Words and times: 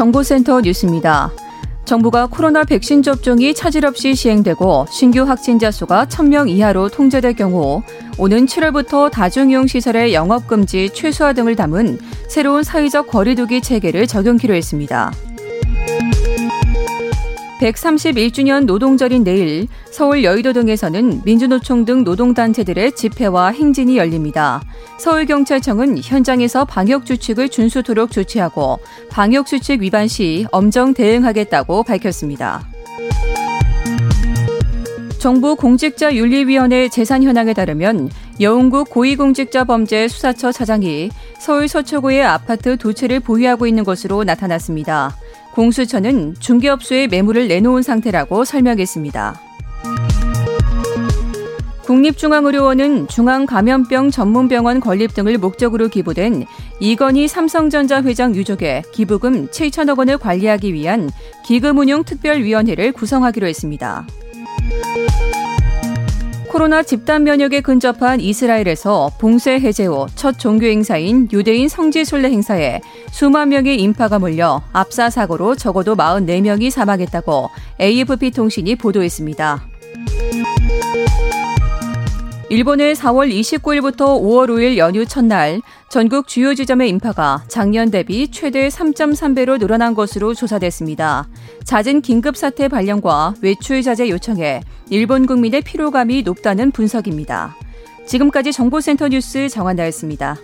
정보센터 0.00 0.62
뉴스입니다. 0.62 1.30
정부가 1.84 2.26
코로나 2.26 2.64
백신 2.64 3.02
접종이 3.02 3.52
차질 3.52 3.84
없이 3.84 4.14
시행되고 4.14 4.86
신규 4.90 5.24
확진자 5.24 5.70
수가 5.70 6.06
1000명 6.06 6.48
이하로 6.48 6.88
통제될 6.88 7.34
경우 7.34 7.82
오는 8.16 8.46
7월부터 8.46 9.10
다중이용 9.10 9.66
시설의 9.66 10.14
영업 10.14 10.46
금지 10.46 10.88
최소화 10.94 11.34
등을 11.34 11.54
담은 11.54 11.98
새로운 12.28 12.62
사회적 12.62 13.08
거리두기 13.08 13.60
체계를 13.60 14.06
적용키로 14.06 14.54
했습니다. 14.54 15.12
131주년 17.60 18.64
노동절인 18.64 19.22
내일 19.22 19.68
서울 19.90 20.24
여의도 20.24 20.54
등에서는 20.54 21.20
민주노총 21.24 21.84
등 21.84 22.04
노동단체들의 22.04 22.92
집회와 22.92 23.48
행진이 23.48 23.98
열립니다. 23.98 24.62
서울경찰청은 24.98 25.98
현장에서 26.02 26.64
방역수칙을 26.64 27.50
준수토록 27.50 28.12
조치하고 28.12 28.78
방역수칙 29.10 29.82
위반 29.82 30.08
시 30.08 30.46
엄정 30.50 30.94
대응하겠다고 30.94 31.82
밝혔습니다. 31.82 32.66
정부 35.18 35.54
공직자윤리위원회 35.54 36.88
재산 36.88 37.22
현황에 37.22 37.52
따르면 37.52 38.08
여운구 38.40 38.86
고위공직자범죄 38.86 40.08
수사처 40.08 40.50
차장이 40.50 41.10
서울 41.38 41.68
서초구의 41.68 42.24
아파트 42.24 42.78
두 42.78 42.94
채를 42.94 43.20
보유하고 43.20 43.66
있는 43.66 43.84
것으로 43.84 44.24
나타났습니다. 44.24 45.14
공수처는 45.54 46.34
중개업소에 46.38 47.06
매물을 47.08 47.48
내놓은 47.48 47.82
상태라고 47.82 48.44
설명했습니다. 48.44 49.40
국립중앙의료원은 51.90 53.08
중앙감염병 53.08 54.12
전문병원 54.12 54.78
건립 54.78 55.12
등을 55.12 55.38
목적으로 55.38 55.88
기부된 55.88 56.46
이건희 56.78 57.26
삼성전자 57.26 58.00
회장 58.02 58.36
유족의 58.36 58.84
기부금 58.92 59.48
7천억 59.48 59.98
원을 59.98 60.16
관리하기 60.16 60.72
위한 60.72 61.10
기금운용 61.44 62.04
특별위원회를 62.04 62.92
구성하기로 62.92 63.48
했습니다. 63.48 64.06
코로나 66.50 66.82
집단 66.82 67.22
면역에 67.22 67.60
근접한 67.60 68.20
이스라엘에서 68.20 69.12
봉쇄 69.20 69.60
해제 69.60 69.86
후 69.86 70.06
첫 70.16 70.36
종교 70.36 70.66
행사인 70.66 71.28
유대인 71.32 71.68
성지 71.68 72.04
순례 72.04 72.28
행사에 72.28 72.80
수만 73.12 73.50
명의 73.50 73.80
인파가 73.80 74.18
몰려 74.18 74.60
압사 74.72 75.10
사고로 75.10 75.54
적어도 75.54 75.94
44명이 75.94 76.70
사망했다고 76.70 77.50
AFP 77.80 78.32
통신이 78.32 78.74
보도했습니다. 78.74 79.62
일본의 82.48 82.96
4월 82.96 83.32
29일부터 83.32 83.98
5월 84.20 84.48
5일 84.50 84.76
연휴 84.76 85.06
첫날 85.06 85.60
전국 85.90 86.28
주요 86.28 86.54
지점의 86.54 86.88
인파가 86.88 87.42
작년 87.48 87.90
대비 87.90 88.30
최대 88.30 88.68
3.3배로 88.68 89.58
늘어난 89.58 89.92
것으로 89.92 90.34
조사됐습니다. 90.34 91.28
잦은 91.64 92.00
긴급 92.02 92.36
사태 92.36 92.68
발령과 92.68 93.34
외출 93.42 93.82
자제 93.82 94.08
요청에 94.08 94.60
일본 94.88 95.26
국민의 95.26 95.62
피로감이 95.62 96.22
높다는 96.22 96.70
분석입니다. 96.70 97.56
지금까지 98.06 98.52
정보센터 98.52 99.08
뉴스 99.08 99.48
정한나였습니다. 99.48 100.36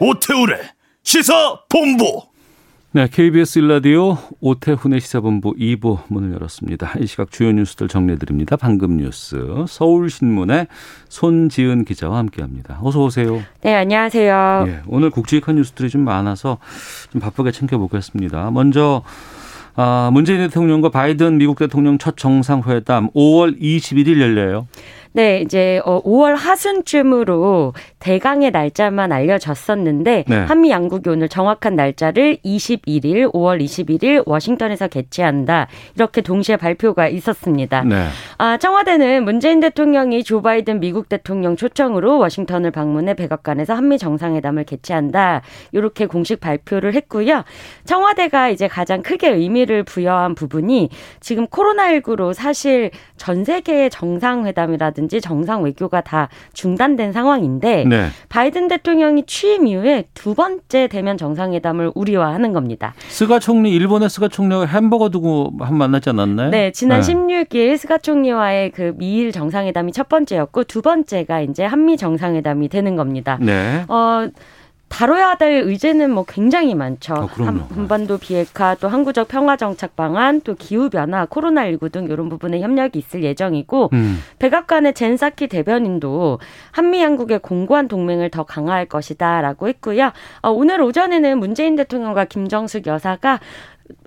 오태우래 0.00 0.56
시사 1.04 1.60
본부. 1.68 2.27
네, 2.90 3.06
KBS 3.06 3.58
일라디오 3.58 4.16
오태훈의 4.40 5.00
시사본부 5.00 5.56
2부 5.56 6.04
문을 6.08 6.32
열었습니다. 6.32 6.94
이 7.00 7.06
시각 7.06 7.30
주요 7.30 7.52
뉴스들 7.52 7.86
정리해드립니다. 7.86 8.56
방금 8.56 8.96
뉴스 8.96 9.36
서울신문의 9.68 10.68
손지은 11.10 11.84
기자와 11.84 12.16
함께합니다. 12.16 12.78
어서 12.82 13.04
오세요. 13.04 13.42
네, 13.60 13.74
안녕하세요. 13.74 14.64
예, 14.68 14.80
오늘 14.86 15.10
국직한 15.10 15.56
뉴스들이 15.56 15.90
좀 15.90 16.00
많아서 16.00 16.56
좀 17.12 17.20
바쁘게 17.20 17.50
챙겨보겠습니다. 17.50 18.50
먼저 18.52 19.02
아, 19.76 20.08
문재인 20.10 20.38
대통령과 20.38 20.88
바이든 20.88 21.36
미국 21.36 21.58
대통령 21.58 21.98
첫 21.98 22.16
정상회담 22.16 23.10
5월 23.10 23.60
21일 23.60 24.18
열려요. 24.18 24.66
네, 25.18 25.40
이제 25.40 25.80
5월 25.84 26.30
어, 26.30 26.34
하순쯤으로 26.36 27.72
대강의 27.98 28.52
날짜만 28.52 29.10
알려졌었는데 29.10 30.24
네. 30.28 30.36
한미 30.36 30.70
양국이 30.70 31.10
오늘 31.10 31.28
정확한 31.28 31.74
날짜를 31.74 32.36
21일, 32.44 33.32
5월 33.32 33.60
21일 33.60 34.22
워싱턴에서 34.26 34.86
개최한다. 34.86 35.66
이렇게 35.96 36.20
동시에 36.20 36.56
발표가 36.56 37.08
있었습니다. 37.08 37.82
네. 37.82 38.06
아, 38.38 38.58
청와대는 38.58 39.24
문재인 39.24 39.58
대통령이 39.58 40.22
조 40.22 40.40
바이든 40.40 40.78
미국 40.78 41.08
대통령 41.08 41.56
초청으로 41.56 42.18
워싱턴을 42.18 42.70
방문해 42.70 43.14
백악관에서 43.14 43.74
한미 43.74 43.98
정상회담을 43.98 44.62
개최한다. 44.62 45.42
이렇게 45.72 46.06
공식 46.06 46.38
발표를 46.38 46.94
했고요. 46.94 47.42
청와대가 47.84 48.50
이제 48.50 48.68
가장 48.68 49.02
크게 49.02 49.30
의미를 49.30 49.82
부여한 49.82 50.36
부분이 50.36 50.90
지금 51.18 51.48
코로나19로 51.48 52.32
사실 52.32 52.92
전 53.16 53.44
세계의 53.44 53.90
정상회담이라든지 53.90 55.07
라든지 55.08 55.20
정상 55.20 55.62
외교가 55.64 56.02
다 56.02 56.28
중단된 56.52 57.12
상황인데 57.12 57.84
네. 57.84 58.08
바이든 58.28 58.68
대통령이 58.68 59.24
취임 59.26 59.66
이후에 59.66 60.04
두 60.14 60.34
번째 60.34 60.86
대면 60.86 61.16
정상회담을 61.16 61.92
우리와 61.94 62.20
하는 62.20 62.52
겁니다. 62.52 62.94
스가 63.08 63.38
총리 63.38 63.72
일본의 63.72 64.10
스가 64.10 64.28
총리와 64.28 64.66
햄버거 64.66 65.08
두고 65.08 65.52
한 65.60 65.76
만나지 65.76 66.10
않았나요? 66.10 66.50
네, 66.50 66.70
지난 66.70 67.00
네. 67.00 67.12
16일 67.12 67.78
스가 67.78 67.98
총리와의 67.98 68.70
그 68.70 68.92
미일 68.96 69.32
정상회담이 69.32 69.92
첫 69.92 70.08
번째였고 70.08 70.64
두 70.64 70.82
번째가 70.82 71.40
이제 71.40 71.64
한미 71.64 71.96
정상회담이 71.96 72.68
되는 72.68 72.94
겁니다. 72.94 73.38
네. 73.40 73.84
어 73.88 74.28
다뤄야 74.88 75.36
될 75.36 75.62
의제는 75.64 76.10
뭐 76.10 76.24
굉장히 76.26 76.74
많죠. 76.74 77.14
아, 77.14 77.28
한, 77.36 77.88
반도 77.88 78.18
비핵화, 78.18 78.74
또 78.74 78.88
항구적 78.88 79.28
평화 79.28 79.56
정착 79.56 79.96
방안, 79.96 80.40
또 80.40 80.54
기후 80.54 80.90
변화, 80.90 81.26
코로나 81.26 81.66
19 81.66 81.90
등 81.90 82.06
이런 82.06 82.28
부분에 82.28 82.60
협력이 82.60 82.98
있을 82.98 83.22
예정이고 83.22 83.90
음. 83.92 84.18
백악관의 84.38 84.94
젠 84.94 85.17
사키 85.17 85.48
대변인도 85.48 86.38
한미 86.70 87.02
양국의 87.02 87.40
공고한 87.40 87.88
동맹을 87.88 88.30
더 88.30 88.44
강화할 88.44 88.86
것이다라고 88.86 89.68
했고요. 89.68 90.12
어, 90.42 90.50
오늘 90.50 90.80
오전에는 90.80 91.38
문재인 91.38 91.76
대통령과 91.76 92.24
김정숙 92.24 92.86
여사가 92.86 93.40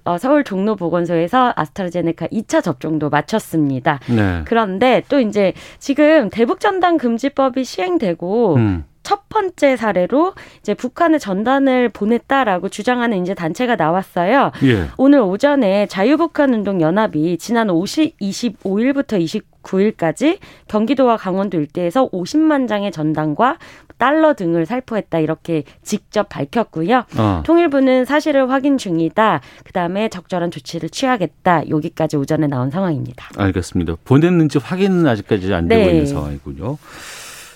어, 0.03 0.17
서울 0.17 0.43
종로 0.43 0.75
보건소에서 0.75 1.53
아스트라제네카 1.55 2.27
2차 2.27 2.63
접종도 2.63 3.09
마쳤습니다. 3.09 3.99
네. 4.09 4.41
그런데 4.45 5.03
또 5.09 5.19
이제 5.19 5.53
지금 5.79 6.29
대북 6.29 6.59
전단 6.59 6.97
금지법이 6.97 7.63
시행되고 7.63 8.55
음. 8.55 8.83
첫 9.03 9.27
번째 9.29 9.77
사례로 9.77 10.33
이제 10.59 10.73
북한에 10.73 11.17
전단을 11.17 11.89
보냈다라고 11.89 12.69
주장하는 12.69 13.21
이제 13.21 13.33
단체가 13.33 13.75
나왔어요. 13.75 14.51
예. 14.63 14.87
오늘 14.97 15.19
오전에 15.21 15.87
자유북한운동 15.87 16.81
연합이 16.81 17.37
지난 17.37 17.69
50, 17.69 18.19
25일부터 18.19 19.43
29일까지 19.63 20.37
경기도와 20.67 21.17
강원도 21.17 21.57
일대에서 21.59 22.09
50만 22.09 22.67
장의 22.67 22.91
전단과 22.91 23.57
달러 23.97 24.33
등을 24.33 24.65
살포했다 24.65 25.19
이렇게 25.19 25.63
직접 25.83 26.27
밝혔고요. 26.27 27.03
어. 27.17 27.43
통일부는 27.45 28.05
사실을 28.05 28.49
확인 28.49 28.79
중이다. 28.79 29.41
그다음에 29.63 30.09
적절한 30.09 30.49
조치를 30.49 30.89
취하겠다. 30.89 31.69
여기까지 31.69 32.17
오전에 32.17 32.47
나온 32.47 32.71
상황입니다. 32.71 33.29
알겠습니다. 33.37 33.97
보냈는지 34.03 34.57
확인은 34.57 35.05
아직까지 35.07 35.53
안 35.53 35.67
되고 35.67 35.85
네. 35.85 35.91
있는 35.91 36.05
상황이군요. 36.07 36.79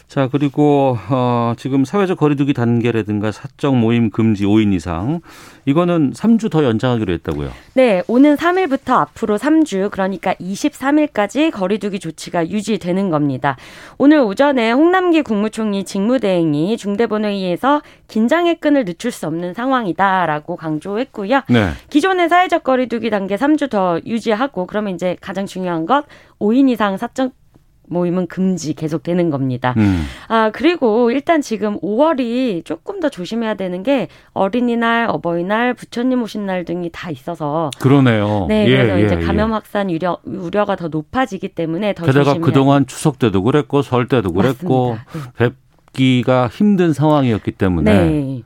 자, 0.07 0.30
그리고 0.31 0.98
어 1.10 1.54
지금 1.57 1.84
사회적 1.84 2.18
거리두기 2.18 2.54
단계라든가 2.54 3.31
사적 3.31 3.75
모임 3.75 4.12
금지 4.12 4.46
5인 4.46 4.74
이상 4.74 5.22
이거는 5.66 6.13
3주 6.13 6.52
더 6.52 6.63
연장하기로 6.63 7.12
했다고요. 7.13 7.50
네, 7.74 8.04
오는 8.07 8.36
3일부터 8.36 8.92
앞으로 8.94 9.38
3주 9.38 9.90
그러니까 9.92 10.34
23일까지 10.36 11.52
거리두기 11.52 12.00
조치가 12.00 12.50
유지되는 12.50 13.10
겁니다. 13.10 13.57
오늘 13.98 14.19
오전에 14.19 14.72
홍남기 14.72 15.24
국무총리 15.24 15.84
직무대행이 15.84 16.78
중대본회의에서 16.78 17.81
긴장의 18.08 18.56
끈을 18.60 18.86
늦출 18.86 19.12
수 19.12 19.25
없는 19.25 19.56
상황이다라고 19.56 20.56
강조했고요. 20.56 21.42
네. 21.50 21.69
기존의 21.90 22.30
사회적 22.30 22.63
거리두기 22.63 23.10
단계 23.10 23.36
3주 23.36 23.69
더 23.72 24.00
유지하고 24.06 24.68
그러면 24.68 24.94
이제 24.94 25.18
가장 25.19 25.48
중요한 25.48 25.86
것 25.88 26.06
5인 26.40 26.69
이상 26.69 26.98
사적 26.98 27.34
모임은 27.88 28.28
금지 28.28 28.74
계속되는 28.74 29.30
겁니다. 29.30 29.74
음. 29.78 30.04
아 30.28 30.52
그리고 30.54 31.12
일단 31.12 31.42
지금 31.42 31.80
5월이 31.80 32.66
조금 32.66 33.00
더 33.00 33.10
조심해야 33.10 33.56
되는 33.56 33.84
게 33.84 34.08
어린이날, 34.34 35.08
어버이날, 35.10 35.74
부처님 35.74 36.22
오신 36.24 36.46
날 36.46 36.66
등이 36.66 36.90
다 36.92 37.10
있어서 37.10 37.72
그러네요. 37.80 38.46
네, 38.48 38.68
예, 38.68 38.78
그래서 38.78 39.00
예, 39.00 39.06
이제 39.06 39.16
감염 39.18 39.50
예. 39.50 39.54
확산 39.54 39.90
우려 39.90 40.18
우려가 40.24 40.76
더 40.76 40.88
높아지기 40.88 41.50
때문에 41.50 41.94
더 41.94 42.06
게다가 42.06 42.26
조심해야 42.26 42.46
그동안 42.46 42.86
추석 42.88 43.20
때도 43.20 43.44
그랬고 43.44 43.82
설 43.82 44.08
때도 44.08 44.34
그랬고 44.34 44.98
네. 45.38 45.50
뵙기가 45.96 46.48
힘든 46.48 46.94
상황이었기 46.94 47.52
때문에. 47.52 47.94
네. 47.94 48.42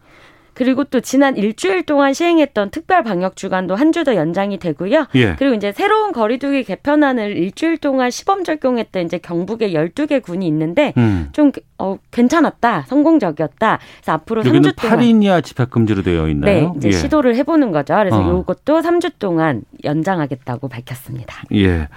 그리고 0.60 0.84
또 0.84 1.00
지난 1.00 1.38
일주일 1.38 1.84
동안 1.84 2.14
시행했던 2.14 2.72
특별 2.72 3.02
방역 3.02 3.38
주간도 3.38 3.76
한 3.76 3.94
주 3.94 4.04
더 4.04 4.16
연장이 4.16 4.58
되고요. 4.60 5.08
예. 5.16 5.36
그리고 5.38 5.56
이제 5.56 5.72
새로운 5.72 6.12
거리두기 6.12 6.66
개편안을 6.66 7.38
일주일 7.38 7.78
동안 7.78 8.12
시범 8.12 8.44
적용했던 8.44 9.06
이제 9.06 9.18
경북의 9.20 9.74
12개 9.74 10.22
군이 10.22 10.46
있는데 10.48 10.94
음. 10.98 11.30
좀 11.32 11.54
어, 11.78 11.98
괜찮았다. 12.12 12.86
성공적이었다. 12.90 13.80
그래서 14.02 14.12
앞으로 14.12 14.44
3주 14.44 14.76
동안 14.76 15.00
8인 15.00 15.24
이하 15.24 15.40
집합 15.40 15.70
금지로 15.70 16.04
되어 16.04 16.28
있나요? 16.28 16.54
네, 16.62 16.72
이제 16.78 16.88
예. 16.90 16.92
시도를 16.92 17.36
해 17.38 17.44
보는 17.44 17.72
거죠. 17.72 17.96
그래서 17.96 18.20
어. 18.20 18.42
이것도 18.42 18.82
3주 18.82 19.14
동안 19.18 19.62
연장하겠다고 19.86 20.68
밝혔습니다. 20.68 21.42
예. 21.54 21.88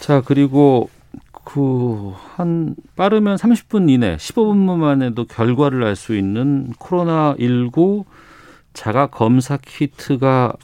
자, 0.00 0.22
그리고 0.24 0.90
그 1.44 2.12
한 2.36 2.74
빠르면 2.96 3.36
30분 3.36 3.90
이내 3.90 4.16
15분 4.16 4.56
만에도 4.76 5.24
결과를 5.24 5.84
알 5.84 5.94
수 5.96 6.16
있는 6.16 6.72
코로나 6.78 7.34
19 7.38 8.04
자가 8.72 9.06
검사 9.06 9.56
키트가 9.56 10.54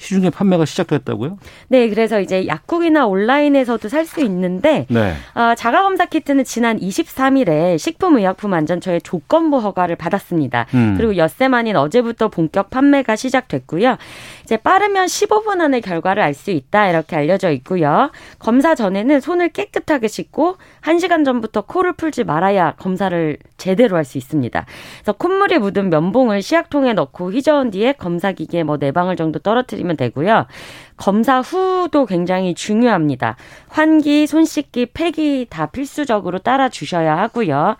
시중에 0.00 0.30
판매가 0.30 0.64
시작됐다고요? 0.64 1.36
네, 1.68 1.88
그래서 1.90 2.20
이제 2.20 2.46
약국이나 2.46 3.06
온라인에서도 3.06 3.86
살 3.88 4.00
수 4.06 4.22
있는데 4.22 4.86
네. 4.88 5.14
어, 5.34 5.54
자가 5.54 5.82
검사 5.82 6.06
키트는 6.06 6.44
지난 6.44 6.80
23일에 6.80 7.78
식품의약품안전처의 7.78 9.02
조건부 9.02 9.58
허가를 9.58 9.94
받았습니다. 9.96 10.66
음. 10.74 10.94
그리고 10.96 11.16
엿새 11.18 11.48
만인 11.48 11.76
어제부터 11.76 12.28
본격 12.28 12.70
판매가 12.70 13.14
시작됐고요. 13.14 13.98
이제 14.42 14.56
빠르면 14.56 15.06
15분 15.06 15.60
안에 15.60 15.80
결과를 15.80 16.22
알 16.22 16.30
수 16.34 16.50
있다 16.50 16.88
이렇게 16.88 17.16
알려져 17.16 17.50
있고요. 17.50 18.10
검사 18.38 18.74
전에는 18.74 19.20
손을 19.20 19.50
깨끗하게 19.50 20.08
씻고 20.08 20.56
1시간 20.82 21.24
전부터 21.26 21.62
코를 21.62 21.92
풀지 21.92 22.24
말아야 22.24 22.72
검사를 22.78 23.36
제대로 23.60 23.96
할 23.96 24.04
수 24.04 24.18
있습니다. 24.18 24.66
그래서 24.98 25.12
콧물이 25.12 25.58
묻은 25.58 25.90
면봉을 25.90 26.42
시약통에 26.42 26.94
넣고 26.94 27.30
휘저은 27.30 27.70
뒤에 27.70 27.92
검사 27.92 28.32
기계에 28.32 28.64
뭐 28.64 28.76
네 28.78 28.90
방울 28.90 29.14
정도 29.14 29.38
떨어뜨리면 29.38 29.96
되고요. 29.96 30.46
검사 30.96 31.40
후도 31.40 32.06
굉장히 32.06 32.54
중요합니다. 32.54 33.36
환기, 33.68 34.26
손 34.26 34.44
씻기, 34.44 34.86
폐기 34.86 35.46
다 35.48 35.66
필수적으로 35.66 36.38
따라 36.38 36.68
주셔야 36.68 37.16
하고요. 37.18 37.76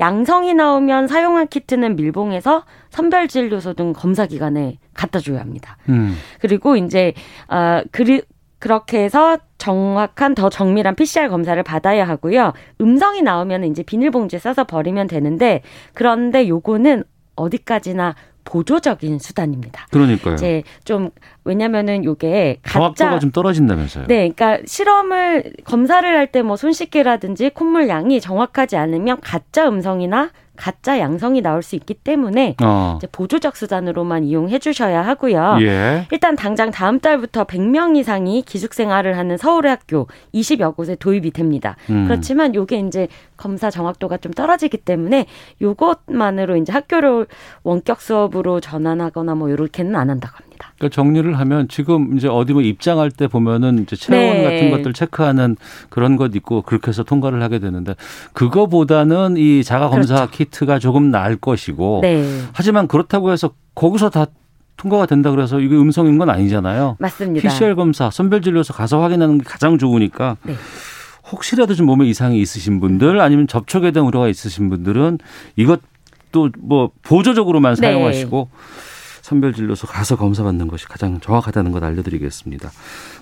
양성이 0.00 0.54
나오면 0.54 1.08
사용한 1.08 1.48
키트는 1.48 1.96
밀봉해서 1.96 2.64
선별 2.90 3.28
진료소 3.28 3.74
등 3.74 3.92
검사 3.92 4.26
기관에 4.26 4.78
갖다 4.94 5.18
줘야 5.18 5.40
합니다. 5.40 5.76
음. 5.88 6.16
그리고 6.40 6.76
이제 6.76 7.14
어 7.48 7.82
그리 7.92 8.22
그렇게 8.58 9.02
해서 9.04 9.38
정확한 9.58 10.34
더 10.34 10.48
정밀한 10.48 10.94
PCR 10.94 11.28
검사를 11.28 11.60
받아야 11.62 12.06
하고요. 12.06 12.52
음성이 12.80 13.22
나오면 13.22 13.64
이제 13.64 13.82
비닐봉지에 13.82 14.38
싸서 14.38 14.64
버리면 14.64 15.08
되는데 15.08 15.62
그런데 15.94 16.48
요거는 16.48 17.04
어디까지나 17.36 18.14
보조적인 18.44 19.18
수단입니다. 19.18 19.86
그러니까요. 19.90 20.34
이제 20.34 20.62
좀 20.84 21.10
왜냐면은 21.44 22.02
요게 22.04 22.60
가짜 22.62 23.18
좀 23.18 23.30
떨어진다면서요. 23.30 24.06
네, 24.06 24.30
그러니까 24.30 24.58
실험을 24.64 25.52
검사를 25.64 26.08
할 26.08 26.28
때 26.32 26.40
뭐 26.40 26.54
손 26.56 26.72
씻기라든지 26.72 27.50
콧물 27.50 27.88
양이 27.88 28.20
정확하지 28.20 28.76
않으면 28.76 29.20
가짜 29.20 29.68
음성이나 29.68 30.30
가짜 30.58 30.98
양성이 30.98 31.40
나올 31.40 31.62
수 31.62 31.76
있기 31.76 31.94
때문에 31.94 32.56
어. 32.62 32.98
보조적 33.12 33.56
수단으로만 33.56 34.24
이용해 34.24 34.58
주셔야 34.58 35.06
하고요. 35.06 35.58
예. 35.60 36.06
일단 36.10 36.34
당장 36.34 36.70
다음 36.70 36.98
달부터 36.98 37.44
100명 37.44 37.96
이상이 37.96 38.42
기숙생활을 38.42 39.16
하는 39.16 39.36
서울의 39.36 39.70
학교 39.70 40.08
20여 40.34 40.74
곳에 40.74 40.96
도입이 40.96 41.30
됩니다. 41.30 41.76
음. 41.90 42.06
그렇지만 42.06 42.54
요게 42.54 42.80
이제 42.80 43.08
검사 43.36 43.70
정확도가 43.70 44.16
좀 44.18 44.32
떨어지기 44.32 44.78
때문에 44.78 45.26
요것만으로 45.62 46.56
이제 46.56 46.72
학교를 46.72 47.26
원격 47.62 48.00
수업으로 48.00 48.60
전환하거나 48.60 49.36
뭐 49.36 49.50
요렇게는 49.50 49.94
안 49.94 50.10
한다고 50.10 50.36
합니다. 50.36 50.47
그러니까 50.76 50.94
정리를 50.94 51.38
하면 51.38 51.68
지금 51.68 52.16
이제 52.16 52.28
어디 52.28 52.52
뭐 52.52 52.62
입장할 52.62 53.10
때 53.10 53.26
보면은 53.26 53.82
이제 53.82 53.96
체온 53.96 54.20
네. 54.20 54.42
같은 54.42 54.70
것들 54.70 54.92
체크하는 54.92 55.56
그런 55.88 56.16
것 56.16 56.34
있고 56.34 56.62
그렇게 56.62 56.88
해서 56.88 57.02
통과를 57.02 57.42
하게 57.42 57.58
되는데 57.58 57.94
그거보다는 58.32 59.36
이 59.36 59.64
자가 59.64 59.88
검사 59.88 60.14
그렇죠. 60.14 60.30
키트가 60.32 60.78
조금 60.78 61.10
나을 61.10 61.36
것이고 61.36 62.00
네. 62.02 62.24
하지만 62.52 62.88
그렇다고 62.88 63.32
해서 63.32 63.50
거기서 63.74 64.10
다 64.10 64.26
통과가 64.76 65.06
된다 65.06 65.30
그래서 65.30 65.60
이게 65.60 65.74
음성인 65.76 66.18
건 66.18 66.30
아니잖아요. 66.30 66.96
맞습니다. 66.98 67.48
PCR 67.48 67.74
검사 67.74 68.10
선별 68.10 68.40
진료소 68.42 68.72
가서 68.72 69.00
확인하는 69.00 69.38
게 69.38 69.44
가장 69.44 69.78
좋으니까 69.78 70.36
네. 70.42 70.54
혹시라도 71.30 71.74
좀 71.74 71.86
몸에 71.86 72.06
이상이 72.06 72.40
있으신 72.40 72.80
분들 72.80 73.20
아니면 73.20 73.46
접촉에 73.46 73.90
대한 73.90 74.06
우려가 74.06 74.28
있으신 74.28 74.70
분들은 74.70 75.18
이것도 75.56 76.50
뭐 76.60 76.90
보조적으로만 77.02 77.74
네. 77.74 77.80
사용하시고 77.88 78.48
선별진료소 79.28 79.86
가서 79.86 80.16
검사받는 80.16 80.68
것이 80.68 80.86
가장 80.86 81.20
정확하다는 81.20 81.72
것 81.72 81.82
알려드리겠습니다. 81.82 82.70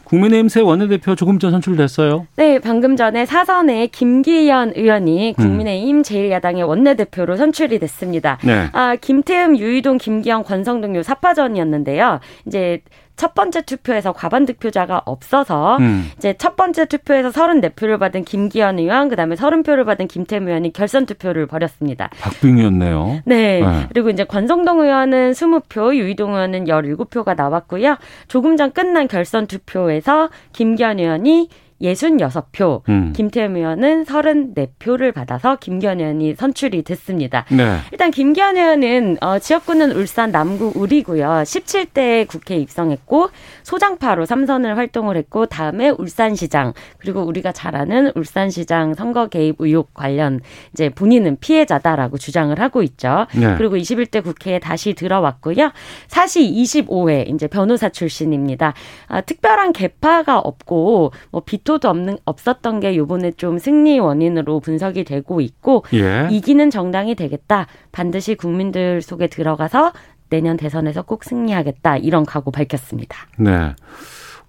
국민의힘 0.04 0.48
새 0.48 0.60
원내대표 0.60 1.16
조금 1.16 1.38
전 1.40 1.50
선출됐어요. 1.50 2.28
네, 2.36 2.60
방금 2.60 2.96
전에 2.96 3.26
사선에 3.26 3.88
김기현 3.88 4.74
의원이 4.76 5.30
음. 5.30 5.34
국민의힘 5.34 6.02
제1야당의 6.02 6.66
원내대표로 6.66 7.36
선출이 7.36 7.80
됐습니다. 7.80 8.38
네. 8.44 8.68
아, 8.72 8.94
김태흠, 8.94 9.56
유이동, 9.56 9.98
김기현, 9.98 10.44
권성동 10.44 10.94
요 10.94 11.02
사파전이었는데요. 11.02 12.20
이제 12.46 12.82
첫 13.16 13.34
번째 13.34 13.62
투표에서 13.62 14.12
과반 14.12 14.46
득표자가 14.46 15.02
없어서 15.04 15.78
음. 15.78 16.10
이제 16.16 16.34
첫 16.38 16.56
번째 16.56 16.84
투표에서 16.84 17.30
34표를 17.30 17.98
받은 17.98 18.24
김기현 18.24 18.78
의원 18.78 19.08
그다음에 19.08 19.34
30표를 19.34 19.84
받은 19.86 20.08
김태무 20.08 20.48
의원이 20.48 20.72
결선 20.72 21.06
투표를 21.06 21.46
벌였습니다. 21.46 22.10
박빙이었네요. 22.20 23.22
네. 23.24 23.60
네. 23.60 23.86
그리고 23.88 24.10
이제 24.10 24.24
권성동 24.24 24.80
의원은 24.80 25.32
20표, 25.32 25.94
유이동 25.94 26.34
의원은 26.34 26.64
17표가 26.64 27.36
나왔고요. 27.36 27.96
조금 28.28 28.56
전 28.56 28.72
끝난 28.72 29.08
결선 29.08 29.46
투표에서 29.46 30.28
김기현 30.52 30.99
의원이 30.99 31.49
66표, 31.80 32.83
음. 32.88 33.12
김태흠 33.14 33.56
의원은 33.56 34.04
34표를 34.04 35.12
받아서 35.12 35.56
김기현 35.56 36.00
의원이 36.00 36.35
선출이 36.35 36.83
됐습니다. 36.83 37.45
네. 37.50 37.78
일단 37.92 38.11
김기현 38.11 38.56
의원은 38.56 39.18
어, 39.21 39.38
지역구는 39.38 39.92
울산 39.92 40.30
남구 40.30 40.73
우리고요. 40.75 41.26
17대 41.26 42.26
국회에 42.28 42.59
입성했고 42.59 43.30
소장파로 43.62 44.26
삼선을 44.26 44.76
활동을 44.76 45.16
했고 45.16 45.47
다음에 45.47 45.90
울산시장 45.90 46.73
그리고 46.99 47.23
우리가 47.23 47.52
잘 47.52 47.76
아는 47.76 48.11
울산시장 48.14 48.95
선거 48.95 49.28
개입 49.28 49.56
의혹 49.59 49.92
관련 49.95 50.40
이제 50.73 50.88
본인은 50.88 51.38
피해자다라고 51.40 52.18
주장을 52.18 52.59
하고 52.59 52.83
있죠. 52.83 53.26
네. 53.35 53.54
그리고 53.56 53.76
21대 53.76 54.23
국회에 54.23 54.59
다시 54.59 54.95
들어왔고요. 54.95 55.73
사시 56.09 56.50
25회 56.50 57.28
이제 57.28 57.47
변호사 57.47 57.88
출신입니다. 57.88 58.75
아, 59.09 59.21
특별한 59.21 59.73
개파가 59.73 60.38
없고 60.38 61.12
뭐 61.30 61.42
기토도 61.66 61.88
없는 61.88 62.18
없었던 62.25 62.78
게 62.78 62.96
요번에 62.96 63.32
좀 63.32 63.58
승리 63.58 63.99
원인으로 63.99 64.61
분석이 64.61 65.02
되고 65.02 65.40
있고 65.40 65.85
예. 65.94 66.28
이기는 66.30 66.70
정당이 66.70 67.16
되겠다. 67.16 67.66
반드시 67.90 68.37
국민들 68.37 69.02
속에 69.02 69.26
들어가서 69.26 69.92
내년 70.30 70.56
대선에서 70.56 71.02
꼭 71.02 71.25
승리하겠다. 71.25 71.99
이런 71.99 72.25
각오 72.25 72.52
밝혔습니다. 72.52 73.18
네. 73.38 73.75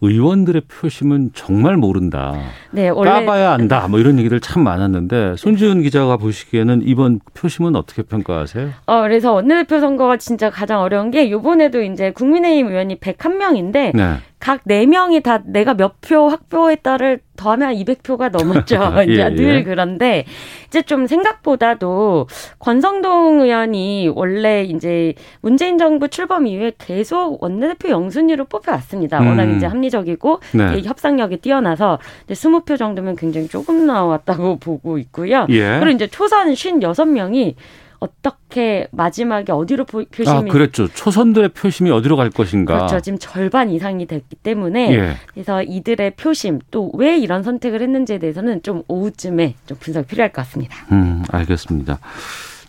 의원들의 0.01 0.62
표심은 0.67 1.31
정말 1.33 1.75
모른다. 1.75 2.36
네, 2.69 2.89
원래 2.89 3.09
까봐야 3.09 3.53
안다. 3.53 3.88
뭐 3.88 4.00
이런 4.00 4.19
얘기를 4.19 4.39
참 4.39 4.63
많았는데 4.63 5.38
손지은 5.38 5.81
기자가 5.81 6.17
보시기에는 6.17 6.83
이번 6.86 7.19
표심은 7.33 7.75
어떻게 7.75 8.03
평가하세요? 8.03 8.69
어, 8.86 9.01
그래서 9.01 9.33
원내대표 9.33 9.79
선거가 9.79 10.17
진짜 10.17 10.51
가장 10.51 10.81
어려운 10.81 11.09
게 11.09 11.24
이번에도 11.24 11.81
이제 11.81 12.12
국민의힘 12.12 12.67
의원이 12.67 13.00
101명인데 13.00 13.95
네. 13.95 14.17
각 14.39 14.62
네명이 14.65 15.22
다 15.22 15.41
내가 15.46 15.74
몇 15.74 15.96
표 16.01 16.29
확보했다를 16.29 17.20
더하면 17.36 17.74
200표가 17.74 18.32
넘었죠. 18.32 18.94
예, 19.01 19.03
이제 19.12 19.29
늘 19.29 19.56
예. 19.60 19.63
그런데 19.63 20.25
이제 20.67 20.82
좀 20.84 21.08
생각보다도 21.08 22.27
권성동 22.60 23.41
의원이 23.41 24.12
원래 24.15 24.63
이제 24.63 25.13
문재인 25.41 25.77
정부 25.77 26.08
출범 26.08 26.46
이후에 26.48 26.74
계속 26.77 27.41
원내대표 27.44 27.89
영순위로 27.89 28.46
뽑혀왔습니다. 28.46 29.20
음. 29.22 29.27
워낙 29.27 29.46
이제 29.56 29.65
합리적이고 29.65 30.39
네. 30.53 30.82
협상력이 30.84 31.38
뛰어나서 31.38 32.00
이제 32.25 32.34
20표 32.34 32.77
정도면 32.77 33.15
굉장히 33.15 33.48
조금 33.48 33.86
나왔다고 33.86 34.58
보고 34.62 34.98
있고요. 34.98 35.46
예. 35.50 35.79
그리고 35.79 35.96
이제 35.96 36.08
초선 36.08 36.50
56명이 36.53 37.56
어떻게 37.99 38.87
마지막에 38.91 39.51
어디로 39.51 39.85
표심이 39.85 40.27
아, 40.29 40.41
그랬죠. 40.41 40.87
초선들의 40.87 41.49
표심이 41.49 41.89
어디로 41.91 42.15
갈 42.15 42.29
것인가. 42.29 42.75
그렇죠. 42.77 42.99
지금 42.99 43.17
절반 43.19 43.69
이상이 43.69 44.05
됐기 44.05 44.35
때문에 44.37 44.93
예. 44.95 45.13
그래서 45.33 45.61
이들의 45.63 46.11
표심 46.15 46.59
또 46.71 46.87
왜 46.93 47.17
이런 47.17 47.43
선택을 47.43 47.81
했는지에 47.81 48.17
대해서는 48.19 48.63
좀 48.63 48.81
오후쯤에 48.87 49.55
좀 49.65 49.77
분석이 49.79 50.07
필요할 50.07 50.31
것 50.31 50.41
같습니다. 50.43 50.75
음, 50.91 51.23
알겠습니다. 51.31 51.99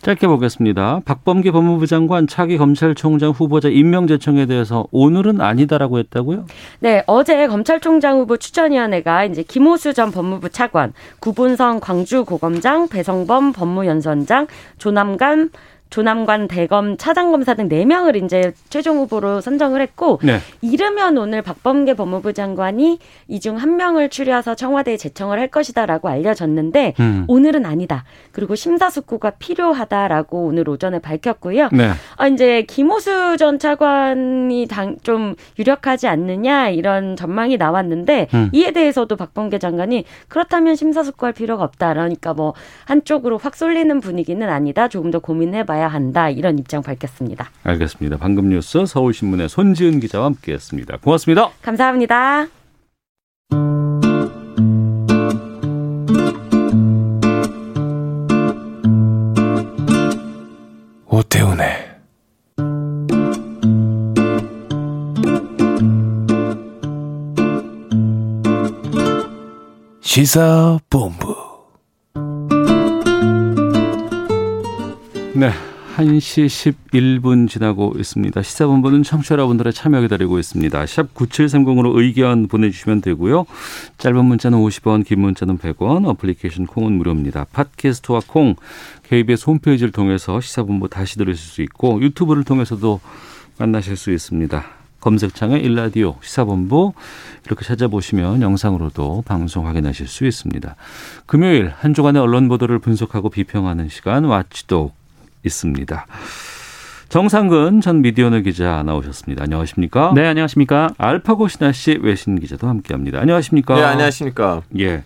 짧게 0.02 0.26
보겠습니다. 0.26 1.00
박범계 1.05 1.50
법무부 1.50 1.87
장관 1.87 2.26
차기 2.26 2.57
검찰총장 2.57 3.31
후보자 3.31 3.69
임명 3.69 4.07
제청에 4.07 4.47
대해서 4.47 4.87
오늘은 4.90 5.40
아니다라고 5.40 5.99
했다고요? 5.99 6.47
네, 6.81 7.02
어제 7.07 7.47
검찰총장 7.47 8.19
후보 8.19 8.37
추천위원회가 8.37 9.25
이제 9.25 9.43
김호수 9.43 9.95
전 9.95 10.12
법무부 10.12 10.50
차관, 10.50 10.93
구본성 11.21 11.81
광주고검장, 11.81 12.88
배성범 12.88 13.52
법무연수원장, 13.52 14.47
조남관 14.78 15.50
조남관 15.90 16.49
대검 16.49 16.97
차장검사 16.97 17.54
등 17.54 17.68
4명을 17.68 18.23
이제 18.25 18.52
최종 18.68 18.99
후보로 18.99 19.40
선정을 19.40 19.80
했고 19.80 20.21
네. 20.23 20.38
이르면 20.61 21.16
오늘 21.18 21.42
박범계 21.42 21.95
법무부 21.95 22.33
장관이 22.33 22.99
이 23.28 23.40
중 23.40 23.57
한 23.59 23.76
명을 23.76 24.09
추려서 24.11 24.54
청와대에 24.54 24.97
제청을 24.97 25.38
할 25.38 25.49
것이다라고 25.49 26.09
알려졌는데 26.09 26.95
음. 27.00 27.25
오늘은 27.28 27.64
아니다. 27.66 28.04
그리고 28.33 28.54
심사숙고가 28.54 29.30
필요하다라고 29.38 30.45
오늘 30.47 30.68
오전에 30.68 30.99
밝혔고요. 30.99 31.71
네. 31.73 31.90
아 32.16 32.26
이제 32.28 32.62
김호수 32.62 33.37
전 33.38 33.59
차관이 33.59 34.66
당 34.68 34.97
좀 35.02 35.35
유력하지 35.59 36.09
않느냐 36.09 36.71
이런 36.71 37.14
전망이 37.16 37.57
나왔는데 37.57 38.28
음. 38.35 38.50
이에 38.52 38.73
대해서도 38.73 39.16
박범계 39.16 39.59
장관이 39.59 40.04
그렇다면 40.28 40.75
심사숙고할 40.76 41.33
필요가 41.33 41.64
없다. 41.64 41.92
그러니까 41.92 42.35
뭐 42.35 42.54
한쪽으로 42.85 43.38
확 43.38 43.54
쏠리는 43.54 44.00
분위기는 44.00 44.47
아니다. 44.49 44.88
조금 44.88 45.11
더 45.11 45.18
고민해 45.21 45.64
봐야 45.64 45.77
가야 45.78 45.87
한다 45.87 46.28
이런 46.28 46.58
입장 46.58 46.82
밝혔습니다. 46.82 47.50
알겠습니다. 47.62 48.16
방금 48.16 48.49
뉴스 48.49 48.85
서울신문의 48.85 49.49
손지은 49.49 50.00
기자와 50.00 50.26
함께했습니다. 50.26 50.99
고맙습니다. 50.99 51.50
감사합니다. 51.62 52.49
오태훈의 61.06 61.68
시사본부 70.00 71.48
네. 75.38 75.52
1시 75.99 76.47
11분 76.90 77.49
지나고 77.49 77.92
있습니다. 77.97 78.42
시사본부는 78.42 79.04
청취자 79.04 79.35
여러분들의 79.35 79.73
참여 79.73 80.00
기다리고 80.00 80.40
있습니다. 80.40 80.87
샵 80.87 81.14
9730으로 81.14 81.97
의견 81.97 82.49
보내주시면 82.49 83.02
되고요. 83.02 83.47
짧은 83.99 84.25
문자는 84.25 84.59
50원, 84.59 85.07
긴 85.07 85.21
문자는 85.21 85.59
100원, 85.59 86.09
어플리케이션 86.09 86.66
콩은 86.66 86.92
무료입니다. 86.95 87.47
팟캐스트와 87.52 88.23
콩, 88.26 88.57
KBS 89.04 89.45
홈페이지를 89.47 89.92
통해서 89.92 90.40
시사본부 90.40 90.88
다시 90.88 91.16
들으실 91.18 91.38
수 91.38 91.62
있고 91.62 92.02
유튜브를 92.02 92.42
통해서도 92.42 92.99
만나실 93.59 93.97
수 93.97 94.11
있습니다. 94.11 94.64
검색창에 95.00 95.59
일라디오 95.59 96.16
시사본부 96.21 96.95
이렇게 97.47 97.64
찾아보시면 97.64 98.42
영상으로도 98.42 99.23
방송 99.25 99.68
확인하실 99.68 100.09
수 100.09 100.26
있습니다. 100.26 100.75
금요일 101.26 101.73
한 101.78 101.95
주간의 101.95 102.21
언론 102.21 102.49
보도를 102.49 102.80
분석하고 102.80 103.30
비평하는 103.30 103.88
시간 103.88 104.25
와치독 104.25 104.98
있습니다. 105.49 106.07
정상근 107.09 107.81
전 107.81 108.02
미디어널 108.02 108.43
기자 108.43 108.83
나오셨습니다. 108.83 109.43
안녕하십니까? 109.43 110.12
네, 110.14 110.26
안녕하십니까? 110.26 110.90
알파고 110.99 111.49
신하 111.49 111.73
씨 111.73 111.99
외신 112.00 112.38
기자도 112.38 112.69
함께합니다. 112.69 113.21
안녕하십니까? 113.21 113.75
네, 113.76 113.83
안녕하십니까? 113.83 114.62
예. 114.78 115.05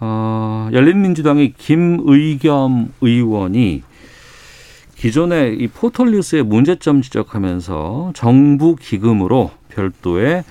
어, 0.00 0.68
열린민주당의 0.72 1.52
김의겸 1.58 2.94
의원이 3.02 3.82
기존의 4.96 5.58
이 5.58 5.68
포털 5.68 6.10
뉴스의 6.10 6.42
문제점 6.42 7.02
지적하면서 7.02 8.12
정부 8.14 8.74
기금으로 8.74 9.50
별도의 9.68 10.44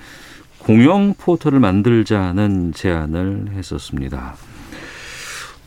공영 0.58 1.14
포털을 1.18 1.60
만들자는 1.60 2.72
제안을 2.74 3.48
했었습니다. 3.54 4.36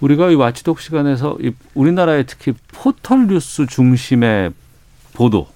우리가 0.02 0.30
이 0.32 0.36
watchdog 0.36 0.80
시간에서 0.82 1.38
이 1.42 1.52
우리나라의 1.74 2.26
특히 2.28 2.54
포털 2.74 3.28
뉴스 3.28 3.66
중심의 3.66 4.52
보도 5.14 5.48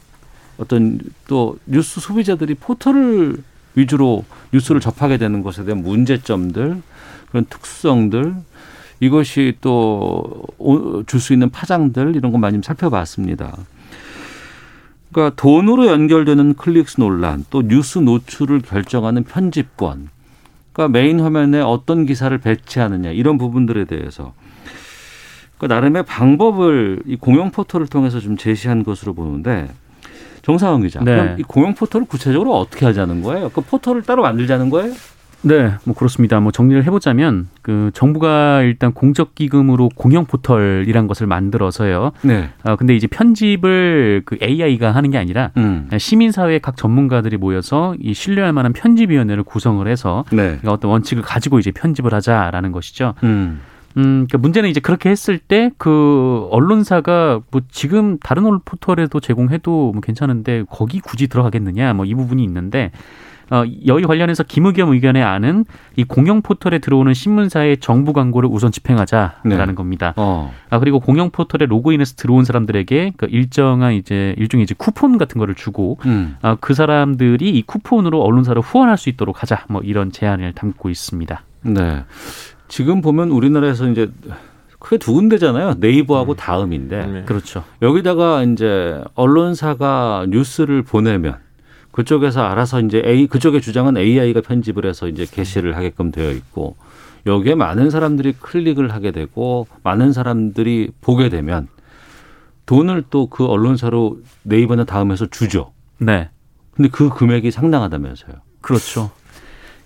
어떤 0.57 0.99
또 1.27 1.57
뉴스 1.65 1.99
소비자들이 1.99 2.55
포털을 2.55 3.37
위주로 3.75 4.23
뉴스를 4.53 4.79
접하게 4.79 5.17
되는 5.17 5.43
것에 5.43 5.65
대한 5.65 5.83
문제점들 5.83 6.81
그런 7.29 7.45
특성들 7.49 8.35
이것이 9.01 9.57
또 9.59 10.45
줄 11.05 11.19
수 11.19 11.33
있는 11.33 11.49
파장들 11.49 12.15
이런 12.15 12.31
것 12.31 12.37
많이 12.37 12.59
살펴봤습니다. 12.63 13.57
그러니까 15.11 15.35
돈으로 15.41 15.87
연결되는 15.87 16.55
클릭 16.55 16.89
수 16.89 16.99
논란, 16.99 17.45
또 17.49 17.61
뉴스 17.61 17.99
노출을 17.99 18.61
결정하는 18.61 19.23
편집권, 19.23 20.09
그러니까 20.75 20.99
메인 20.99 21.21
화면에 21.21 21.61
어떤 21.61 22.05
기사를 22.05 22.37
배치하느냐 22.37 23.11
이런 23.11 23.37
부분들에 23.37 23.85
대해서 23.85 24.33
그 25.57 25.67
나름의 25.67 26.03
방법을 26.03 27.03
이 27.05 27.15
공영 27.15 27.51
포털을 27.51 27.87
통해서 27.87 28.19
좀 28.19 28.35
제시한 28.35 28.83
것으로 28.83 29.13
보는데 29.13 29.69
정상원 30.41 30.81
기자, 30.81 30.99
네. 30.99 31.15
그럼 31.15 31.39
이 31.39 31.43
공영 31.43 31.73
포털을 31.75 32.05
구체적으로 32.05 32.55
어떻게 32.55 32.85
하자는 32.85 33.23
거예요? 33.23 33.49
그 33.49 33.61
포털을 33.61 34.03
따로 34.03 34.21
만들자는 34.21 34.69
거예요? 34.69 34.93
네, 35.45 35.73
뭐 35.83 35.93
그렇습니다. 35.95 36.39
뭐 36.39 36.51
정리를 36.51 36.83
해보자면 36.85 37.47
그 37.61 37.91
정부가 37.93 38.61
일단 38.63 38.93
공적 38.93 39.35
기금으로 39.35 39.89
공영 39.95 40.25
포털이란 40.25 41.05
것을 41.07 41.27
만들어서요. 41.27 42.11
네. 42.23 42.49
아 42.63 42.75
근데 42.75 42.95
이제 42.95 43.05
편집을 43.07 44.23
그 44.25 44.37
AI가 44.41 44.91
하는 44.91 45.11
게 45.11 45.17
아니라 45.19 45.51
음. 45.57 45.87
시민사회 45.95 46.57
각 46.59 46.77
전문가들이 46.77 47.37
모여서 47.37 47.95
이 47.99 48.13
신뢰할 48.15 48.53
만한 48.53 48.73
편집위원회를 48.73 49.43
구성을 49.43 49.87
해서 49.87 50.25
네. 50.31 50.57
어떤 50.65 50.89
원칙을 50.91 51.21
가지고 51.21 51.59
이제 51.59 51.71
편집을 51.71 52.13
하자라는 52.13 52.71
것이죠. 52.71 53.13
음. 53.23 53.61
음, 53.97 54.25
그러니까 54.27 54.39
문제는 54.39 54.69
이제 54.69 54.79
그렇게 54.81 55.09
했을 55.09 55.37
때 55.37 55.69
그 55.77 56.47
언론사가 56.51 57.39
뭐 57.51 57.61
지금 57.71 58.17
다른 58.19 58.45
언론 58.45 58.59
포털에도 58.65 59.19
제공해도 59.21 59.91
뭐 59.93 60.01
괜찮은데 60.01 60.63
거기 60.69 60.99
굳이 60.99 61.27
들어가겠느냐 61.27 61.93
뭐 61.93 62.05
이 62.05 62.13
부분이 62.13 62.43
있는데 62.43 62.91
어, 63.51 63.63
여기 63.85 64.03
관련해서 64.03 64.43
김의겸 64.43 64.91
의견에 64.91 65.21
아는 65.21 65.65
이 65.95 66.03
공영 66.03 66.41
포털에 66.41 66.79
들어오는 66.79 67.13
신문사의 67.13 67.77
정부 67.77 68.13
광고를 68.13 68.49
우선 68.51 68.71
집행하자라는 68.71 69.67
네. 69.67 69.73
겁니다. 69.75 70.13
어. 70.17 70.53
아 70.69 70.79
그리고 70.79 70.99
공영 70.99 71.29
포털에 71.29 71.67
로그인해서 71.67 72.15
들어온 72.15 72.43
사람들에게 72.45 73.13
그 73.17 73.27
일정한 73.29 73.93
이제 73.93 74.33
일종의 74.37 74.63
이제 74.63 74.75
쿠폰 74.77 75.17
같은 75.17 75.39
거를 75.39 75.55
주고 75.55 75.97
음. 76.05 76.37
아, 76.41 76.57
그 76.59 76.73
사람들이 76.73 77.49
이 77.49 77.61
쿠폰으로 77.61 78.21
언론사를 78.21 78.61
후원할 78.61 78.97
수 78.97 79.09
있도록 79.09 79.41
하자 79.41 79.65
뭐 79.69 79.81
이런 79.83 80.11
제안을 80.11 80.53
담고 80.53 80.89
있습니다. 80.89 81.41
네. 81.63 82.03
지금 82.67 83.01
보면 83.01 83.29
우리나라에서 83.29 83.87
이제 83.89 84.09
크게 84.79 84.97
두 84.97 85.13
군데잖아요. 85.13 85.75
네이버하고 85.79 86.33
음. 86.33 86.35
다음인데. 86.35 87.05
네. 87.05 87.23
그렇죠. 87.25 87.63
여기다가 87.81 88.43
이제 88.43 89.01
언론사가 89.15 90.27
뉴스를 90.29 90.83
보내면 90.83 91.37
그쪽에서 91.95 92.41
알아서 92.41 92.81
이제 92.81 93.01
A 93.05 93.25
그쪽의 93.25 93.61
주장은 93.61 93.95
AI가 93.95 94.41
편집을 94.41 94.85
해서 94.85 95.07
이제 95.07 95.25
게시를 95.25 95.77
하게끔 95.77 96.11
되어 96.11 96.31
있고 96.31 96.75
여기에 97.25 97.55
많은 97.55 97.89
사람들이 97.89 98.33
클릭을 98.33 98.91
하게 98.91 99.11
되고 99.11 99.65
많은 99.83 100.11
사람들이 100.11 100.91
보게 100.99 101.29
되면 101.29 101.69
돈을 102.65 103.05
또 103.09 103.27
그 103.27 103.45
언론사로 103.45 104.19
네이버나 104.43 104.83
다음에서 104.83 105.27
주죠. 105.27 105.71
네. 105.97 106.29
근데 106.71 106.89
그 106.89 107.07
금액이 107.07 107.49
상당하다면서요. 107.51 108.35
그렇죠. 108.59 109.11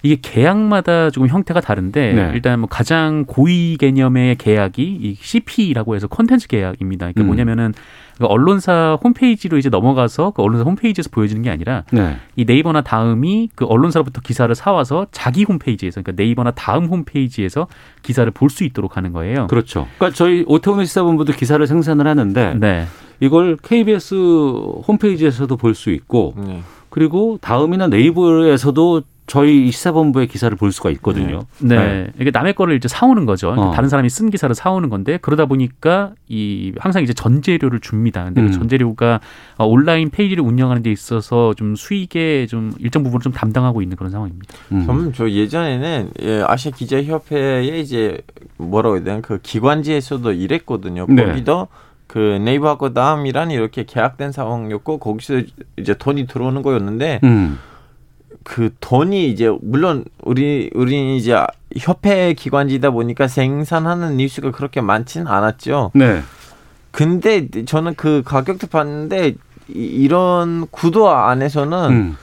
이게 0.01 0.17
계약마다 0.21 1.09
조금 1.09 1.27
형태가 1.27 1.59
다른데 1.59 2.13
네. 2.13 2.31
일단 2.33 2.59
뭐 2.59 2.69
가장 2.69 3.25
고위 3.27 3.75
개념의 3.77 4.35
계약이 4.37 4.81
이 5.01 5.17
CP라고 5.19 5.95
해서 5.95 6.07
콘텐츠 6.07 6.47
계약입니다. 6.47 7.07
그러니까 7.07 7.21
음. 7.21 7.25
뭐냐면은 7.27 7.73
그 8.17 8.25
언론사 8.25 8.97
홈페이지로 9.03 9.57
이제 9.57 9.69
넘어가서 9.69 10.31
그 10.31 10.41
언론사 10.41 10.63
홈페이지에서 10.63 11.09
보여지는 11.11 11.41
게 11.41 11.49
아니라 11.49 11.83
네. 11.91 12.17
이 12.35 12.45
네이버나 12.45 12.81
다음이 12.81 13.49
그 13.55 13.65
언론사로부터 13.65 14.21
기사를 14.21 14.53
사와서 14.55 15.07
자기 15.11 15.43
홈페이지에서 15.43 16.01
그러니까 16.01 16.21
네이버나 16.23 16.51
다음 16.51 16.85
홈페이지에서 16.85 17.67
기사를 18.01 18.29
볼 18.31 18.49
수 18.49 18.63
있도록 18.63 18.97
하는 18.97 19.11
거예요. 19.13 19.47
그렇죠. 19.47 19.87
그러니까 19.97 20.15
저희 20.17 20.43
오태훈의 20.47 20.85
시사본부도 20.85 21.33
기사를 21.33 21.65
생산을 21.65 22.07
하는데 22.07 22.55
네. 22.59 22.85
이걸 23.21 23.57
KBS 23.61 24.15
홈페이지에서도 24.87 25.55
볼 25.57 25.75
수 25.75 25.91
있고 25.91 26.33
네. 26.37 26.61
그리고 26.89 27.37
다음이나 27.41 27.87
네이버에서도 27.87 29.03
저희 29.29 29.69
시사본부의 29.69 30.25
기사를 30.25 30.57
볼 30.57 30.71
수가 30.71 30.89
있거든요. 30.89 31.41
네. 31.59 31.77
네. 31.77 32.07
이게 32.19 32.31
남의 32.31 32.55
거를 32.55 32.75
이제 32.75 32.87
사오는 32.87 33.27
거죠. 33.27 33.51
그러니까 33.51 33.69
어. 33.69 33.71
다른 33.71 33.87
사람이 33.87 34.09
쓴 34.09 34.31
기사를 34.31 34.53
사오는 34.55 34.89
건데 34.89 35.19
그러다 35.21 35.45
보니까 35.45 36.13
이 36.27 36.73
항상 36.79 37.03
이제 37.03 37.13
전재료를 37.13 37.79
줍니다. 37.79 38.23
근데 38.23 38.41
그 38.41 38.47
음. 38.47 38.51
그 38.51 38.57
전재료가 38.57 39.19
온라인 39.59 40.09
페이지를 40.09 40.43
운영하는 40.43 40.81
데 40.81 40.91
있어서 40.91 41.53
좀 41.53 41.75
수익에 41.75 42.47
좀 42.47 42.73
일정 42.79 43.03
부분을 43.03 43.21
좀 43.21 43.31
담당하고 43.31 43.83
있는 43.83 43.97
그런 43.97 44.11
상황입니다. 44.11 44.51
음. 44.71 45.11
저 45.13 45.29
예전에는 45.29 46.09
예, 46.23 46.43
아시아 46.47 46.71
기자협회에 46.71 47.79
이제 47.79 48.17
뭐라고 48.57 48.95
해야 48.95 49.03
되나 49.03 49.21
그 49.21 49.39
기관지에서도 49.43 50.31
일했거든요. 50.31 51.05
네. 51.07 51.25
거기도 51.25 51.67
그 52.07 52.17
네이버하고 52.17 52.95
다음이란 52.95 53.51
이렇게 53.51 53.85
계약된 53.85 54.31
상황이었고 54.31 54.97
거기서 54.97 55.43
이제 55.77 55.93
돈이 55.93 56.25
들어오는 56.25 56.63
거였는데 56.63 57.19
음. 57.23 57.59
그 58.49 58.71
돈이 58.79 59.29
이제 59.29 59.55
물론 59.61 60.05
우리 60.23 60.71
우리 60.73 61.15
이제 61.15 61.39
협회 61.77 62.33
기관지다 62.33 62.89
보니까 62.89 63.27
생산하는 63.27 64.17
뉴스가 64.17 64.49
그렇게 64.49 64.81
많지는 64.81 65.27
않았죠. 65.27 65.91
네. 65.93 66.23
근데 66.89 67.47
저는 67.67 67.93
그 67.93 68.23
가격도 68.25 68.65
봤는데 68.65 69.35
이런 69.67 70.65
구도 70.71 71.11
안에서는 71.11 71.89
음. 71.91 72.17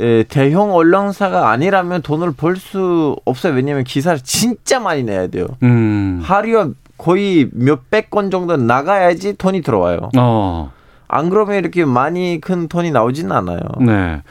에, 0.00 0.22
대형 0.22 0.72
언론사가 0.74 1.50
아니라면 1.50 2.00
돈을 2.00 2.32
벌 2.32 2.56
수 2.56 3.14
없어요. 3.26 3.52
왜냐하면 3.52 3.84
기사를 3.84 4.18
진짜 4.20 4.80
많이 4.80 5.02
내야 5.02 5.26
돼요. 5.26 5.48
음. 5.62 6.20
하루에 6.24 6.64
거의 6.96 7.50
몇백 7.52 8.08
건 8.08 8.30
정도 8.30 8.56
나가야지 8.56 9.36
돈이 9.36 9.60
들어와요. 9.60 10.08
어. 10.16 10.72
안 11.08 11.28
그러면 11.28 11.56
이렇게 11.56 11.84
많이 11.84 12.40
큰 12.40 12.68
돈이 12.68 12.90
나오지는 12.90 13.32
않아요. 13.32 13.60
네. 13.80 14.22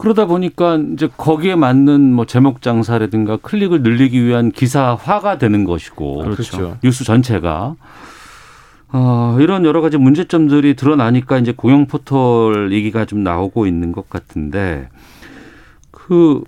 그러다 0.00 0.24
보니까 0.24 0.78
이제 0.94 1.08
거기에 1.14 1.56
맞는 1.56 2.14
뭐 2.14 2.24
제목 2.24 2.62
장사라든가 2.62 3.36
클릭을 3.36 3.82
늘리기 3.82 4.24
위한 4.24 4.50
기사화가 4.50 5.36
되는 5.36 5.64
것이고 5.64 6.22
그렇죠. 6.22 6.78
뉴스 6.82 7.04
전체가 7.04 7.76
어, 8.92 9.36
이런 9.40 9.66
여러 9.66 9.82
가지 9.82 9.98
문제점들이 9.98 10.74
드러나니까 10.74 11.38
이제 11.38 11.52
공영 11.52 11.86
포털 11.86 12.72
얘기가 12.72 13.04
좀 13.04 13.22
나오고 13.22 13.66
있는 13.66 13.92
것 13.92 14.08
같은데 14.08 14.88
그 15.90 16.42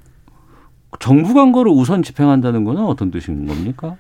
정부 0.98 1.34
광고를 1.34 1.70
우선 1.72 2.02
집행한다는 2.02 2.64
거는 2.64 2.82
어떤 2.84 3.10
뜻인 3.10 3.46
겁니까? 3.46 3.96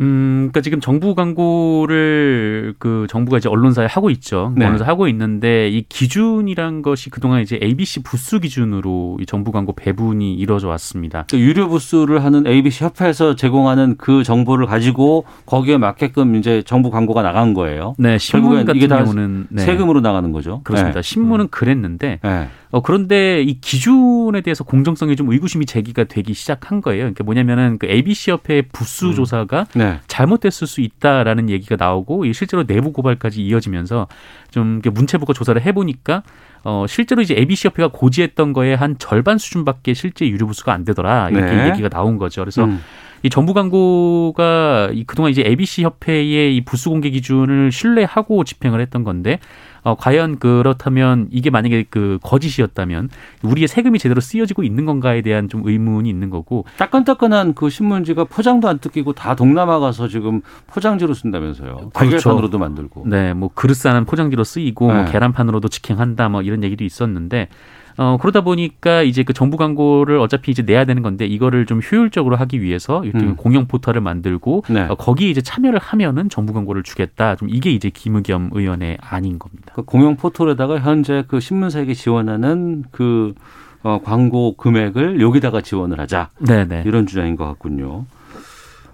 음, 0.00 0.48
그러니까 0.50 0.60
지금 0.60 0.80
정부 0.80 1.14
광고를 1.14 2.74
그 2.78 3.06
정부가 3.08 3.38
이제 3.38 3.48
언론사에 3.48 3.86
하고 3.86 4.10
있죠. 4.10 4.52
네. 4.56 4.64
언론사 4.66 4.84
하고 4.84 5.08
있는데 5.08 5.68
이 5.68 5.84
기준이란 5.88 6.82
것이 6.82 7.10
그동안 7.10 7.42
이제 7.42 7.58
ABC 7.62 8.02
부수 8.02 8.40
기준으로 8.40 9.18
이 9.20 9.26
정부 9.26 9.52
광고 9.52 9.72
배분이 9.74 10.34
이루어져 10.34 10.68
왔습니다. 10.68 11.26
그 11.30 11.38
유료 11.38 11.68
부수를 11.68 12.24
하는 12.24 12.46
ABC 12.46 12.84
협회에서 12.84 13.36
제공하는 13.36 13.96
그 13.98 14.22
정보를 14.22 14.66
가지고 14.66 15.24
거기에 15.46 15.78
맞게끔 15.78 16.36
이제 16.36 16.62
정부 16.62 16.90
광고가 16.90 17.22
나간 17.22 17.54
거예요. 17.54 17.94
네, 17.98 18.18
신문 18.18 18.64
같은 18.64 18.88
경우는 18.88 19.46
네. 19.50 19.62
세금으로 19.62 20.00
나가는 20.00 20.30
거죠. 20.32 20.60
그렇습니다. 20.64 21.00
네. 21.00 21.02
신문은 21.02 21.48
그랬는데 21.48 22.20
네. 22.22 22.48
어, 22.74 22.80
그런데 22.80 23.40
이 23.40 23.60
기준에 23.60 24.40
대해서 24.40 24.64
공정성에 24.64 25.14
좀 25.14 25.30
의구심이 25.30 25.64
제기가 25.64 26.04
되기 26.04 26.34
시작한 26.34 26.80
거예요. 26.80 27.02
그러니까 27.02 27.22
뭐냐면은 27.22 27.78
그 27.78 27.86
ABC 27.86 28.32
협회 28.32 28.62
부수 28.62 29.10
음. 29.10 29.14
조사가 29.14 29.66
네. 29.76 30.00
잘못됐을 30.08 30.66
수 30.66 30.80
있다라는 30.80 31.50
얘기가 31.50 31.76
나오고 31.76 32.32
실제로 32.32 32.66
내부 32.66 32.92
고발까지 32.92 33.46
이어지면서 33.46 34.08
좀 34.50 34.82
문체부가 34.84 35.34
조사를 35.34 35.62
해보니까 35.62 36.24
어, 36.64 36.86
실제로 36.88 37.22
이제 37.22 37.36
ABC 37.36 37.68
협회가 37.68 37.90
고지했던 37.92 38.52
거에 38.52 38.74
한 38.74 38.96
절반 38.98 39.38
수준밖에 39.38 39.94
실제 39.94 40.26
유료 40.26 40.48
부수가 40.48 40.72
안 40.72 40.84
되더라 40.84 41.30
이렇게 41.30 41.54
네. 41.54 41.68
얘기가 41.68 41.88
나온 41.88 42.18
거죠. 42.18 42.40
그래서 42.40 42.64
음. 42.64 42.80
이 43.22 43.30
정부 43.30 43.54
광고가 43.54 44.90
이 44.92 45.04
그동안 45.04 45.30
이제 45.30 45.42
ABC 45.46 45.82
협회의 45.82 46.56
이 46.56 46.60
부수 46.62 46.90
공개 46.90 47.08
기준을 47.08 47.72
신뢰하고 47.72 48.44
집행을 48.44 48.80
했던 48.80 49.04
건데 49.04 49.38
어, 49.84 49.94
과연 49.94 50.38
그렇다면 50.38 51.28
이게 51.30 51.50
만약에 51.50 51.84
그 51.90 52.18
거짓이었다면 52.22 53.10
우리의 53.42 53.68
세금이 53.68 53.98
제대로 53.98 54.20
쓰여지고 54.20 54.62
있는 54.62 54.86
건가에 54.86 55.20
대한 55.22 55.48
좀 55.48 55.62
의문이 55.64 56.08
있는 56.08 56.30
거고 56.30 56.64
따끈따끈한 56.78 57.54
그 57.54 57.68
신문지가 57.68 58.24
포장도 58.24 58.66
안 58.66 58.78
뜯기고 58.78 59.12
다 59.12 59.36
동남아 59.36 59.78
가서 59.78 60.08
지금 60.08 60.40
포장지로 60.66 61.12
쓴다면서요. 61.14 61.90
그렇판으로도 61.94 62.58
만들고. 62.58 63.04
네, 63.06 63.34
뭐 63.34 63.50
그릇 63.54 63.74
싸는 63.74 64.06
포장지로 64.06 64.42
쓰이고 64.42 64.86
뭐 64.86 64.94
네. 64.94 65.02
뭐 65.02 65.12
계란판으로도 65.12 65.68
직행한다 65.68 66.30
뭐 66.30 66.42
이런 66.42 66.64
얘기도 66.64 66.84
있었는데 66.84 67.48
어, 67.96 68.16
그러다 68.20 68.40
보니까 68.40 69.02
이제 69.02 69.22
그 69.22 69.32
정부 69.32 69.56
광고를 69.56 70.18
어차피 70.18 70.50
이제 70.50 70.62
내야 70.62 70.84
되는 70.84 71.02
건데 71.02 71.26
이거를 71.26 71.66
좀 71.66 71.80
효율적으로 71.80 72.36
하기 72.36 72.60
위해서 72.60 73.04
이렇게 73.04 73.24
음. 73.24 73.36
공영 73.36 73.66
포털을 73.66 74.00
만들고 74.00 74.64
네. 74.68 74.82
어, 74.82 74.94
거기에 74.94 75.30
이제 75.30 75.40
참여를 75.40 75.78
하면은 75.78 76.28
정부 76.28 76.52
광고를 76.52 76.82
주겠다. 76.82 77.36
좀 77.36 77.48
이게 77.50 77.70
이제 77.70 77.90
김의겸 77.90 78.50
의원의 78.52 78.98
아닌 79.00 79.38
겁니다. 79.38 79.72
그 79.74 79.82
공영 79.82 80.16
포털에다가 80.16 80.80
현재 80.80 81.24
그 81.28 81.40
신문사에게 81.40 81.94
지원하는 81.94 82.84
그 82.90 83.34
어, 83.82 84.00
광고 84.02 84.56
금액을 84.56 85.20
여기다가 85.20 85.60
지원을 85.60 86.00
하자. 86.00 86.30
네네. 86.38 86.64
네. 86.64 86.82
이런 86.86 87.06
주장인 87.06 87.36
것 87.36 87.46
같군요. 87.46 88.06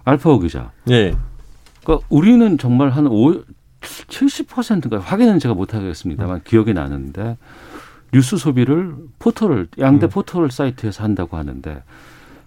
알파오 0.05 0.41
기자. 0.41 0.73
네. 0.85 1.15
그러니까 1.85 2.07
우리는 2.11 2.59
정말 2.59 2.91
한 2.91 3.07
5, 3.07 3.45
70%인가 3.81 4.99
확인은 4.99 5.39
제가 5.39 5.55
못 5.55 5.75
하겠습니다만 5.75 6.37
음. 6.37 6.41
기억이 6.45 6.75
나는데 6.75 7.37
뉴스 8.13 8.37
소비를 8.37 8.95
포털을 9.19 9.69
양대 9.79 10.07
음. 10.07 10.11
포털 10.11 10.51
사이트에서 10.51 11.05
한다고 11.05 11.37
하는데 11.37 11.83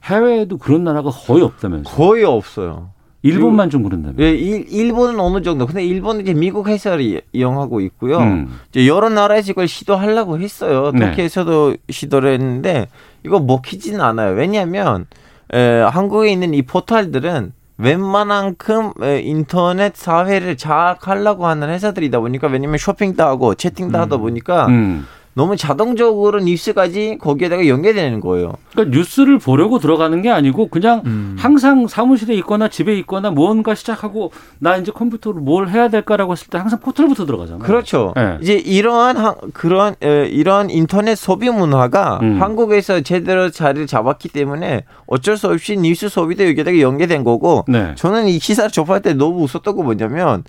해외에도 0.03 0.57
그런 0.57 0.83
나라가 0.83 1.09
거의 1.09 1.43
없다면서요? 1.43 1.95
거의 1.95 2.23
없어요. 2.23 2.89
일본만 3.21 3.69
좀 3.69 3.83
그런다면. 3.83 4.19
예, 4.19 4.31
일, 4.31 4.91
본은 4.91 5.17
어느 5.17 5.41
정도. 5.41 5.65
근데 5.65 5.85
일본은 5.85 6.21
이제 6.21 6.33
미국 6.33 6.67
회사를 6.67 7.21
이용하고 7.31 7.79
있고요. 7.79 8.17
음. 8.17 8.59
이제 8.69 8.85
여러 8.85 9.07
나라에서 9.07 9.51
이걸 9.51 9.69
시도하려고 9.69 10.39
했어요. 10.39 10.91
네. 10.93 11.05
터키에서도 11.05 11.77
시도를 11.89 12.33
했는데 12.33 12.87
이거 13.25 13.39
먹히지는 13.39 14.01
않아요. 14.01 14.35
왜냐하면 14.35 15.05
에, 15.53 15.79
한국에 15.79 16.33
있는 16.33 16.53
이 16.53 16.63
포털들은 16.63 17.53
웬만한큼 17.77 18.91
인터넷 19.23 19.95
사회를 19.95 20.57
장악하려고 20.57 21.47
하는 21.47 21.69
회사들이다 21.69 22.19
보니까 22.19 22.47
왜냐면 22.47 22.77
쇼핑도 22.77 23.23
하고 23.23 23.55
채팅도 23.55 23.97
음. 23.97 24.01
하다 24.01 24.17
보니까 24.17 24.67
음. 24.67 25.07
너무 25.35 25.57
자동적으로 25.57 26.39
뉴스까지 26.39 27.17
거기에다가 27.19 27.67
연계되는 27.67 28.19
거예요. 28.19 28.53
그러니까 28.71 28.95
뉴스를 28.95 29.39
보려고 29.39 29.79
들어가는 29.79 30.21
게 30.21 30.29
아니고 30.29 30.67
그냥 30.67 31.01
음. 31.05 31.35
항상 31.39 31.87
사무실에 31.87 32.35
있거나 32.35 32.67
집에 32.67 32.95
있거나 32.99 33.31
무언가 33.31 33.73
시작하고 33.73 34.31
나 34.59 34.77
이제 34.77 34.91
컴퓨터로 34.91 35.39
뭘 35.39 35.69
해야 35.69 35.87
될까라고 35.87 36.33
했을 36.33 36.47
때 36.47 36.57
항상 36.59 36.79
포털부터 36.79 37.25
들어가잖아요. 37.25 37.63
그렇죠. 37.63 38.13
네. 38.15 38.37
이제 38.41 38.53
이러한 38.53 39.17
하, 39.17 39.35
그런 39.53 39.95
에, 40.03 40.27
이런 40.27 40.69
인터넷 40.69 41.15
소비 41.15 41.49
문화가 41.49 42.19
음. 42.21 42.39
한국에서 42.41 43.01
제대로 43.01 43.49
자리를 43.49 43.87
잡았기 43.87 44.29
때문에 44.29 44.85
어쩔 45.07 45.37
수 45.37 45.47
없이 45.47 45.77
뉴스 45.77 46.09
소비도 46.09 46.45
여기다가 46.45 46.79
연계된 46.79 47.23
거고 47.23 47.65
네. 47.67 47.93
저는 47.95 48.27
이 48.27 48.37
기사를 48.37 48.69
접할 48.69 49.01
때 49.01 49.13
너무 49.13 49.41
웃었던 49.43 49.75
거 49.75 49.81
뭐냐면 49.83 50.43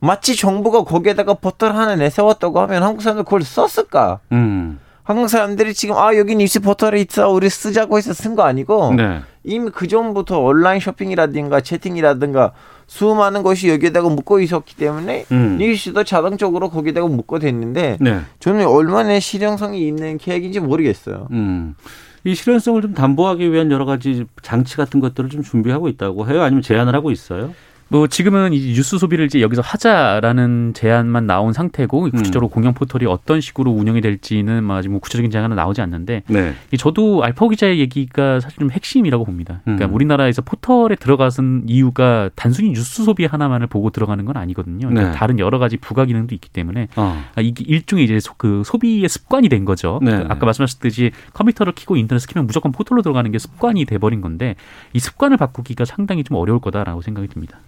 마치 0.00 0.36
정부가 0.36 0.84
거기에다가 0.84 1.34
버터를 1.34 1.76
하나 1.76 1.96
내세웠다고 1.96 2.60
하면 2.60 2.82
한국 2.82 3.02
사람들 3.02 3.24
그걸 3.24 3.42
썼을까? 3.42 4.20
음. 4.32 4.78
한국 5.02 5.28
사람들이 5.28 5.72
지금 5.72 5.96
아 5.96 6.16
여기 6.16 6.34
뉴스 6.34 6.58
포털에 6.60 7.00
있어 7.00 7.30
우리 7.30 7.48
쓰자고 7.48 7.96
해서 7.96 8.12
쓴 8.12 8.34
거 8.34 8.42
아니고 8.42 8.94
네. 8.94 9.20
이미 9.44 9.70
그 9.70 9.86
전부터 9.86 10.40
온라인 10.40 10.80
쇼핑이라든가 10.80 11.60
채팅이라든가 11.60 12.52
수많은 12.88 13.44
것이 13.44 13.68
여기에다가 13.68 14.08
묶어 14.08 14.40
있었기 14.40 14.74
때문에 14.74 15.26
음. 15.30 15.58
뉴스도 15.58 16.02
자동적으로 16.02 16.70
거기다가 16.70 17.06
묶어 17.06 17.38
됐는데 17.38 17.98
네. 18.00 18.20
저는 18.40 18.66
얼마나 18.66 19.20
실용성이 19.20 19.86
있는 19.86 20.18
계획인지 20.18 20.58
모르겠어요. 20.58 21.28
음. 21.30 21.76
이 22.24 22.34
실현성을 22.34 22.82
좀 22.82 22.94
담보하기 22.94 23.52
위한 23.52 23.70
여러 23.70 23.84
가지 23.84 24.24
장치 24.42 24.76
같은 24.76 24.98
것들을 24.98 25.30
좀 25.30 25.44
준비하고 25.44 25.86
있다고 25.86 26.28
해요? 26.28 26.42
아니면 26.42 26.62
제안을 26.62 26.92
하고 26.96 27.12
있어요? 27.12 27.54
뭐 27.88 28.08
지금은 28.08 28.52
이 28.52 28.74
뉴스 28.74 28.98
소비를 28.98 29.26
이제 29.26 29.40
여기서 29.40 29.62
하자라는 29.62 30.72
제안만 30.74 31.26
나온 31.26 31.52
상태고 31.52 32.10
구체적으로 32.10 32.48
음. 32.48 32.50
공영 32.50 32.74
포털이 32.74 33.06
어떤 33.06 33.40
식으로 33.40 33.70
운영이 33.70 34.00
될지는 34.00 34.64
뭐 34.64 34.76
아직 34.76 34.88
뭐 34.88 34.98
구체적인 34.98 35.30
제안은 35.30 35.54
나오지 35.54 35.80
않는데 35.82 36.24
네. 36.26 36.54
저도 36.78 37.22
알파 37.22 37.48
기자의 37.48 37.78
얘기가 37.78 38.40
사실 38.40 38.58
좀 38.58 38.70
핵심이라고 38.72 39.24
봅니다. 39.24 39.60
그러니까 39.62 39.86
음. 39.86 39.94
우리나라에서 39.94 40.42
포털에 40.42 40.96
들어가선 40.96 41.64
이유가 41.68 42.28
단순히 42.34 42.70
뉴스 42.70 43.04
소비 43.04 43.24
하나만을 43.24 43.68
보고 43.68 43.90
들어가는 43.90 44.24
건 44.24 44.36
아니거든요. 44.36 44.88
그러니까 44.88 45.12
네. 45.12 45.16
다른 45.16 45.38
여러 45.38 45.60
가지 45.60 45.76
부가 45.76 46.04
기능도 46.04 46.34
있기 46.34 46.48
때문에 46.48 46.88
어. 46.96 47.24
아, 47.36 47.40
이게 47.40 47.64
일종의 47.66 48.04
이제 48.04 48.18
그 48.36 48.62
소비의 48.64 49.08
습관이 49.08 49.48
된 49.48 49.64
거죠. 49.64 50.00
네. 50.02 50.12
아까 50.28 50.44
말씀하셨듯이 50.44 51.12
컴퓨터를 51.34 51.72
키고 51.74 51.96
인터넷을 51.96 52.28
키면 52.28 52.48
무조건 52.48 52.72
포털로 52.72 53.02
들어가는 53.02 53.30
게 53.30 53.38
습관이 53.38 53.84
돼버린 53.84 54.20
건데 54.20 54.56
이 54.92 54.98
습관을 54.98 55.36
바꾸기가 55.36 55.84
상당히 55.84 56.24
좀 56.24 56.36
어려울 56.36 56.58
거다라고 56.58 57.00
생각이 57.00 57.28
듭니다. 57.28 57.60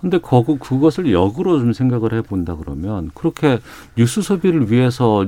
근데 0.00 0.18
그, 0.18 0.58
그것을 0.58 1.12
역으로 1.12 1.58
좀 1.58 1.72
생각을 1.72 2.12
해본다 2.12 2.56
그러면 2.56 3.10
그렇게 3.14 3.58
뉴스 3.96 4.22
소비를 4.22 4.70
위해서 4.70 5.26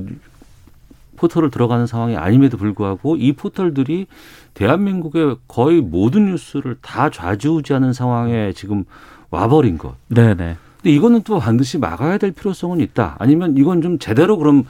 포털을 1.16 1.50
들어가는 1.50 1.86
상황이 1.86 2.16
아님에도 2.16 2.56
불구하고 2.56 3.16
이 3.16 3.32
포털들이 3.32 4.06
대한민국의 4.54 5.36
거의 5.48 5.80
모든 5.80 6.26
뉴스를 6.26 6.76
다 6.80 7.10
좌지우지하는 7.10 7.92
상황에 7.92 8.52
지금 8.52 8.84
와버린 9.30 9.78
것. 9.78 9.94
네네. 10.08 10.56
근데 10.76 10.90
이거는 10.90 11.22
또 11.22 11.38
반드시 11.38 11.78
막아야 11.78 12.18
될 12.18 12.32
필요성은 12.32 12.80
있다. 12.80 13.16
아니면 13.18 13.56
이건 13.56 13.82
좀 13.82 13.98
제대로 13.98 14.36
그럼 14.36 14.64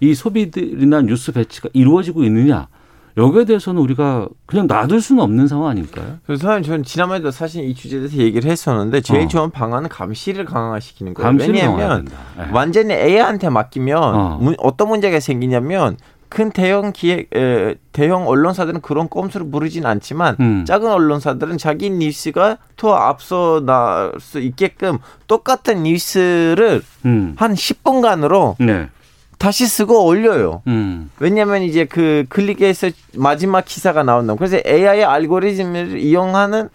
이 0.00 0.14
소비들이나 0.14 1.02
뉴스 1.02 1.32
배치가 1.32 1.68
이루어지고 1.72 2.24
있느냐. 2.24 2.68
여기에 3.20 3.44
대해서는 3.44 3.80
우리가 3.82 4.28
그냥 4.46 4.66
놔둘 4.66 5.00
수는 5.00 5.22
없는 5.22 5.46
상황 5.48 5.68
아닐까요? 5.70 6.18
그래서 6.26 6.60
저는 6.62 6.82
지난번에도 6.84 7.30
사실 7.30 7.64
이 7.64 7.74
주제에 7.74 8.00
대해서 8.00 8.16
얘기를 8.16 8.50
했었는데 8.50 9.00
제일 9.02 9.24
어. 9.24 9.28
좋은 9.28 9.50
방안은 9.50 9.88
감시를 9.88 10.44
강화시키는 10.44 11.14
거예요. 11.14 11.36
왜냐하면 11.38 12.06
네. 12.36 12.48
완전히 12.52 12.94
AI한테 12.94 13.48
맡기면 13.50 14.02
어. 14.02 14.38
문, 14.40 14.54
어떤 14.58 14.88
문제가 14.88 15.20
생기냐면 15.20 15.96
큰 16.28 16.52
대형 16.52 16.92
기획 16.92 17.28
에, 17.36 17.74
대형 17.90 18.28
언론사들은 18.28 18.82
그런 18.82 19.08
꼼수를 19.08 19.50
부르진 19.50 19.84
않지만 19.84 20.36
음. 20.38 20.64
작은 20.64 20.88
언론사들은 20.88 21.58
자기 21.58 21.90
뉴스가 21.90 22.58
더 22.76 22.94
앞서 22.94 23.60
날 23.66 24.12
수 24.20 24.38
있게끔 24.38 24.98
똑같은 25.26 25.82
뉴스를 25.82 26.82
음. 27.04 27.34
한 27.36 27.54
10분간으로 27.54 28.54
네. 28.60 28.88
다시 29.40 29.66
쓰고 29.66 30.04
올려요. 30.04 30.60
음. 30.66 31.10
왜냐하면 31.18 31.62
이제 31.62 31.86
그 31.86 32.26
클릭해서 32.28 32.90
마지막 33.14 33.64
기사가 33.64 34.02
나온다. 34.02 34.34
그래서 34.34 34.58
AI 34.66 35.02
알고리즘을 35.02 35.98
이용하는 35.98 36.68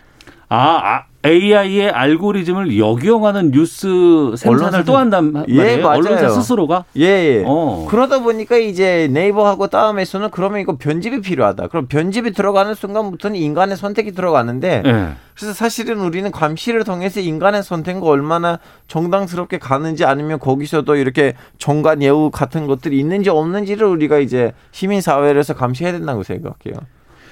아, 0.50 0.58
아 0.58 1.04
AI의 1.24 1.92
알고리즘을 1.92 2.80
역용하는 2.80 3.52
뉴스 3.52 4.34
생산을 4.36 4.84
또 4.84 4.98
한단 4.98 5.32
말이에요. 5.32 5.62
예, 5.62 5.78
맞아요. 5.78 6.00
언론사 6.00 6.30
스스로가. 6.30 6.86
예. 6.98 7.04
예. 7.04 7.44
어. 7.46 7.86
그러다 7.88 8.24
보니까 8.24 8.58
이제 8.58 9.10
네이버하고 9.12 9.68
다음에서는 9.68 10.32
그러면 10.32 10.60
이거 10.60 10.76
변집이 10.76 11.22
필요하다. 11.22 11.68
그럼 11.68 11.86
변집이 11.86 12.34
들어가는 12.34 12.74
순간부터는 12.74 13.38
인간의 13.38 13.78
선택이 13.78 14.14
들어가는데 14.14 14.82
예. 14.88 15.08
그래서 15.36 15.54
사실은 15.54 16.00
우리는 16.00 16.32
감시를 16.32 16.84
통해서 16.86 17.20
인간의 17.20 17.62
선택과 17.62 18.08
얼마나 18.08 18.60
정당스럽게 18.88 19.60
가는지 19.60 20.06
아니면 20.06 20.40
거기서도 20.40 20.96
이렇게 20.96 21.34
정관 21.58 22.02
예우 22.02 22.32
같은 22.32 22.68
것들이 22.68 22.98
있는지 23.00 23.30
없는지를 23.30 23.86
우리가 23.86 24.20
이제 24.20 24.54
시민 24.72 25.02
사회에서 25.02 25.54
감시해야 25.54 25.92
된다고 25.92 26.24
생각해요. 26.24 26.76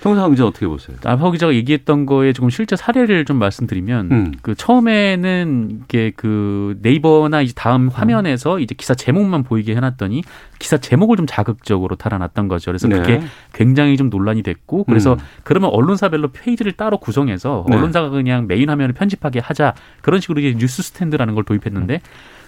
통상 0.04 0.32
기자 0.32 0.46
어떻게 0.46 0.68
보세요? 0.68 0.98
알파 1.06 1.32
기자가 1.32 1.54
얘기했던 1.54 2.06
거에 2.06 2.34
조금 2.34 2.50
실제 2.50 2.76
사례를 2.76 3.24
좀 3.24 3.40
말씀드리면 3.40 4.12
음. 4.12 4.32
그 4.42 4.54
처음에는 4.54 5.84
이게 5.86 6.12
그 6.18 6.78
네이버나 6.82 7.42
이제 7.42 7.54
다음 7.56 7.88
화면에서 7.88 8.60
이제 8.60 8.76
기사 8.78 8.94
제목만 8.94 9.44
보이게 9.44 9.74
해놨더니 9.74 10.24
기사 10.60 10.78
제목을 10.78 11.16
좀 11.16 11.26
자극적으로 11.26 11.96
달아놨던 11.96 12.50
거죠. 12.50 12.72
그래서 12.72 12.90
네. 12.90 13.00
그게 13.00 13.22
굉장히 13.54 13.96
좀 13.96 14.10
논란이 14.10 14.44
됐고 14.44 14.84
그래서 14.84 15.14
음. 15.14 15.20
그러면 15.46 15.70
언론사별로 15.70 16.32
페이지를 16.34 16.74
따로 16.74 16.98
구성해서 16.98 17.66
네. 17.70 17.76
언론사가 17.78 18.10
그냥 18.10 18.46
메인 18.46 18.70
화면을 18.70 18.94
편집하게 18.94 19.40
하자 19.40 19.74
그런 20.02 20.20
식으로 20.20 20.42
이제 20.42 20.58
뉴스 20.58 20.84
스탠드라는 20.84 21.34
걸 21.34 21.46
도입했는데 21.46 22.02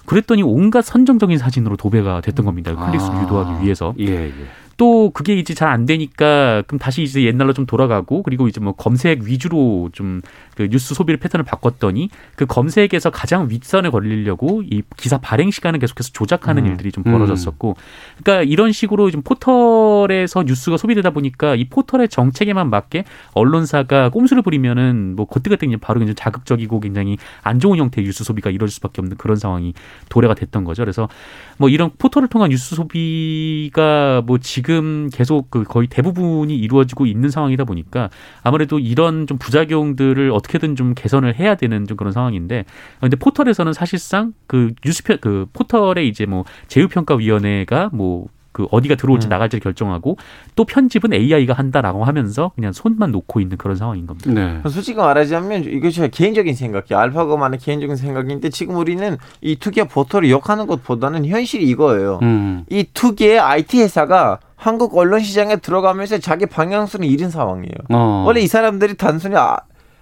그랬더니 0.05 0.43
온갖 0.43 0.81
선정적인 0.83 1.37
사진으로 1.37 1.77
도배가 1.77 2.19
됐던 2.19 2.45
겁니다. 2.45 2.75
클릭수 2.75 3.07
아. 3.11 3.23
유도하기 3.23 3.63
위해서. 3.63 3.93
예, 3.99 4.25
예. 4.25 4.33
또 4.77 5.11
그게 5.11 5.35
이제 5.35 5.53
잘 5.53 5.65
안 5.65 5.85
되니까 5.85 6.63
그럼 6.67 6.79
다시 6.79 7.03
이제 7.03 7.23
옛날로 7.23 7.51
좀 7.51 7.65
돌아가고 7.65 8.23
그리고 8.23 8.47
이제 8.47 8.59
뭐 8.59 8.73
검색 8.73 9.23
위주로 9.23 9.89
좀 9.93 10.21
그 10.55 10.69
뉴스 10.69 10.95
소비를 10.95 11.19
패턴을 11.19 11.43
바꿨더니 11.43 12.09
그 12.35 12.45
검색에서 12.45 13.09
가장 13.11 13.49
윗선에 13.49 13.89
걸리려고 13.89 14.63
이 14.63 14.81
기사 14.95 15.17
발행 15.17 15.51
시간을 15.51 15.79
계속해서 15.79 16.11
조작하는 16.13 16.65
음. 16.65 16.71
일들이 16.71 16.91
좀 16.91 17.03
벌어졌었고 17.03 17.75
그러니까 18.23 18.43
이런 18.43 18.71
식으로 18.71 19.11
좀 19.11 19.21
포털에서 19.21 20.43
뉴스가 20.43 20.77
소비되다 20.77 21.11
보니까 21.11 21.55
이 21.55 21.65
포털의 21.65 22.07
정책에만 22.07 22.69
맞게 22.69 23.03
언론사가 23.33 24.09
꼼수를 24.09 24.43
부리면은 24.43 25.15
뭐 25.15 25.25
그때그때 25.25 25.67
바로 25.81 25.99
굉장히 25.99 26.15
자극적이고 26.15 26.79
굉장히 26.79 27.17
안 27.43 27.59
좋은 27.59 27.77
형태의 27.77 28.05
뉴스 28.05 28.23
소비가 28.23 28.49
이루어질 28.49 28.73
수밖에 28.75 29.01
없는 29.01 29.17
그런 29.17 29.35
상황이 29.35 29.73
도래가 30.09 30.35
됐던 30.35 30.63
거죠. 30.63 30.83
그래서 30.83 31.09
뭐 31.57 31.67
이런 31.69 31.91
포털을 31.97 32.29
통한 32.29 32.49
뉴스 32.49 32.75
소비가 32.75 34.21
뭐 34.25 34.37
지금 34.37 34.64
계속 35.11 35.49
그 35.49 35.63
거의 35.63 35.87
대부분이 35.87 36.55
이루어지고 36.55 37.05
있는 37.05 37.29
상황이다 37.29 37.63
보니까 37.65 38.09
아무래도 38.43 38.79
이런 38.79 39.27
좀 39.27 39.37
부작용들을 39.37 40.31
어떻게든 40.31 40.75
좀 40.75 40.93
개선을 40.95 41.35
해야 41.35 41.55
되는 41.55 41.85
좀 41.85 41.97
그런 41.97 42.11
상황인데 42.11 42.65
근데 42.99 43.15
포털에서는 43.15 43.73
사실상 43.73 44.33
그 44.47 44.73
뉴스표 44.83 45.17
그 45.21 45.47
포털의 45.53 46.07
이제 46.07 46.25
뭐 46.25 46.45
제휴평가위원회가 46.67 47.89
뭐 47.93 48.27
그 48.55 48.67
어디가 48.71 48.95
들어올지 48.95 49.27
음. 49.27 49.29
나갈지를 49.31 49.59
결정하고 49.59 50.15
또 50.55 50.63
편집은 50.63 51.11
AI가 51.11 51.51
한다라고 51.51 52.05
하면서 52.05 52.53
그냥 52.55 52.71
손만 52.71 53.11
놓고 53.11 53.41
있는 53.41 53.57
그런 53.57 53.75
상황인 53.75 54.07
겁니다. 54.07 54.31
네. 54.31 54.61
솔직히 54.69 54.97
말하자면 54.97 55.65
이게 55.65 55.91
제 55.91 56.07
개인적인 56.07 56.55
생각이에요. 56.55 56.97
알파고만의 56.97 57.59
개인적인 57.59 57.97
생각인데 57.97 58.49
지금 58.51 58.77
우리는 58.77 59.17
이 59.41 59.57
투기의 59.57 59.89
포털을 59.89 60.29
욕하는 60.29 60.67
것보다는 60.67 61.25
현실이 61.25 61.65
이거예요. 61.65 62.19
음. 62.21 62.63
이 62.69 62.85
투기의 62.93 63.41
IT 63.41 63.81
회사가 63.81 64.39
한국 64.55 64.97
언론 64.97 65.19
시장에 65.19 65.57
들어가면서 65.57 66.19
자기 66.19 66.45
방향성을 66.45 67.05
잃은 67.05 67.29
상황이에요. 67.31 67.75
어. 67.89 68.23
원래 68.25 68.39
이 68.39 68.47
사람들이 68.47 68.95
단순히 68.95 69.35
아, 69.35 69.57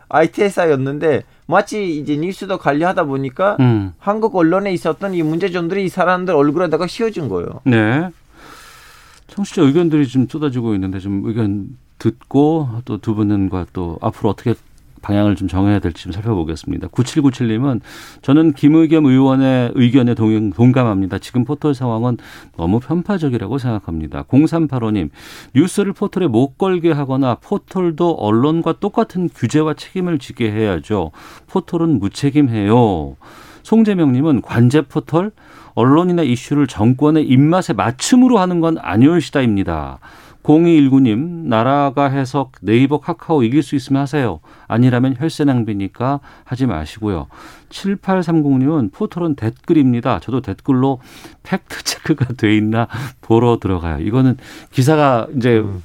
IT 0.09 0.43
회사였는데 0.43 1.23
마치 1.47 1.97
이제 1.97 2.15
뉴스도 2.17 2.59
관리하다 2.59 3.05
보니까 3.05 3.57
음. 3.61 3.93
한국 3.97 4.35
언론에 4.35 4.71
있었던 4.71 5.15
이 5.15 5.23
문제점들이 5.23 5.85
이 5.85 5.89
사람들 5.89 6.35
얼굴에다가 6.35 6.85
씌워진 6.85 7.29
거예요. 7.29 7.61
네. 7.63 8.09
청취자 9.27 9.61
의견들이 9.63 10.07
좀 10.07 10.27
쏟아지고 10.27 10.73
있는데 10.75 10.99
좀 10.99 11.23
의견 11.25 11.77
듣고 11.99 12.69
또 12.85 12.97
두 12.97 13.15
분과 13.15 13.67
또 13.73 13.97
앞으로 14.01 14.31
어떻게 14.31 14.55
방향을 15.03 15.35
좀 15.35 15.47
정해야 15.47 15.79
될지 15.79 16.03
좀 16.03 16.11
살펴보겠습니다. 16.13 16.87
9797님은 16.87 17.81
저는 18.21 18.53
김의겸 18.53 19.05
의원의 19.05 19.73
의견에 19.75 20.15
동, 20.15 20.49
동감합니다. 20.51 21.19
지금 21.19 21.43
포털 21.43 21.75
상황은 21.75 22.17
너무 22.57 22.79
편파적이라고 22.79 23.57
생각합니다. 23.57 24.23
0385님, 24.23 25.09
뉴스를 25.53 25.93
포털에 25.93 26.27
못 26.27 26.57
걸게 26.57 26.91
하거나 26.91 27.35
포털도 27.35 28.13
언론과 28.13 28.79
똑같은 28.79 29.29
규제와 29.29 29.75
책임을 29.75 30.19
지게 30.19 30.51
해야죠. 30.51 31.11
포털은 31.47 31.99
무책임해요. 31.99 33.17
송재명님은 33.63 34.41
관제 34.41 34.81
포털 34.81 35.31
언론이나 35.75 36.23
이슈를 36.23 36.67
정권의 36.67 37.25
입맛에 37.25 37.73
맞춤으로 37.73 38.39
하는 38.39 38.59
건 38.59 38.77
아니올 38.79 39.21
시다입니다. 39.21 39.99
0219님, 40.43 41.47
나라가 41.47 42.09
해석 42.09 42.51
네이버 42.61 42.99
카카오 42.99 43.43
이길 43.43 43.63
수 43.63 43.75
있으면 43.75 44.01
하세요. 44.01 44.41
아니라면 44.67 45.15
혈세 45.17 45.45
낭비니까 45.45 46.19
하지 46.43 46.65
마시고요. 46.65 47.27
7830님은 47.69 48.91
포털은 48.91 49.35
댓글입니다. 49.35 50.19
저도 50.19 50.41
댓글로 50.41 50.99
팩트 51.43 51.83
체크가 51.83 52.33
돼 52.33 52.55
있나 52.57 52.87
보러 53.21 53.57
들어가요. 53.59 53.99
이거는 54.05 54.37
기사가 54.71 55.27
이제 55.35 55.59
음. 55.59 55.81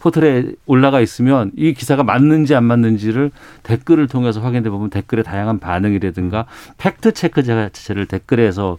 포털에 0.00 0.52
올라가 0.66 1.00
있으면 1.00 1.50
이 1.56 1.74
기사가 1.74 2.04
맞는지 2.04 2.54
안 2.54 2.64
맞는지를 2.64 3.32
댓글을 3.64 4.06
통해서 4.06 4.40
확인해 4.40 4.70
보면 4.70 4.90
댓글의 4.90 5.24
다양한 5.24 5.58
반응이라든가 5.58 6.46
fact 6.78 7.12
check 7.14 7.42
자체를 7.42 8.06
댓글에서 8.06 8.78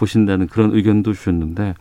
보신다는 0.00 0.48
그런 0.48 0.74
의견도 0.74 1.12
주셨는데 1.12 1.74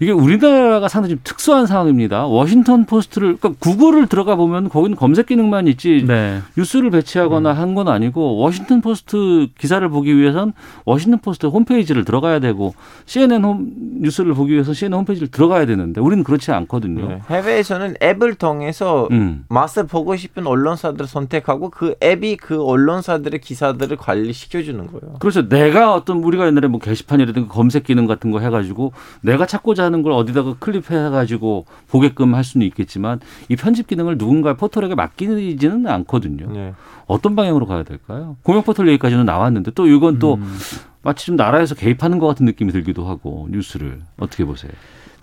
이게 0.00 0.12
우리나라가 0.12 0.86
상당히 0.86 1.14
좀 1.14 1.20
특수한 1.24 1.66
상황입니다. 1.66 2.26
워싱턴 2.26 2.84
포스트를 2.84 3.36
그러니까 3.36 3.58
구글을 3.58 4.06
들어가 4.06 4.36
보면 4.36 4.68
거기는 4.68 4.96
검색 4.96 5.26
기능만 5.26 5.66
있지 5.66 6.04
네. 6.06 6.40
뉴스를 6.56 6.90
배치하거나 6.90 7.52
음. 7.52 7.58
한건 7.58 7.88
아니고 7.88 8.36
워싱턴 8.36 8.80
포스트 8.80 9.48
기사를 9.58 9.86
보기 9.88 10.16
위해선 10.16 10.52
워싱턴 10.84 11.20
포스트 11.20 11.46
홈페이지를 11.46 12.04
들어가야 12.04 12.38
되고 12.38 12.74
CNN 13.06 13.44
홈 13.44 13.70
뉴스를 14.00 14.34
보기 14.34 14.52
위해서 14.52 14.72
CNN 14.72 14.94
홈페이지를 14.98 15.30
들어가야 15.32 15.66
되는데 15.66 16.00
우리는 16.00 16.22
그렇지 16.22 16.52
않거든요. 16.52 17.08
네. 17.08 17.20
해외에서는 17.28 17.96
앱을 18.00 18.36
통해서 18.36 19.08
음. 19.10 19.44
맛을 19.48 19.86
보고 19.86 20.14
싶은 20.14 20.46
언론사들을 20.46 21.08
선택하고 21.08 21.70
그 21.70 21.96
앱이 22.02 22.36
그 22.36 22.62
언론사들의 22.62 23.40
기사들을 23.40 23.96
관리시켜 23.96 24.62
주는 24.62 24.86
거예요. 24.86 25.18
그렇죠. 25.18 25.48
내가 25.48 25.92
어떤 25.92 26.18
우리가 26.18 26.46
옛날에 26.46 26.68
뭐 26.68 26.78
게시판이라든가 26.78 27.52
검색 27.52 27.82
기능 27.82 28.06
같은 28.06 28.30
거 28.30 28.38
해가지고 28.38 28.92
내가 29.22 29.46
찾고자 29.46 29.87
하는 29.88 30.02
걸 30.02 30.12
어디다가 30.12 30.56
클립해가지고 30.58 31.64
보게끔 31.88 32.34
할 32.34 32.44
수는 32.44 32.66
있겠지만 32.66 33.20
이 33.48 33.56
편집 33.56 33.86
기능을 33.86 34.18
누군가 34.18 34.54
포털에게 34.54 34.94
맡기지는 34.94 35.86
않거든요. 35.86 36.52
네. 36.52 36.74
어떤 37.06 37.34
방향으로 37.34 37.66
가야 37.66 37.82
될까요? 37.82 38.36
공영 38.42 38.62
포털 38.62 38.86
얘기까지는 38.88 39.24
나왔는데 39.24 39.70
또 39.72 39.86
이건 39.86 40.18
또 40.18 40.34
음. 40.34 40.58
마치 41.02 41.26
좀 41.26 41.36
나라에서 41.36 41.74
개입하는 41.74 42.18
것 42.18 42.26
같은 42.26 42.44
느낌이 42.44 42.70
들기도 42.70 43.06
하고 43.06 43.48
뉴스를 43.50 44.00
어떻게 44.18 44.44
보세요? 44.44 44.72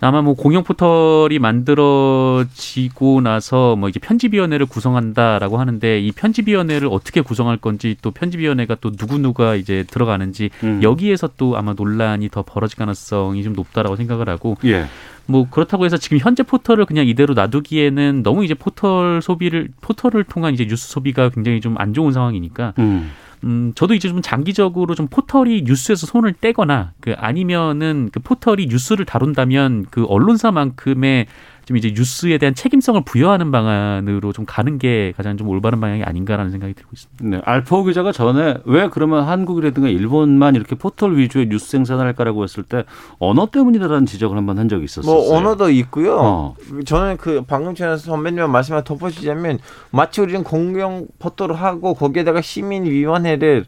아마 0.00 0.20
뭐 0.20 0.34
공영 0.34 0.62
포털이 0.62 1.38
만들어지고 1.38 3.20
나서 3.20 3.76
뭐 3.76 3.88
이제 3.88 3.98
편집위원회를 4.00 4.66
구성한다라고 4.66 5.58
하는데 5.58 6.00
이 6.00 6.12
편집위원회를 6.12 6.88
어떻게 6.90 7.20
구성할 7.20 7.56
건지 7.56 7.96
또 8.02 8.10
편집위원회가 8.10 8.76
또 8.80 8.90
누구 8.90 9.18
누가 9.18 9.54
이제 9.54 9.84
들어가는지 9.88 10.50
음. 10.64 10.82
여기에서 10.82 11.30
또 11.36 11.56
아마 11.56 11.72
논란이 11.72 12.28
더 12.30 12.42
벌어질 12.42 12.76
가능성이 12.78 13.42
좀 13.42 13.52
높다라고 13.54 13.96
생각을 13.96 14.28
하고 14.28 14.56
예. 14.64 14.86
뭐 15.24 15.48
그렇다고 15.50 15.84
해서 15.84 15.96
지금 15.96 16.18
현재 16.18 16.42
포털을 16.42 16.84
그냥 16.84 17.06
이대로 17.06 17.34
놔두기에는 17.34 18.22
너무 18.22 18.44
이제 18.44 18.54
포털 18.54 19.20
소비를 19.22 19.68
포털을 19.80 20.24
통한 20.24 20.54
이제 20.54 20.66
뉴스 20.66 20.88
소비가 20.88 21.30
굉장히 21.30 21.60
좀 21.60 21.76
안 21.78 21.92
좋은 21.92 22.12
상황이니까. 22.12 22.74
음. 22.78 23.10
음, 23.44 23.72
저도 23.74 23.94
이제 23.94 24.08
좀 24.08 24.22
장기적으로 24.22 24.94
좀 24.94 25.08
포털이 25.08 25.62
뉴스에서 25.62 26.06
손을 26.06 26.32
떼거나 26.32 26.92
그 27.00 27.14
아니면은 27.16 28.10
그 28.12 28.20
포털이 28.20 28.66
뉴스를 28.66 29.04
다룬다면 29.04 29.86
그 29.90 30.04
언론사만큼의 30.06 31.26
좀 31.66 31.76
이제 31.76 31.92
뉴스에 31.94 32.38
대한 32.38 32.54
책임성을 32.54 33.02
부여하는 33.04 33.50
방안으로 33.50 34.32
좀 34.32 34.44
가는 34.46 34.78
게 34.78 35.12
가장 35.16 35.36
좀 35.36 35.48
올바른 35.48 35.80
방향이 35.80 36.04
아닌가라는 36.04 36.52
생각이 36.52 36.74
들고 36.74 36.90
있습니다. 36.94 37.24
네, 37.24 37.42
알파오 37.44 37.82
기자가 37.82 38.12
전에 38.12 38.58
왜 38.64 38.88
그러면 38.88 39.24
한국이라든가 39.24 39.88
일본만 39.88 40.54
이렇게 40.54 40.76
포털 40.76 41.16
위주의 41.18 41.48
뉴스 41.48 41.68
생산을 41.70 42.06
할까라고 42.06 42.44
했을 42.44 42.62
때 42.62 42.84
언어 43.18 43.46
때문이다라는 43.46 44.06
지적을 44.06 44.36
한 44.36 44.46
번 44.46 44.58
한 44.58 44.68
적이 44.68 44.84
있었어요. 44.84 45.12
뭐 45.12 45.36
언어도 45.36 45.68
있고요. 45.70 46.16
어. 46.18 46.54
저는 46.86 47.16
그 47.16 47.42
방금 47.46 47.74
전에 47.74 47.96
선배님 47.96 48.48
말씀을 48.48 48.84
덧붙이자면 48.84 49.58
마치 49.90 50.20
우리는 50.20 50.44
공영 50.44 51.08
포털을 51.18 51.56
하고 51.56 51.94
거기에다가 51.94 52.40
시민위원회를 52.42 53.66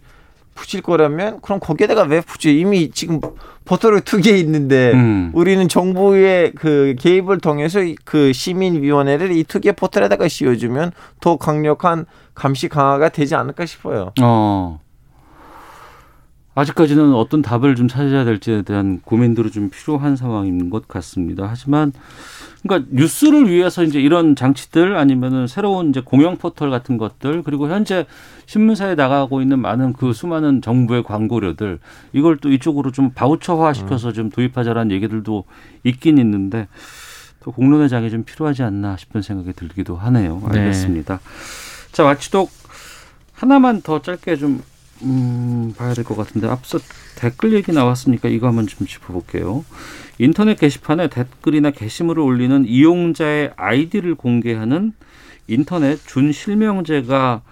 붙일 0.59 0.83
거라면 0.83 1.41
그럼 1.41 1.61
거기에다가 1.61 2.03
왜 2.03 2.21
붙여? 2.21 2.51
이미 2.51 2.91
지금 2.91 3.21
포털을 3.65 4.01
두개 4.01 4.37
있는데 4.39 4.93
음. 4.93 5.31
우리는 5.33 5.69
정부의 5.69 6.53
그 6.53 6.97
개입을 6.99 7.39
통해서 7.39 7.81
그 8.05 8.33
시민위원회를 8.33 9.31
이 9.31 9.45
두개 9.45 9.73
포털에다가 9.73 10.27
씌워주면 10.27 10.91
더 11.21 11.37
강력한 11.37 12.07
감시 12.35 12.69
강화가 12.69 13.09
되지 13.09 13.37
않을까 13.37 13.67
싶어요. 13.67 14.13
어. 14.21 14.81
아직까지는 16.59 17.15
어떤 17.15 17.41
답을 17.41 17.77
좀 17.77 17.87
찾아야 17.87 18.25
될지에 18.25 18.63
대한 18.63 19.01
고민들이 19.05 19.53
좀 19.53 19.71
필요한 19.71 20.17
상황인 20.17 20.71
것 20.71 20.89
같습니다. 20.89 21.47
하지만 21.49 21.93
그러니까 22.63 22.91
뉴스를 22.93 23.49
위해서 23.49 23.85
이제 23.85 24.01
이런 24.01 24.35
장치들 24.35 24.97
아니면은 24.97 25.47
새로운 25.47 25.91
이제 25.91 26.01
공영 26.01 26.37
포털 26.37 26.71
같은 26.71 26.99
것들 26.99 27.45
그리고 27.45 27.69
현재 27.69 28.07
신문사에 28.47 28.97
나가고 28.97 29.41
있는 29.41 29.61
많은 29.61 29.93
그 29.93 30.13
수많은 30.13 30.61
정부의 30.61 31.05
광고료들 31.05 31.79
이걸 32.13 32.37
또 32.39 32.51
이쪽으로 32.51 32.91
좀 32.91 33.11
바우처화 33.11 33.73
시켜서 33.73 34.13
좀 34.13 34.29
도입하자라는 34.29 34.91
얘기들도 34.91 35.45
있긴 35.85 36.19
있는데 36.19 36.67
또 37.45 37.53
공론의 37.53 37.89
장이 37.89 38.11
좀 38.11 38.25
필요하지 38.25 38.65
않나 38.65 38.97
싶은 38.97 39.23
생각이 39.23 39.53
들기도 39.53 39.97
하네요. 39.97 40.43
네. 40.51 40.59
알겠습니다. 40.59 41.19
네. 41.19 41.93
자, 41.93 42.03
마치독 42.03 42.51
하나만 43.35 43.83
더 43.83 44.03
짧게 44.03 44.35
좀 44.35 44.61
음, 45.03 45.75
봐야 45.77 45.95
될 45.95 46.05
것 46.05 46.17
같은데 46.17 46.49
앞서 46.49 46.79
댓글 47.17 47.53
얘기 47.53 47.73
나왔으니까 47.73 48.29
이거 48.29 48.47
한번 48.49 48.67
좀 48.67 48.87
짚어볼게요. 48.87 49.65
인터넷 50.19 50.59
게시판에 50.59 51.09
댓글이나 51.09 51.71
게시물을 51.71 52.23
올리는 52.23 52.65
이용자의 52.67 53.53
아이디를 53.57 54.15
공개하는 54.17 54.93
인터넷 55.47 55.99
준실명제가 56.07 57.43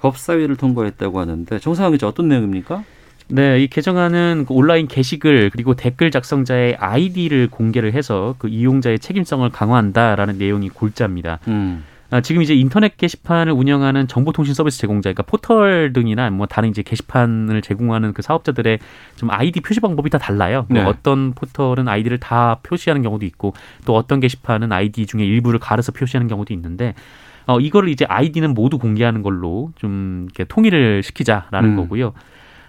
법사위를 0.00 0.56
통과했다고 0.56 1.20
하는데 1.20 1.58
정상화 1.58 1.90
기자 1.92 2.06
어떤 2.08 2.28
내용입니까? 2.28 2.84
네, 3.28 3.60
이 3.60 3.66
개정안은 3.66 4.44
그 4.46 4.54
온라인 4.54 4.86
게시글 4.86 5.50
그리고 5.50 5.74
댓글 5.74 6.10
작성자의 6.12 6.76
아이디를 6.78 7.48
공개를 7.50 7.92
해서 7.92 8.36
그 8.38 8.48
이용자의 8.48 8.98
책임성을 9.00 9.48
강화한다라는 9.50 10.38
내용이 10.38 10.68
골자입니다. 10.68 11.40
음. 11.48 11.84
아, 12.10 12.20
지금 12.20 12.42
이제 12.42 12.54
인터넷 12.54 12.96
게시판을 12.96 13.52
운영하는 13.52 14.06
정보통신 14.06 14.54
서비스 14.54 14.78
제공자, 14.78 15.12
그러니까 15.12 15.24
포털 15.24 15.92
등이나 15.92 16.30
뭐 16.30 16.46
다른 16.46 16.68
이제 16.68 16.82
게시판을 16.82 17.62
제공하는 17.62 18.12
그 18.12 18.22
사업자들의 18.22 18.78
좀 19.16 19.30
아이디 19.30 19.60
표시 19.60 19.80
방법이 19.80 20.10
다 20.10 20.18
달라요. 20.18 20.66
네. 20.68 20.80
어떤 20.82 21.32
포털은 21.32 21.88
아이디를 21.88 22.18
다 22.18 22.60
표시하는 22.62 23.02
경우도 23.02 23.26
있고 23.26 23.54
또 23.84 23.96
어떤 23.96 24.20
게시판은 24.20 24.72
아이디 24.72 25.06
중에 25.06 25.24
일부를 25.24 25.58
가려서 25.58 25.92
표시하는 25.92 26.28
경우도 26.28 26.54
있는데 26.54 26.94
어, 27.46 27.60
이거를 27.60 27.88
이제 27.88 28.04
아이디는 28.08 28.54
모두 28.54 28.78
공개하는 28.78 29.22
걸로 29.22 29.70
좀 29.76 30.24
이렇게 30.26 30.44
통일을 30.44 31.02
시키자라는 31.02 31.70
음. 31.70 31.76
거고요. 31.76 32.12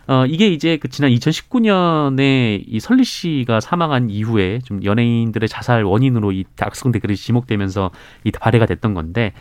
어, 0.07 0.25
이게 0.25 0.47
이제 0.47 0.77
그 0.77 0.87
지난 0.87 1.11
2019년에 1.11 2.63
이 2.65 2.79
설리 2.79 3.03
씨가 3.03 3.59
사망한 3.59 4.09
이후에 4.09 4.59
좀 4.63 4.83
연예인들의 4.83 5.49
자살 5.49 5.83
원인으로 5.83 6.31
이 6.31 6.45
악성 6.59 6.91
댓글이 6.91 7.15
지목되면서 7.15 7.91
이 8.23 8.31
발의가 8.31 8.65
됐던 8.65 8.93
건데 8.93 9.33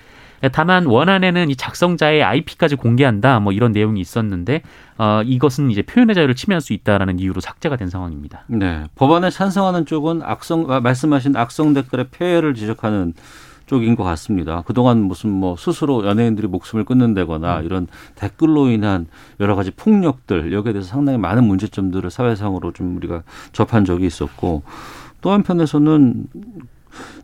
다만 0.52 0.86
원안에는 0.86 1.50
이 1.50 1.56
작성자의 1.56 2.22
IP까지 2.22 2.76
공개한다 2.76 3.40
뭐 3.40 3.52
이런 3.52 3.72
내용이 3.72 4.00
있었는데 4.00 4.62
어, 4.98 5.22
이것은 5.24 5.70
이제 5.70 5.82
표현의 5.82 6.14
자유를 6.14 6.34
침해할 6.34 6.60
수 6.60 6.72
있다라는 6.72 7.18
이유로 7.18 7.40
삭제가 7.40 7.76
된 7.76 7.88
상황입니다. 7.88 8.44
네. 8.48 8.84
법안에 8.96 9.30
찬성하는 9.30 9.86
쪽은 9.86 10.22
악성 10.22 10.66
말씀하신 10.66 11.36
악성 11.36 11.74
댓글의 11.74 12.08
폐해를 12.10 12.54
지적하는 12.54 13.14
쪽인 13.66 13.96
것 13.96 14.04
같습니다. 14.04 14.62
그동안 14.66 15.02
무슨 15.02 15.30
뭐 15.30 15.56
스스로 15.56 16.06
연예인들이 16.06 16.46
목숨을 16.46 16.84
끊는다거나 16.84 17.60
음. 17.60 17.64
이런 17.64 17.86
댓글로 18.14 18.68
인한 18.68 19.06
여러 19.40 19.54
가지 19.56 19.70
폭력들 19.72 20.52
여기에 20.52 20.72
대해서 20.72 20.88
상당히 20.88 21.18
많은 21.18 21.44
문제점들을 21.44 22.10
사회상으로 22.10 22.72
좀 22.72 22.96
우리가 22.96 23.22
접한 23.52 23.84
적이 23.84 24.06
있었고 24.06 24.62
또 25.20 25.30
한편에서는 25.32 26.26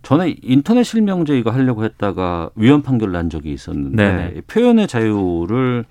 전에 0.02 0.36
인터넷 0.42 0.82
실명제 0.82 1.38
이거 1.38 1.50
하려고 1.50 1.84
했다가 1.84 2.50
위헌 2.56 2.82
판결 2.82 3.12
난 3.12 3.30
적이 3.30 3.52
있었는데 3.52 3.96
네네. 3.96 4.40
표현의 4.42 4.88
자유를 4.88 5.84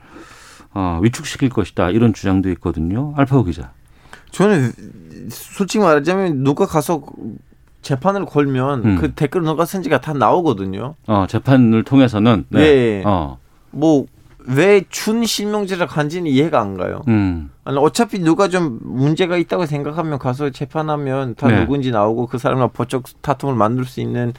어, 0.73 0.99
위축시킬 1.01 1.49
것이다 1.49 1.89
이런 1.89 2.13
주장도 2.13 2.49
있거든요. 2.51 3.13
알파고 3.15 3.45
기자. 3.45 3.71
저는 4.31 4.71
솔직히 5.29 5.83
말하자면 5.83 6.43
누가 6.43 6.65
가서 6.65 7.03
재판을 7.81 8.25
걸면 8.25 8.85
음. 8.85 8.95
그 8.95 9.13
댓글 9.13 9.43
누가 9.43 9.65
쓴지가 9.65 10.01
다 10.01 10.13
나오거든요. 10.13 10.95
어, 11.07 11.25
재판을 11.27 11.83
통해서는 11.83 12.45
네. 12.49 12.59
네. 12.59 13.03
어. 13.05 13.37
뭐 13.71 14.05
왜 14.47 14.83
준 14.89 15.25
실명제를 15.25 15.87
간지는 15.87 16.29
이해가 16.29 16.59
안 16.59 16.77
가요. 16.77 17.03
음. 17.07 17.51
아니 17.63 17.77
어차피 17.77 18.19
누가 18.19 18.47
좀 18.47 18.79
문제가 18.81 19.37
있다고 19.37 19.65
생각하면 19.65 20.19
가서 20.19 20.49
재판하면 20.49 21.35
다 21.35 21.47
네. 21.47 21.59
누군지 21.59 21.91
나오고 21.91 22.27
그 22.27 22.37
사람과 22.37 22.67
법적 22.67 23.03
다툼을 23.21 23.55
만들 23.55 23.85
수 23.85 24.01
있는 24.01 24.33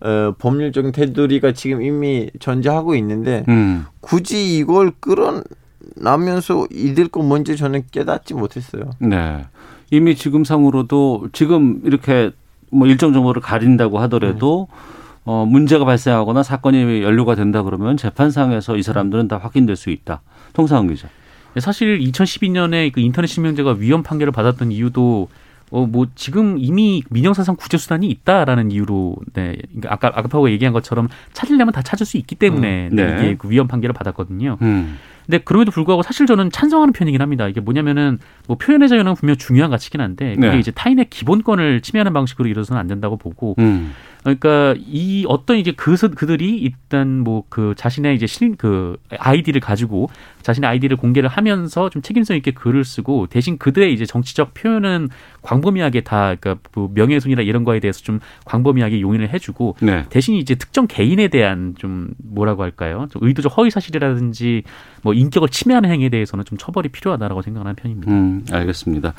어, 0.00 0.34
법률적인 0.38 0.92
테두리가 0.92 1.52
지금 1.52 1.82
이미 1.82 2.30
존재하고 2.40 2.94
있는데 2.96 3.44
음. 3.48 3.86
굳이 4.00 4.58
이걸 4.58 4.92
끌어나면서 5.00 6.66
이들 6.72 7.08
거 7.08 7.22
뭔지 7.22 7.56
저는 7.56 7.84
깨닫지 7.90 8.34
못했어요. 8.34 8.90
네. 8.98 9.46
이미 9.90 10.16
지금 10.16 10.44
상으로도 10.44 11.28
지금 11.32 11.80
이렇게 11.84 12.32
뭐 12.74 12.86
일정 12.86 13.12
정보를 13.12 13.40
가린다고 13.40 13.98
하더라도 14.00 14.68
네. 14.70 14.76
어, 15.24 15.46
문제가 15.46 15.84
발생하거나 15.84 16.42
사건이 16.42 17.02
연루가 17.02 17.34
된다 17.34 17.62
그러면 17.62 17.96
재판상에서 17.96 18.76
이 18.76 18.82
사람들은 18.82 19.28
다 19.28 19.38
확인될 19.38 19.76
수 19.76 19.90
있다. 19.90 20.20
통상은 20.52 20.88
기자. 20.88 21.08
네, 21.54 21.60
사실 21.60 21.98
2012년에 22.00 22.92
그 22.92 23.00
인터넷 23.00 23.28
실명제가 23.28 23.76
위헌 23.78 24.02
판결을 24.02 24.32
받았던 24.32 24.72
이유도 24.72 25.28
어, 25.70 25.86
뭐, 25.86 26.06
지금 26.14 26.56
이미 26.58 27.02
민영사상 27.10 27.56
구제 27.56 27.78
수단이 27.78 28.06
있다라는 28.08 28.70
이유로, 28.70 29.16
네. 29.32 29.56
그러니까 29.70 29.92
아까, 29.92 30.08
아까 30.08 30.28
파고 30.28 30.48
얘기한 30.50 30.72
것처럼 30.72 31.08
찾으려면 31.32 31.72
다 31.72 31.82
찾을 31.82 32.06
수 32.06 32.16
있기 32.16 32.36
때문에 32.36 32.90
음, 32.92 32.96
네. 32.96 33.16
이게 33.18 33.36
그 33.36 33.50
위헌 33.50 33.66
판결을 33.66 33.92
받았거든요. 33.92 34.58
음. 34.62 34.98
근데 35.26 35.38
그럼에도 35.38 35.70
불구하고 35.70 36.02
사실 36.02 36.26
저는 36.26 36.50
찬성하는 36.50 36.92
편이긴 36.92 37.20
합니다. 37.22 37.48
이게 37.48 37.60
뭐냐면은 37.60 38.18
뭐 38.46 38.56
표현의 38.56 38.88
자유는 38.88 39.14
분명 39.14 39.36
중요한 39.36 39.70
가치긴 39.70 40.00
한데 40.00 40.32
이게 40.32 40.50
네. 40.50 40.58
이제 40.58 40.70
타인의 40.70 41.06
기본권을 41.10 41.80
침해하는 41.80 42.12
방식으로 42.12 42.48
이뤄져서는 42.48 42.78
안 42.78 42.86
된다고 42.86 43.16
보고 43.16 43.54
음. 43.58 43.94
그러니까 44.24 44.74
이 44.78 45.24
어떤 45.28 45.58
이제 45.58 45.72
그 45.72 45.94
그들이 45.96 46.56
일단 46.58 47.20
뭐 47.20 47.44
그 47.54 47.74
자신의 47.76 48.16
이제 48.16 48.26
실그 48.26 48.96
아이디를 49.16 49.60
가지고 49.60 50.08
자신의 50.42 50.68
아이디를 50.68 50.96
공개를 50.96 51.28
하면서 51.28 51.88
좀 51.88 52.02
책임성 52.02 52.36
있게 52.38 52.50
글을 52.50 52.84
쓰고 52.84 53.28
대신 53.28 53.58
그들의 53.58 53.92
이제 53.92 54.04
정치적 54.06 54.54
표현은 54.54 55.08
광범위하게 55.42 56.00
다 56.00 56.34
그러니까 56.34 56.56
뭐 56.74 56.90
명예훼손이나 56.92 57.42
이런 57.42 57.64
거에 57.64 57.80
대해서 57.80 58.00
좀 58.00 58.20
광범위하게 58.44 59.00
용인을 59.00 59.32
해주고 59.32 59.76
네. 59.82 60.04
대신 60.10 60.34
이제 60.34 60.54
특정 60.54 60.86
개인에 60.86 61.28
대한 61.28 61.74
좀 61.78 62.08
뭐라고 62.18 62.62
할까요? 62.62 63.06
좀 63.10 63.22
의도적 63.24 63.56
허위 63.56 63.70
사실이라든지 63.70 64.62
뭐 65.02 65.14
인격을 65.14 65.48
침해하는 65.50 65.90
행위에 65.90 66.08
대해서는 66.08 66.44
좀 66.44 66.58
처벌이 66.58 66.88
필요하다라고 66.88 67.42
생각하는 67.42 67.76
편입니다. 67.76 68.12
음, 68.12 68.44
알겠습니다. 68.50 69.14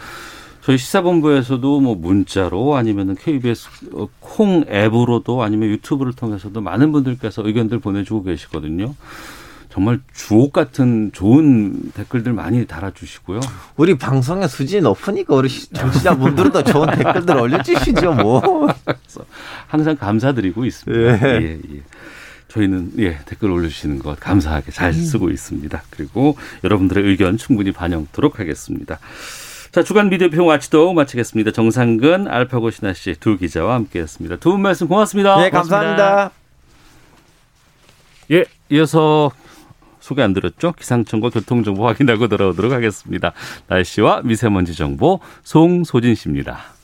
저희 0.66 0.80
시사본부에서도 0.80 1.80
뭐 1.80 1.94
문자로 1.94 2.76
아니면은 2.76 3.14
KBS 3.14 3.70
콩 4.20 4.66
앱으로도 4.68 5.44
아니면 5.44 5.70
유튜브를 5.70 6.14
통해서도 6.14 6.60
많은 6.60 6.92
분들께서 6.92 7.46
의견들 7.46 7.78
보내주고 7.78 8.24
계시거든요. 8.24 8.96
정말 9.70 10.00
주옥 10.16 10.54
같은 10.54 11.12
좋은 11.14 11.92
댓글들 11.94 12.34
많이 12.34 12.66
달아주시고요. 12.66 13.42
우리 13.76 13.96
방송의 13.96 14.50
수준이 14.50 14.82
높으니까 14.82 15.36
우리 15.36 15.50
정치자분들도 15.50 16.64
좋은 16.64 16.88
댓글들 16.98 17.38
올려주시죠, 17.38 18.14
뭐. 18.14 18.42
항상 19.68 19.96
감사드리고 19.96 20.66
있습니다. 20.66 21.30
예. 21.30 21.42
예, 21.44 21.60
예. 21.76 21.82
저희는 22.48 22.94
예 22.98 23.20
댓글 23.26 23.52
올려주시는 23.52 24.00
것 24.00 24.20
감사하게 24.20 24.72
잘 24.72 24.90
음. 24.90 24.94
쓰고 24.94 25.30
있습니다. 25.30 25.84
그리고 25.92 26.36
여러분들의 26.64 27.04
의견 27.04 27.38
충분히 27.38 27.72
반영토록 27.72 28.40
하겠습니다. 28.40 28.98
자, 29.76 29.84
주간 29.84 30.08
미디어 30.10 30.30
평 30.30 30.48
와치도 30.48 30.94
마치겠습니다. 30.94 31.52
정상근, 31.52 32.30
알파고 32.30 32.72
신하 32.72 32.94
씨 32.94 33.14
두 33.20 33.38
기자와 33.38 33.74
함께했습니다. 33.74 34.38
두 34.38 34.52
분 34.52 34.62
말씀 34.62 34.88
고맙습니다. 34.88 35.36
네, 35.36 35.50
감사합니다. 35.50 36.32
예, 38.32 38.46
이어서 38.70 39.32
소개 40.00 40.22
안 40.22 40.32
들었죠? 40.32 40.72
기상청과 40.72 41.30
교통정보 41.30 41.86
확인하고 41.86 42.30
돌아오도록 42.30 42.72
하겠습니다. 42.72 43.34
날씨와 43.68 44.22
미세먼지 44.24 44.74
정보 44.76 45.20
송소진 45.44 46.16
씨입니다. 46.16 46.75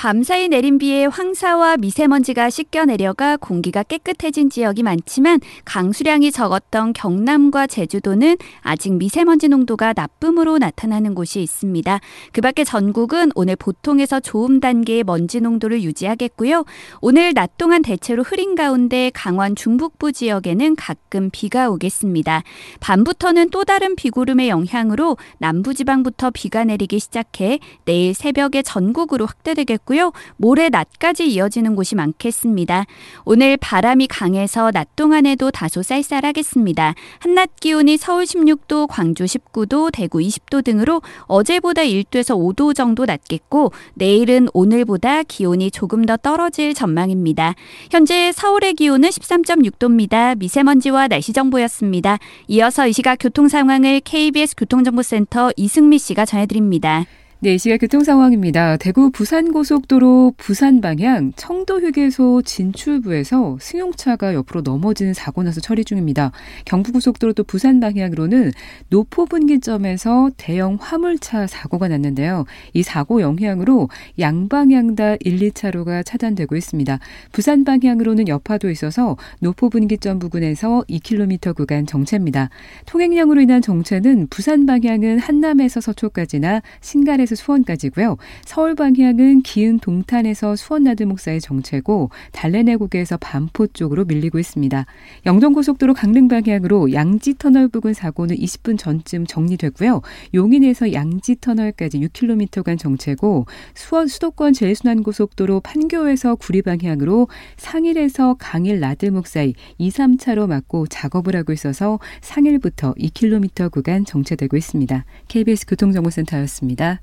밤사이 0.00 0.48
내린 0.48 0.78
비에 0.78 1.04
황사와 1.04 1.76
미세먼지가 1.76 2.48
씻겨 2.48 2.86
내려가 2.86 3.36
공기가 3.36 3.82
깨끗해진 3.82 4.48
지역이 4.48 4.82
많지만 4.82 5.40
강수량이 5.66 6.32
적었던 6.32 6.94
경남과 6.94 7.66
제주도는 7.66 8.38
아직 8.62 8.94
미세먼지 8.94 9.48
농도가 9.48 9.92
나쁨으로 9.94 10.56
나타나는 10.56 11.14
곳이 11.14 11.42
있습니다. 11.42 12.00
그 12.32 12.40
밖에 12.40 12.64
전국은 12.64 13.30
오늘 13.34 13.56
보통에서 13.56 14.20
좋음 14.20 14.60
단계의 14.60 15.04
먼지 15.04 15.38
농도를 15.42 15.82
유지하겠고요. 15.82 16.64
오늘 17.02 17.34
낮 17.34 17.58
동안 17.58 17.82
대체로 17.82 18.22
흐린 18.22 18.54
가운데 18.54 19.10
강원 19.12 19.54
중북부 19.54 20.12
지역에는 20.12 20.76
가끔 20.76 21.28
비가 21.30 21.68
오겠습니다. 21.68 22.42
밤부터는 22.80 23.50
또 23.50 23.64
다른 23.64 23.96
비구름의 23.96 24.48
영향으로 24.48 25.18
남부지방부터 25.36 26.30
비가 26.30 26.64
내리기 26.64 26.98
시작해 27.00 27.58
내일 27.84 28.14
새벽에 28.14 28.62
전국으로 28.62 29.26
확대되겠고 29.26 29.89
있고요. 29.90 30.12
모레 30.36 30.68
낮까지 30.68 31.28
이어지는 31.28 31.74
곳이 31.74 31.96
많겠습니다. 31.96 32.86
오늘 33.24 33.56
바람이 33.56 34.06
강해서 34.06 34.70
낮 34.70 34.94
동안에도 34.94 35.50
다소 35.50 35.82
쌀쌀하겠습니다. 35.82 36.94
한낮 37.18 37.56
기온이 37.60 37.96
서울 37.96 38.24
16도, 38.24 38.86
광주 38.88 39.24
19도, 39.24 39.90
대구 39.92 40.18
20도 40.18 40.64
등으로 40.64 41.02
어제보다 41.22 41.82
1도에서 41.82 42.36
5도 42.36 42.74
정도 42.74 43.04
낮겠고 43.04 43.72
내일은 43.94 44.48
오늘보다 44.54 45.24
기온이 45.24 45.70
조금 45.70 46.06
더 46.06 46.16
떨어질 46.16 46.72
전망입니다. 46.72 47.54
현재 47.90 48.30
서울의 48.32 48.74
기온은 48.74 49.08
13.6도입니다. 49.08 50.38
미세먼지와 50.38 51.08
날씨 51.08 51.32
정보였습니다. 51.32 52.18
이어서 52.48 52.86
이 52.86 52.92
시각 52.92 53.16
교통 53.16 53.48
상황을 53.48 54.00
KBS 54.00 54.54
교통정보센터 54.56 55.50
이승미 55.56 55.98
씨가 55.98 56.24
전해드립니다. 56.24 57.06
네, 57.42 57.54
이 57.54 57.58
시각 57.58 57.78
교통 57.78 58.04
상황입니다. 58.04 58.76
대구 58.76 59.10
부산 59.10 59.50
고속도로 59.50 60.34
부산 60.36 60.82
방향 60.82 61.32
청도 61.36 61.80
휴게소 61.80 62.42
진출부에서 62.42 63.56
승용차가 63.58 64.34
옆으로 64.34 64.60
넘어지는 64.60 65.14
사고 65.14 65.42
나서 65.42 65.58
처리 65.58 65.82
중입니다. 65.82 66.32
경부 66.66 66.92
고속도로 66.92 67.32
또 67.32 67.42
부산 67.42 67.80
방향으로는 67.80 68.52
노포 68.90 69.24
분기점에서 69.24 70.28
대형 70.36 70.76
화물차 70.78 71.46
사고가 71.46 71.88
났는데요. 71.88 72.44
이 72.74 72.82
사고 72.82 73.22
영향으로 73.22 73.88
양방향 74.18 74.94
다 74.94 75.16
1, 75.20 75.38
2차로가 75.38 76.04
차단되고 76.04 76.56
있습니다. 76.56 76.98
부산 77.32 77.64
방향으로는 77.64 78.28
여파도 78.28 78.68
있어서 78.68 79.16
노포 79.38 79.70
분기점 79.70 80.18
부근에서 80.18 80.84
2km 80.90 81.56
구간 81.56 81.86
정체입니다. 81.86 82.50
통행량으로 82.84 83.40
인한 83.40 83.62
정체는 83.62 84.26
부산 84.28 84.66
방향은 84.66 85.20
한남에서 85.20 85.80
서초까지나 85.80 86.60
신갈에서 86.82 87.29
서울에서 87.30 87.36
수원까지고요. 87.36 88.16
서울 88.44 88.74
방향은 88.74 89.42
기흥 89.42 89.78
동탄에서 89.78 90.56
수원 90.56 90.84
나들목 90.84 91.20
사이 91.20 91.40
정체고 91.40 92.10
달래내곡에서 92.32 93.16
반포 93.18 93.68
쪽으로 93.68 94.04
밀리고 94.04 94.38
있습니다. 94.38 94.86
영동고속도로 95.26 95.94
강릉 95.94 96.28
방향으로 96.28 96.92
양지 96.92 97.34
터널 97.34 97.68
부근 97.68 97.94
사고는 97.94 98.36
20분 98.36 98.78
전쯤 98.78 99.26
정리됐고요. 99.26 100.02
용인에서 100.34 100.92
양지 100.92 101.36
터널까지 101.40 102.00
6km간 102.00 102.78
정체고 102.78 103.46
수원 103.74 104.08
수도권 104.08 104.52
제일순환고속도로 104.52 105.60
판교에서 105.60 106.34
구리 106.34 106.62
방향으로 106.62 107.28
상일에서 107.56 108.36
강일 108.38 108.80
나들목 108.80 109.26
사이 109.26 109.54
2, 109.78 109.90
3차로 109.90 110.46
막고 110.48 110.86
작업을 110.86 111.36
하고 111.36 111.52
있어서 111.52 111.98
상일부터 112.20 112.94
2km 112.94 113.70
구간 113.70 114.04
정체되고 114.04 114.56
있습니다. 114.56 115.04
KBS 115.28 115.66
교통정보센터였습니다. 115.66 117.00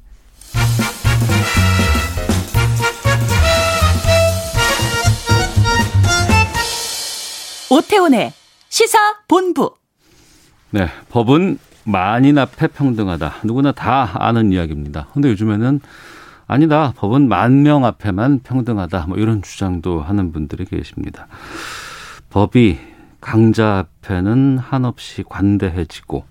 오태훈의 7.69 8.31
시사 8.69 8.97
본부. 9.27 9.75
네, 10.71 10.87
법은 11.09 11.59
만인 11.83 12.37
앞에 12.37 12.67
평등하다. 12.67 13.35
누구나 13.43 13.71
다 13.71 14.09
아는 14.15 14.51
이야기입니다. 14.51 15.07
근데 15.13 15.29
요즘에는 15.29 15.79
아니다. 16.47 16.93
법은 16.95 17.27
만 17.27 17.63
명 17.63 17.85
앞에만 17.85 18.39
평등하다. 18.43 19.05
뭐 19.07 19.17
이런 19.17 19.41
주장도 19.41 20.01
하는 20.01 20.31
분들이 20.31 20.65
계십니다. 20.65 21.27
법이 22.29 22.79
강자 23.19 23.85
앞에는 24.03 24.57
한없이 24.57 25.23
관대해지고 25.27 26.25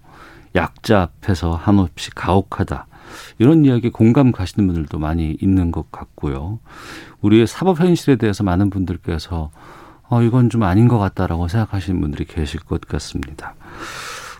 약자 0.54 1.02
앞에서 1.02 1.54
한없이 1.54 2.10
가혹하다. 2.14 2.86
이런 3.38 3.64
이야기 3.64 3.90
공감 3.90 4.32
가시는 4.32 4.66
분들도 4.66 4.98
많이 4.98 5.36
있는 5.40 5.70
것 5.70 5.90
같고요. 5.90 6.58
우리의 7.20 7.46
사법 7.46 7.80
현실에 7.80 8.16
대해서 8.16 8.44
많은 8.44 8.70
분들께서 8.70 9.50
어, 10.08 10.22
이건 10.22 10.50
좀 10.50 10.62
아닌 10.62 10.88
것 10.88 10.98
같다라고 10.98 11.48
생각하시는 11.48 12.00
분들이 12.00 12.24
계실 12.24 12.60
것 12.60 12.80
같습니다. 12.82 13.54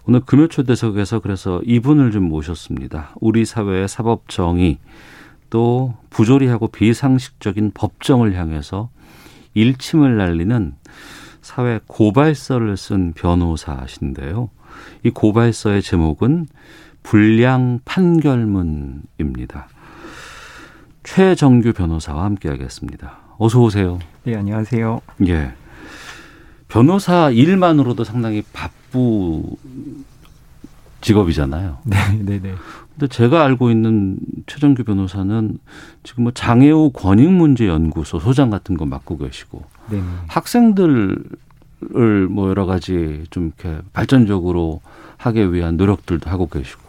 오늘 0.06 0.20
금요 0.20 0.46
초대석에서 0.46 1.20
그래서 1.20 1.60
이분을 1.64 2.12
좀 2.12 2.28
모셨습니다. 2.28 3.10
우리 3.20 3.44
사회의 3.44 3.88
사법 3.88 4.28
정의 4.28 4.78
또 5.50 5.94
부조리하고 6.10 6.68
비상식적인 6.68 7.72
법정을 7.74 8.34
향해서 8.34 8.90
일침을 9.54 10.16
날리는 10.16 10.74
사회 11.40 11.80
고발서를 11.86 12.76
쓴 12.76 13.12
변호사신데요. 13.14 14.50
이 15.04 15.10
고발서의 15.10 15.82
제목은 15.82 16.46
불량 17.06 17.78
판결문입니다. 17.84 19.68
최정규 21.04 21.72
변호사와 21.72 22.24
함께하겠습니다. 22.24 23.18
어서 23.38 23.60
오세요. 23.60 24.00
네, 24.24 24.34
안녕하세요. 24.34 25.00
예. 25.28 25.52
변호사 26.66 27.30
일만으로도 27.30 28.02
상당히 28.02 28.42
바쁘 28.52 29.56
직업이잖아요. 31.00 31.78
네, 31.84 31.96
네, 32.18 32.40
네. 32.40 32.54
근데 32.94 33.06
제가 33.06 33.44
알고 33.44 33.70
있는 33.70 34.18
최정규 34.48 34.82
변호사는 34.82 35.58
지금 36.02 36.24
뭐 36.24 36.32
장애우 36.32 36.90
권익문제연구소 36.90 38.18
소장 38.18 38.50
같은 38.50 38.76
거 38.76 38.84
맡고 38.84 39.18
계시고 39.18 39.62
네. 39.90 40.02
학생들을 40.26 41.18
뭐 42.30 42.48
여러 42.48 42.66
가지 42.66 43.22
좀 43.30 43.52
이렇게 43.56 43.80
발전적으로 43.92 44.80
하기 45.18 45.52
위한 45.52 45.76
노력들도 45.76 46.28
하고 46.28 46.48
계시고 46.48 46.86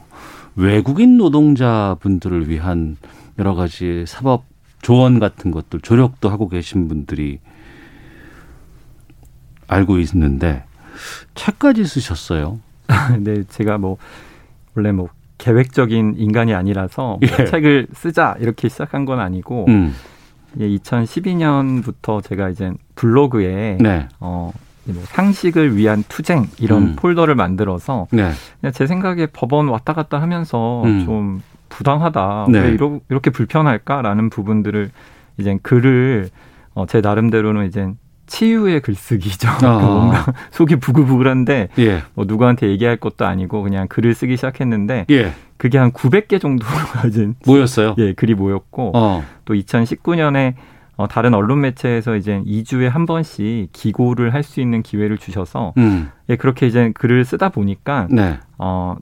외국인 0.57 1.17
노동자분들을 1.17 2.49
위한 2.49 2.97
여러 3.37 3.53
가지 3.53 4.05
사법 4.07 4.43
조언 4.81 5.19
같은 5.19 5.51
것들 5.51 5.79
조력도 5.81 6.29
하고 6.29 6.49
계신 6.49 6.87
분들이 6.87 7.39
알고 9.67 9.99
있는데 9.99 10.63
책까지 11.35 11.85
쓰셨어요. 11.85 12.59
네, 13.19 13.43
제가 13.43 13.77
뭐 13.77 13.97
원래 14.75 14.91
뭐 14.91 15.09
계획적인 15.37 16.15
인간이 16.17 16.55
아니라서 16.55 17.19
뭐 17.21 17.29
예. 17.39 17.45
책을 17.45 17.87
쓰자 17.93 18.35
이렇게 18.39 18.67
시작한 18.67 19.05
건 19.05 19.19
아니고 19.19 19.65
음. 19.67 19.93
예, 20.59 20.67
2012년부터 20.67 22.23
제가 22.23 22.49
이제 22.49 22.71
블로그에 22.95 23.77
네. 23.79 24.07
어, 24.19 24.51
뭐 24.93 25.03
상식을 25.05 25.75
위한 25.75 26.03
투쟁 26.07 26.47
이런 26.59 26.83
음. 26.83 26.95
폴더를 26.95 27.35
만들어서 27.35 28.07
네. 28.11 28.31
제 28.73 28.87
생각에 28.87 29.27
법원 29.27 29.67
왔다 29.67 29.93
갔다 29.93 30.21
하면서 30.21 30.83
음. 30.83 31.05
좀 31.05 31.41
부당하다 31.69 32.47
네. 32.49 32.59
왜 32.61 32.69
이러, 32.71 32.99
이렇게 33.09 33.29
불편할까라는 33.29 34.29
부분들을 34.29 34.91
이제 35.37 35.59
글을 35.61 36.29
어, 36.73 36.85
제 36.85 37.01
나름대로는 37.01 37.67
이제 37.67 37.91
치유의 38.27 38.81
글쓰기죠. 38.81 39.47
어. 39.65 39.79
뭔가 39.79 40.33
속이 40.51 40.77
부글부글한데 40.77 41.69
예. 41.79 42.03
뭐 42.13 42.25
누구한테 42.27 42.67
얘기할 42.69 42.97
것도 42.97 43.25
아니고 43.25 43.63
그냥 43.63 43.87
글을 43.87 44.13
쓰기 44.13 44.35
시작했는데 44.35 45.05
예. 45.09 45.33
그게 45.57 45.77
한 45.77 45.91
900개 45.91 46.39
정도가 46.39 47.07
이제 47.07 47.31
모였어요. 47.45 47.95
예, 47.97 48.13
글이 48.13 48.35
모였고 48.35 48.91
어. 48.95 49.23
또 49.45 49.53
2019년에 49.53 50.53
어, 50.97 51.07
다른 51.07 51.33
언론 51.33 51.61
매체에서 51.61 52.15
이제 52.15 52.41
2주에 52.45 52.89
한 52.89 53.05
번씩 53.05 53.69
기고를 53.71 54.33
할 54.33 54.43
수 54.43 54.61
있는 54.61 54.81
기회를 54.83 55.17
주셔서 55.17 55.73
음. 55.77 56.09
예, 56.29 56.35
그렇게 56.35 56.67
이제 56.67 56.91
글을 56.95 57.23
쓰다 57.25 57.49
보니까 57.49 58.07
네. 58.09 58.39
어, 58.57 58.95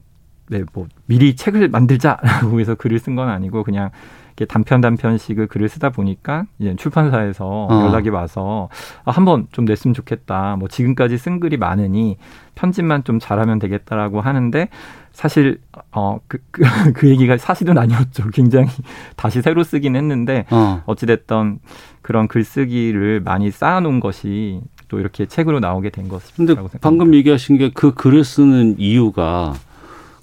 네, 0.48 0.62
뭐 0.72 0.86
미리 1.06 1.34
책을 1.36 1.68
만들자라고 1.68 2.60
해서 2.60 2.74
글을 2.74 2.98
쓴 2.98 3.16
건 3.16 3.28
아니고 3.28 3.64
그냥 3.64 3.90
이렇게 4.36 4.44
단편 4.44 4.82
단편씩을 4.82 5.46
글을 5.46 5.68
쓰다 5.70 5.88
보니까 5.90 6.44
이제 6.58 6.76
출판사에서 6.76 7.46
어. 7.70 7.86
연락이 7.86 8.10
와서 8.10 8.68
아, 9.04 9.10
한번 9.10 9.46
좀 9.50 9.64
냈으면 9.64 9.94
좋겠다. 9.94 10.56
뭐 10.56 10.68
지금까지 10.68 11.16
쓴 11.16 11.40
글이 11.40 11.56
많으니 11.56 12.18
편집만 12.54 13.04
좀 13.04 13.18
잘하면 13.18 13.58
되겠다라고 13.58 14.20
하는데 14.20 14.68
사실 15.16 15.58
어그 15.92 16.38
그, 16.50 16.62
그 16.92 17.08
얘기가 17.08 17.38
사실은 17.38 17.78
아니었죠. 17.78 18.28
굉장히 18.34 18.68
다시 19.16 19.40
새로 19.40 19.64
쓰긴 19.64 19.96
했는데 19.96 20.44
어. 20.50 20.82
어찌됐던 20.84 21.60
그런 22.02 22.28
글쓰기를 22.28 23.22
많이 23.24 23.50
쌓아놓은 23.50 24.00
것이 24.00 24.60
또 24.88 25.00
이렇게 25.00 25.24
책으로 25.24 25.58
나오게 25.58 25.88
된 25.88 26.08
것이라고 26.08 26.36
생각합니다. 26.36 26.78
방금 26.82 27.14
얘기하신 27.14 27.56
게 27.56 27.70
그 27.74 27.94
글을 27.94 28.24
쓰는 28.24 28.76
이유가 28.78 29.54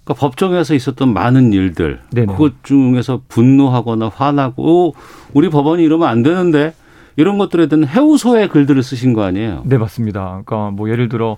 그러니까 0.04 0.14
법정에서 0.22 0.76
있었던 0.76 1.12
많은 1.12 1.54
일들 1.54 2.00
네네. 2.12 2.28
그것 2.28 2.64
중에서 2.64 3.22
분노하거나 3.28 4.10
화나고 4.10 4.94
우리 5.34 5.50
법원이 5.50 5.84
이러면 5.84 6.08
안 6.08 6.22
되는데 6.22 6.76
이런 7.16 7.40
것들에 7.40 7.66
대한 7.68 7.88
해우소의 7.88 8.50
글들을 8.50 8.84
쓰신 8.84 9.14
거 9.14 9.24
아니에요? 9.24 9.64
네 9.66 9.80
맞습니다. 9.80 10.44
그러니까 10.46 10.70
뭐 10.70 10.90
예를 10.92 11.10
들어 11.10 11.38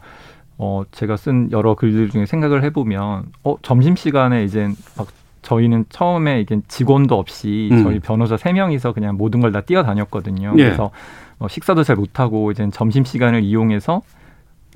어 0.58 0.84
제가 0.92 1.18
쓴 1.18 1.52
여러 1.52 1.76
글들 1.76 2.10
중에 2.10 2.26
생각을 2.26 2.64
해보면 2.64 3.26
어 3.44 3.56
점심 3.62 3.96
시간에 3.96 4.44
이제 4.44 4.70
막 4.98 5.08
저희는 5.42 5.86
처음에 5.90 6.42
이게 6.42 6.60
직원도 6.68 7.18
없이 7.18 7.70
음. 7.72 7.84
저희 7.84 8.00
변호사 8.00 8.36
세 8.38 8.52
명이서 8.54 8.94
그냥 8.94 9.16
모든 9.18 9.42
걸 9.42 9.52
다 9.52 9.62
뛰어다녔거든요. 9.62 10.54
예. 10.58 10.64
그래서 10.64 10.92
어, 11.38 11.48
식사도 11.48 11.84
잘 11.84 11.96
못하고 11.98 12.52
이제 12.52 12.68
점심 12.72 13.04
시간을 13.04 13.44
이용해서 13.44 14.02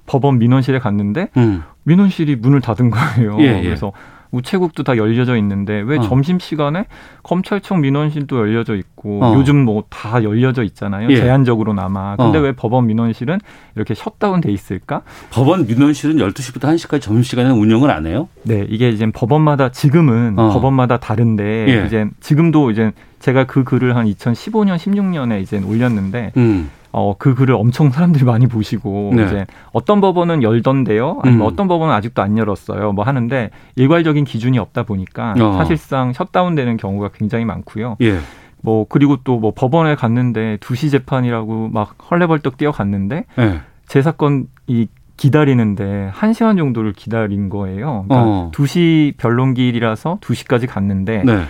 법원 0.05 0.37
민원실에 0.39 0.79
갔는데 0.79 1.29
음. 1.37 1.63
민원실이 1.83 2.35
문을 2.35 2.61
닫은 2.61 2.89
거예요. 2.91 3.37
예, 3.39 3.59
예. 3.59 3.63
그래서 3.63 3.91
우체국도 4.31 4.83
다 4.83 4.95
열려져 4.97 5.35
있는데 5.37 5.81
왜 5.81 5.97
어. 5.97 6.01
점심 6.01 6.39
시간에 6.39 6.85
검찰청 7.23 7.81
민원실도 7.81 8.37
열려져 8.37 8.75
있고 8.75 9.23
어. 9.23 9.33
요즘 9.35 9.65
뭐 9.65 9.83
다 9.89 10.23
열려져 10.23 10.63
있잖아요. 10.63 11.09
예. 11.09 11.15
제한적으로나마. 11.15 12.15
근데 12.15 12.37
어. 12.37 12.41
왜 12.41 12.51
법원 12.51 12.85
민원실은 12.87 13.39
이렇게 13.75 13.93
셧다운 13.95 14.39
돼 14.41 14.51
있을까? 14.51 15.01
법원 15.31 15.65
민원실은 15.65 16.17
12시부터 16.17 16.61
1시까지 16.75 17.01
점심 17.01 17.23
시간에 17.23 17.49
운영을 17.49 17.89
안 17.91 18.05
해요? 18.05 18.27
네, 18.43 18.65
이게 18.69 18.89
이제 18.89 19.09
법원마다 19.11 19.69
지금은 19.71 20.37
어. 20.37 20.49
법원마다 20.53 20.97
다른데 20.97 21.43
예. 21.67 21.85
이제 21.87 22.07
지금도 22.19 22.71
이제 22.71 22.91
제가 23.19 23.45
그 23.45 23.63
글을 23.63 23.95
한 23.95 24.05
2015년 24.05 24.77
16년에 24.77 25.41
이제 25.41 25.57
올렸는데 25.57 26.31
음. 26.37 26.69
어, 26.91 27.15
그 27.17 27.35
글을 27.35 27.53
엄청 27.55 27.91
사람들이 27.91 28.25
많이 28.25 28.47
보시고 28.47 29.11
네. 29.15 29.25
이제 29.25 29.45
어떤 29.71 30.01
법원은 30.01 30.41
열던데요. 30.43 31.19
아니면 31.23 31.41
음. 31.41 31.45
어떤 31.45 31.67
법원은 31.67 31.93
아직도 31.93 32.21
안 32.21 32.37
열었어요. 32.37 32.93
뭐 32.93 33.05
하는데 33.05 33.49
일괄적인 33.75 34.25
기준이 34.25 34.57
없다 34.57 34.83
보니까 34.83 35.35
어. 35.39 35.53
사실상 35.57 36.13
셧다운되는 36.13 36.77
경우가 36.77 37.09
굉장히 37.13 37.45
많고요. 37.45 37.97
예. 38.01 38.17
뭐 38.61 38.85
그리고 38.89 39.17
또 39.23 39.39
뭐 39.39 39.53
법원에 39.55 39.95
갔는데 39.95 40.57
두시 40.59 40.89
재판이라고 40.89 41.69
막 41.71 41.95
헐레벌떡 42.11 42.57
뛰어갔는데 42.57 43.25
예. 43.39 43.61
제 43.87 44.01
사건 44.01 44.47
이 44.67 44.87
기다리는데 45.17 46.09
한 46.13 46.33
시간 46.33 46.57
정도를 46.57 46.93
기다린 46.93 47.49
거예요. 47.49 48.05
그러니까 48.07 48.23
어. 48.29 48.51
2시 48.53 49.17
변론길이라서 49.17 50.19
2시까지 50.21 50.67
갔는데 50.67 51.23
네. 51.25 51.43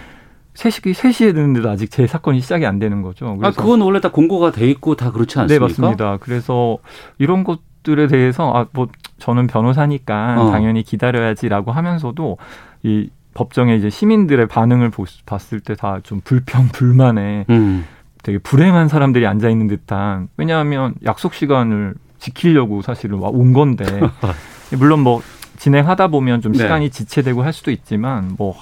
3시, 0.60 0.94
3시에 0.94 1.34
되는데도 1.34 1.70
아직 1.70 1.90
제 1.90 2.06
사건이 2.06 2.42
시작이 2.42 2.66
안 2.66 2.80
되는 2.80 3.02
거죠. 3.02 3.38
아, 3.42 3.52
그건 3.52 3.82
원래 3.82 4.02
다 4.02 4.12
공고가 4.12 4.52
돼 4.52 4.70
있고 4.70 4.96
다 4.96 5.12
그렇지 5.12 5.40
않습니까? 5.40 5.54
네, 5.54 5.60
맞습니다. 5.60 6.18
그래서 6.18 6.78
이런 7.18 7.44
것들에 7.46 8.08
대해서 8.08 8.52
아, 8.54 8.66
뭐 8.74 8.88
저는 9.20 9.48
변호사니까 9.48 10.36
어. 10.42 10.52
당연히 10.52 10.84
기다려야지라고 10.84 11.72
하면서도 11.72 12.38
이 12.84 13.10
법정에 13.34 13.76
이제 13.76 13.90
시민들의 13.90 14.48
반응을 14.48 14.92
봤을 15.26 15.60
때 15.62 15.76
다 15.76 16.00
좀 16.04 16.20
불평 16.24 16.68
불만에 16.70 17.46
음. 17.50 17.86
되게 18.22 18.38
불행한 18.38 18.90
사람들이 18.90 19.26
앉아 19.28 19.50
있는 19.50 19.68
듯한 19.68 20.28
왜냐하면 20.36 20.94
약속 21.06 21.34
시간을 21.34 21.94
지키려고 22.18 22.82
사실은 22.82 23.20
온 23.22 23.54
건데 23.54 23.86
물론 24.78 25.00
뭐 25.00 25.22
진행하다 25.58 26.10
보면 26.10 26.42
좀 26.42 26.52
네. 26.52 26.60
시간이 26.60 26.86
네. 26.86 26.92
지체되고 26.92 27.44
할 27.44 27.54
수도 27.54 27.72
있지만 27.72 28.36
뭐 28.38 28.56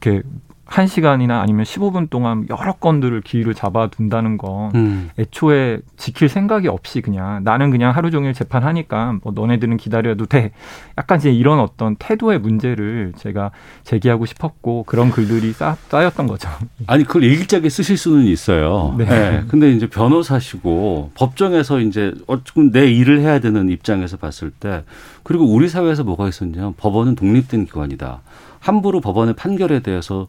이렇게 0.00 0.22
한시간이나 0.66 1.40
아니면 1.40 1.64
15분 1.64 2.10
동안 2.10 2.46
여러 2.50 2.72
건들을 2.72 3.20
기회를 3.20 3.54
잡아둔다는 3.54 4.36
건 4.36 4.72
음. 4.74 5.10
애초에 5.18 5.78
지킬 5.96 6.28
생각이 6.28 6.66
없이 6.66 7.00
그냥 7.00 7.42
나는 7.44 7.70
그냥 7.70 7.94
하루 7.94 8.10
종일 8.10 8.34
재판하니까 8.34 9.18
뭐 9.22 9.32
너네들은 9.32 9.76
기다려도 9.76 10.26
돼. 10.26 10.50
약간 10.98 11.18
이제 11.18 11.32
이런 11.32 11.60
어떤 11.60 11.94
태도의 11.96 12.40
문제를 12.40 13.12
제가 13.16 13.52
제기하고 13.84 14.26
싶었고 14.26 14.82
그런 14.84 15.10
글들이 15.10 15.52
쌓, 15.52 15.76
쌓였던 15.88 16.26
거죠. 16.26 16.48
아니 16.88 17.04
그걸 17.04 17.22
일기장에 17.22 17.68
쓰실 17.68 17.96
수는 17.96 18.24
있어요. 18.24 18.96
네. 18.98 19.04
네. 19.04 19.44
근데 19.46 19.70
이제 19.70 19.88
변호사시고 19.88 21.12
법정에서 21.14 21.78
이제 21.80 22.12
어쨌든 22.26 22.72
내 22.72 22.90
일을 22.90 23.20
해야 23.20 23.38
되는 23.38 23.68
입장에서 23.68 24.16
봤을 24.16 24.50
때 24.50 24.82
그리고 25.22 25.44
우리 25.44 25.68
사회에서 25.68 26.02
뭐가 26.02 26.28
있었냐 26.28 26.72
법원은 26.76 27.14
독립된 27.14 27.66
기관이다. 27.66 28.20
함부로 28.66 29.00
법원의 29.00 29.36
판결에 29.36 29.80
대해서 29.80 30.26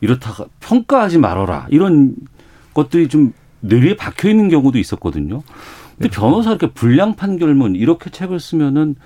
이렇다가 0.00 0.46
평가하지 0.60 1.18
말아라 1.18 1.66
이런 1.70 2.14
것들이 2.74 3.08
좀 3.08 3.32
뇌리에 3.60 3.96
박혀 3.96 4.28
있는 4.28 4.48
경우도 4.48 4.78
있었거든요. 4.78 5.42
근데 5.96 6.08
네. 6.08 6.10
변호사 6.10 6.50
이렇게 6.50 6.70
불량 6.72 7.14
판결문 7.14 7.76
이렇게 7.76 8.10
책을 8.10 8.40
쓰면은 8.40 8.96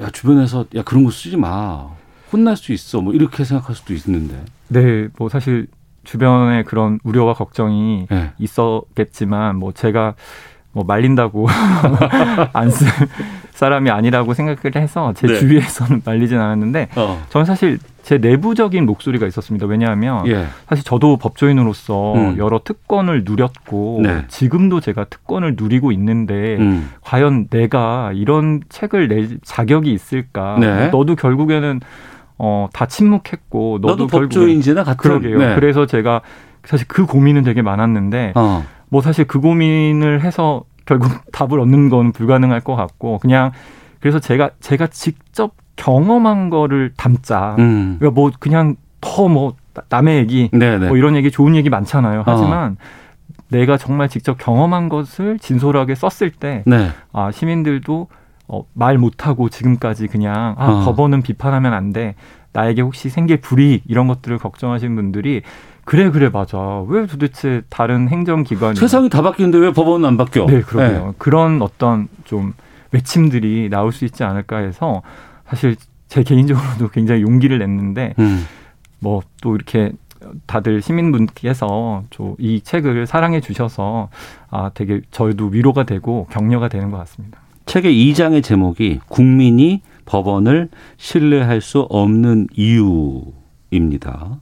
야 0.00 0.10
주변에서 0.10 0.66
야 0.74 0.82
그런 0.82 1.04
거 1.04 1.10
쓰지 1.10 1.36
마 1.36 1.88
혼날 2.32 2.56
수 2.56 2.72
있어 2.72 3.00
뭐 3.00 3.12
이렇게 3.12 3.44
생각할 3.44 3.74
수도 3.74 3.92
있는데. 3.94 4.40
네, 4.68 5.08
뭐 5.18 5.28
사실 5.28 5.66
주변에 6.04 6.62
그런 6.64 6.98
우려와 7.02 7.34
걱정이 7.34 8.06
네. 8.10 8.32
있었겠지만 8.38 9.56
뭐 9.56 9.72
제가 9.72 10.14
뭐 10.74 10.84
말린다고 10.84 11.48
안 12.52 12.70
쓸 12.70 12.88
사람이 13.54 13.88
아니라고 13.88 14.34
생각을 14.34 14.74
해서 14.76 15.12
제 15.14 15.28
네. 15.28 15.38
주위에서는 15.38 16.02
말리진 16.04 16.38
않았는데 16.38 16.88
어. 16.96 17.22
저는 17.28 17.44
사실 17.44 17.78
제 18.02 18.18
내부적인 18.18 18.84
목소리가 18.84 19.26
있었습니다. 19.28 19.66
왜냐하면 19.66 20.26
예. 20.26 20.46
사실 20.68 20.84
저도 20.84 21.16
법조인으로서 21.18 22.14
음. 22.14 22.36
여러 22.36 22.58
특권을 22.62 23.22
누렸고 23.24 24.00
네. 24.02 24.24
지금도 24.26 24.80
제가 24.80 25.04
특권을 25.04 25.54
누리고 25.56 25.92
있는데 25.92 26.56
음. 26.58 26.90
과연 27.02 27.46
내가 27.48 28.10
이런 28.12 28.60
책을 28.68 29.08
낼 29.08 29.38
자격이 29.44 29.92
있을까? 29.92 30.56
네. 30.58 30.88
너도 30.88 31.14
결국에는 31.14 31.80
어, 32.38 32.68
다 32.72 32.86
침묵했고 32.86 33.78
너도, 33.80 34.04
너도 34.04 34.06
법조인지나 34.08 34.82
같은 34.82 34.96
그러게요. 34.96 35.38
네. 35.38 35.54
그래서 35.54 35.86
제가 35.86 36.22
사실 36.64 36.86
그 36.88 37.06
고민은 37.06 37.44
되게 37.44 37.62
많았는데 37.62 38.32
어. 38.34 38.64
뭐 38.94 39.02
사실 39.02 39.24
그 39.24 39.40
고민을 39.40 40.20
해서 40.20 40.62
결국 40.86 41.10
답을 41.32 41.58
얻는 41.58 41.88
건 41.88 42.12
불가능할 42.12 42.60
것 42.60 42.76
같고 42.76 43.18
그냥 43.18 43.50
그래서 43.98 44.20
제가 44.20 44.50
제가 44.60 44.86
직접 44.86 45.54
경험한 45.74 46.48
거를 46.48 46.92
담자. 46.96 47.56
음. 47.58 47.96
그러니까 47.98 48.14
뭐 48.20 48.30
그냥 48.38 48.76
더 49.00 49.26
뭐 49.28 49.56
남의 49.88 50.18
얘기, 50.18 50.48
네네. 50.52 50.78
네. 50.78 50.86
뭐 50.86 50.96
이런 50.96 51.16
얘기 51.16 51.32
좋은 51.32 51.56
얘기 51.56 51.70
많잖아요. 51.70 52.20
어. 52.20 52.22
하지만 52.24 52.72
어. 52.72 53.34
내가 53.48 53.76
정말 53.76 54.08
직접 54.08 54.38
경험한 54.38 54.88
것을 54.88 55.40
진솔하게 55.40 55.96
썼을 55.96 56.30
때, 56.30 56.62
네. 56.64 56.90
아 57.12 57.32
시민들도 57.32 58.06
어, 58.46 58.64
말 58.74 58.96
못하고 58.96 59.48
지금까지 59.48 60.06
그냥 60.06 60.54
아 60.56 60.70
어. 60.70 60.84
법원은 60.84 61.22
비판하면 61.22 61.72
안 61.72 61.92
돼. 61.92 62.14
나에게 62.52 62.82
혹시 62.82 63.08
생길 63.08 63.38
불이익 63.40 63.82
이런 63.88 64.06
것들을 64.06 64.38
걱정하시는 64.38 64.94
분들이 64.94 65.42
그래 65.84 66.10
그래 66.10 66.28
맞아. 66.30 66.82
왜 66.88 67.06
도대체 67.06 67.62
다른 67.68 68.08
행정기관이 68.08 68.76
세상이 68.76 69.08
다 69.08 69.22
바뀌는데 69.22 69.58
왜 69.58 69.72
법원은 69.72 70.06
안 70.06 70.16
바뀌어? 70.16 70.46
네, 70.46 70.62
그러게요. 70.62 71.06
네. 71.06 71.12
그런 71.18 71.60
어떤 71.62 72.08
좀 72.24 72.54
외침들이 72.92 73.68
나올 73.70 73.92
수 73.92 74.04
있지 74.04 74.24
않을까 74.24 74.58
해서 74.58 75.02
사실 75.46 75.76
제 76.08 76.22
개인적으로도 76.22 76.88
굉장히 76.88 77.22
용기를 77.22 77.58
냈는데 77.58 78.14
음. 78.18 78.46
뭐또 79.00 79.54
이렇게 79.54 79.92
다들 80.46 80.80
시민분께서 80.80 82.04
이 82.38 82.60
책을 82.62 83.06
사랑해 83.06 83.40
주셔서 83.40 84.08
아 84.48 84.70
되게 84.72 85.02
저희도 85.10 85.48
위로가 85.48 85.84
되고 85.84 86.26
격려가 86.30 86.68
되는 86.68 86.90
것 86.90 86.96
같습니다. 86.98 87.40
책의 87.66 87.94
2장의 87.94 88.42
제목이 88.42 89.00
국민이 89.08 89.82
법원을 90.06 90.68
신뢰할 90.96 91.60
수 91.60 91.80
없는 91.80 92.48
이유입니다. 92.54 94.40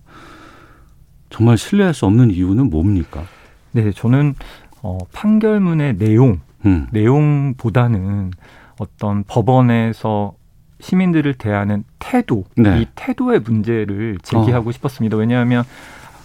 정말 1.32 1.56
신뢰할 1.56 1.94
수 1.94 2.06
없는 2.06 2.30
이유는 2.30 2.70
뭡니까? 2.70 3.24
네, 3.72 3.90
저는 3.90 4.34
어, 4.82 4.98
판결문의 5.12 5.96
내용, 5.96 6.40
음. 6.66 6.86
내용보다는 6.92 8.30
어떤 8.78 9.24
법원에서 9.24 10.34
시민들을 10.80 11.34
대하는 11.34 11.84
태도, 11.98 12.44
네. 12.56 12.82
이 12.82 12.86
태도의 12.94 13.40
문제를 13.40 14.18
제기하고 14.22 14.68
어. 14.68 14.72
싶었습니다. 14.72 15.16
왜냐하면 15.16 15.64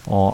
어, 0.08 0.34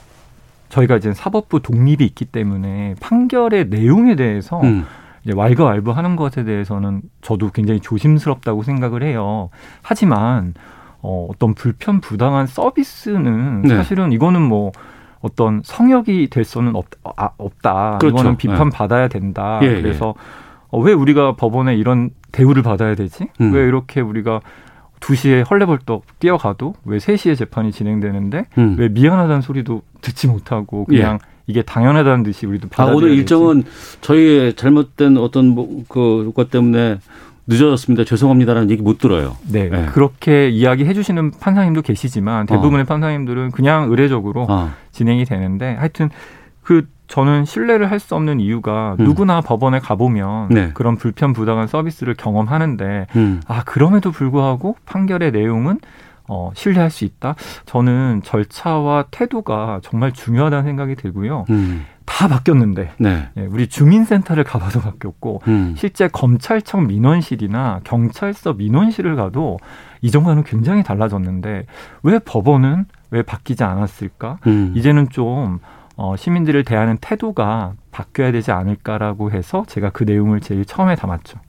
저희가 0.69 0.97
이제 0.97 1.13
사법부 1.13 1.61
독립이 1.61 2.03
있기 2.05 2.25
때문에 2.25 2.95
판결의 2.99 3.67
내용에 3.67 4.15
대해서 4.15 4.61
음. 4.61 4.85
이제 5.23 5.33
왈가왈부하는 5.35 6.15
것에 6.15 6.43
대해서는 6.43 7.01
저도 7.21 7.51
굉장히 7.51 7.79
조심스럽다고 7.79 8.63
생각을 8.63 9.03
해요. 9.03 9.49
하지만 9.81 10.53
어, 11.03 11.27
어떤 11.29 11.53
불편 11.53 11.99
부당한 12.01 12.47
서비스는 12.47 13.61
네. 13.63 13.75
사실은 13.75 14.11
이거는 14.13 14.41
뭐 14.41 14.71
어떤 15.21 15.61
성역이 15.63 16.29
될 16.29 16.43
수는 16.43 16.75
없, 16.75 16.85
아, 17.03 17.29
없다. 17.37 17.97
그렇죠. 17.99 18.15
이거는 18.15 18.37
비판 18.37 18.69
네. 18.69 18.75
받아야 18.77 19.07
된다. 19.07 19.59
예, 19.61 19.67
예. 19.67 19.81
그래서 19.81 20.15
예. 20.17 20.21
어, 20.71 20.79
왜 20.79 20.93
우리가 20.93 21.35
법원에 21.35 21.75
이런 21.75 22.09
대우를 22.31 22.63
받아야 22.63 22.95
되지? 22.95 23.27
음. 23.41 23.53
왜 23.53 23.61
이렇게 23.67 24.01
우리가 24.01 24.41
2시에 25.01 25.49
헐레벌떡 25.49 26.19
뛰어가도 26.19 26.75
왜 26.85 26.97
3시에 26.97 27.37
재판이 27.37 27.71
진행되는데 27.73 28.45
음. 28.57 28.75
왜 28.79 28.87
미안하다는 28.89 29.41
소리도 29.41 29.81
듣지 30.01 30.27
못하고 30.27 30.85
그냥 30.85 31.19
예. 31.21 31.33
이게 31.47 31.61
당연하다는 31.61 32.23
듯이 32.23 32.45
우리도 32.45 32.69
아, 32.77 32.85
오늘 32.85 33.11
일정은 33.11 33.63
저희의 34.01 34.53
잘못된 34.55 35.17
어떤 35.17 35.47
뭐, 35.49 35.83
그 35.89 36.31
것 36.33 36.49
때문에 36.49 36.99
늦어졌습니다. 37.47 38.05
죄송합니다라는 38.05 38.69
얘기 38.69 38.81
못 38.81 38.97
들어요. 38.97 39.35
네, 39.51 39.69
네. 39.69 39.85
그렇게 39.87 40.49
이야기해 40.49 40.93
주시는 40.93 41.31
판사님도 41.31 41.81
계시지만 41.81 42.45
대부분의 42.45 42.81
어. 42.81 42.85
판사님들은 42.85 43.51
그냥 43.51 43.89
의례적으로 43.89 44.45
어. 44.49 44.71
진행이 44.91 45.25
되는데 45.25 45.75
하여튼 45.75 46.09
그 46.61 46.87
저는 47.07 47.45
신뢰를 47.45 47.91
할 47.91 47.99
수 47.99 48.15
없는 48.15 48.39
이유가 48.39 48.95
음. 48.99 49.03
누구나 49.05 49.41
법원에 49.41 49.79
가보면 49.79 50.49
네. 50.49 50.71
그런 50.73 50.95
불편 50.95 51.33
부당한 51.33 51.67
서비스를 51.67 52.15
경험하는데 52.15 53.07
음. 53.15 53.41
아 53.47 53.63
그럼에도 53.65 54.11
불구하고 54.11 54.77
판결의 54.85 55.31
내용은 55.31 55.79
어, 56.27 56.51
신뢰할 56.55 56.89
수 56.89 57.05
있다. 57.05 57.35
저는 57.65 58.21
절차와 58.23 59.05
태도가 59.11 59.81
정말 59.83 60.11
중요하다는 60.11 60.63
생각이 60.63 60.95
들고요. 60.95 61.45
음. 61.49 61.85
다 62.05 62.27
바뀌었는데 62.27 62.91
네. 62.97 63.29
예, 63.37 63.41
우리 63.41 63.67
주민센터를 63.67 64.43
가봐도 64.43 64.81
바뀌었고 64.81 65.41
음. 65.47 65.73
실제 65.77 66.07
검찰청 66.07 66.87
민원실이나 66.87 67.81
경찰서 67.83 68.53
민원실을 68.53 69.15
가도 69.15 69.57
이전과는 70.01 70.43
굉장히 70.43 70.83
달라졌는데 70.83 71.65
왜 72.03 72.19
법원은 72.19 72.85
왜 73.11 73.21
바뀌지 73.21 73.63
않았을까? 73.63 74.39
음. 74.47 74.73
이제는 74.75 75.09
좀 75.09 75.59
어, 75.95 76.15
시민들을 76.15 76.63
대하는 76.63 76.97
태도가 76.99 77.73
바뀌어야 77.91 78.31
되지 78.31 78.51
않을까라고 78.51 79.31
해서 79.31 79.63
제가 79.67 79.91
그 79.91 80.03
내용을 80.03 80.41
제일 80.41 80.65
처음에 80.65 80.95
담았죠. 80.95 81.39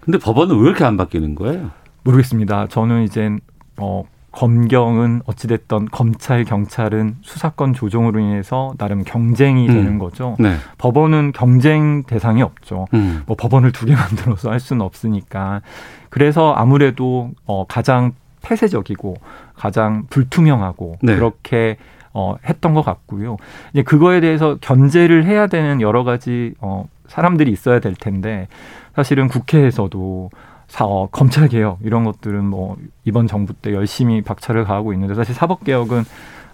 근데 0.00 0.18
법원은 0.18 0.56
왜 0.56 0.68
이렇게 0.68 0.84
안 0.84 0.96
바뀌는 0.96 1.34
거예요? 1.34 1.70
모르겠습니다. 2.04 2.66
저는 2.68 3.04
이제 3.04 3.36
어, 3.82 4.04
검경은 4.30 5.20
어찌됐던 5.26 5.88
검찰 5.90 6.44
경찰은 6.44 7.16
수사권 7.20 7.74
조정으로 7.74 8.18
인해서 8.18 8.72
나름 8.78 9.04
경쟁이 9.04 9.68
음. 9.68 9.74
되는 9.74 9.98
거죠. 9.98 10.36
네. 10.38 10.56
법원은 10.78 11.32
경쟁 11.32 12.02
대상이 12.04 12.40
없죠. 12.42 12.86
음. 12.94 13.22
뭐 13.26 13.36
법원을 13.36 13.72
두 13.72 13.84
개 13.86 13.92
만들어서 13.96 14.50
할 14.50 14.58
수는 14.58 14.80
없으니까. 14.82 15.60
그래서 16.08 16.54
아무래도 16.54 17.30
어 17.44 17.66
가장 17.66 18.12
폐쇄적이고 18.40 19.16
가장 19.54 20.04
불투명하고 20.08 20.96
네. 21.02 21.14
그렇게 21.14 21.76
어 22.14 22.36
했던 22.48 22.72
것 22.72 22.82
같고요. 22.82 23.36
이제 23.72 23.82
그거에 23.82 24.20
대해서 24.20 24.56
견제를 24.60 25.26
해야 25.26 25.46
되는 25.46 25.80
여러 25.82 26.04
가지 26.04 26.54
어 26.60 26.86
사람들이 27.06 27.50
있어야 27.52 27.80
될 27.80 27.94
텐데 27.94 28.48
사실은 28.96 29.28
국회에서도 29.28 30.30
사, 30.32 30.51
어, 30.80 31.08
검찰 31.10 31.48
개혁 31.48 31.78
이런 31.82 32.04
것들은 32.04 32.44
뭐 32.44 32.76
이번 33.04 33.26
정부 33.26 33.52
때 33.52 33.72
열심히 33.72 34.22
박차를 34.22 34.64
가하고 34.64 34.92
있는데 34.92 35.14
사실 35.14 35.34
사법 35.34 35.64
개혁은 35.64 36.04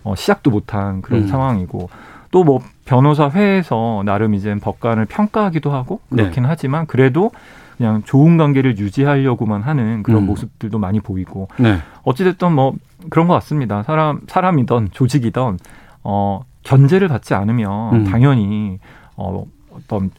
어, 0.04 0.14
시작도 0.14 0.50
못한 0.50 1.02
그런 1.02 1.22
음. 1.22 1.26
상황이고 1.28 1.88
또 2.30 2.44
뭐 2.44 2.60
변호사 2.84 3.28
회에서 3.28 4.02
나름 4.04 4.34
이제 4.34 4.54
법관을 4.54 5.06
평가하기도 5.06 5.70
하고 5.70 6.00
그렇긴 6.10 6.44
네. 6.44 6.48
하지만 6.48 6.86
그래도 6.86 7.30
그냥 7.76 8.02
좋은 8.04 8.36
관계를 8.38 8.78
유지하려고만 8.78 9.62
하는 9.62 10.02
그런 10.02 10.22
음. 10.22 10.26
모습들도 10.26 10.78
많이 10.78 11.00
보이고 11.00 11.48
네. 11.58 11.78
어찌됐든 12.02 12.52
뭐 12.52 12.74
그런 13.10 13.28
것 13.28 13.34
같습니다. 13.34 13.82
사람 13.82 14.20
사람이던 14.26 14.88
조직이던 14.92 15.58
어 16.02 16.40
견제를 16.62 17.08
받지 17.08 17.34
않으면 17.34 17.94
음. 17.94 18.04
당연히 18.04 18.78
어 19.16 19.44
어떤 19.72 20.10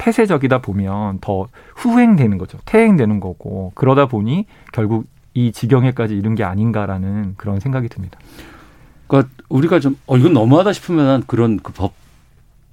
폐쇄적이다 0.00 0.62
보면 0.62 1.18
더 1.20 1.46
후행되는 1.76 2.38
거죠. 2.38 2.58
퇴행되는 2.64 3.20
거고 3.20 3.72
그러다 3.74 4.06
보니 4.06 4.46
결국 4.72 5.06
이 5.34 5.52
지경에까지 5.52 6.16
이른 6.16 6.34
게 6.34 6.42
아닌가라는 6.42 7.34
그런 7.36 7.60
생각이 7.60 7.88
듭니다. 7.88 8.18
그러니까 9.06 9.30
우리가 9.50 9.78
좀 9.78 9.96
어, 10.06 10.16
이건 10.16 10.32
너무하다 10.32 10.72
싶으면 10.72 11.22
그런 11.26 11.58
그 11.58 11.72
법 11.72 11.92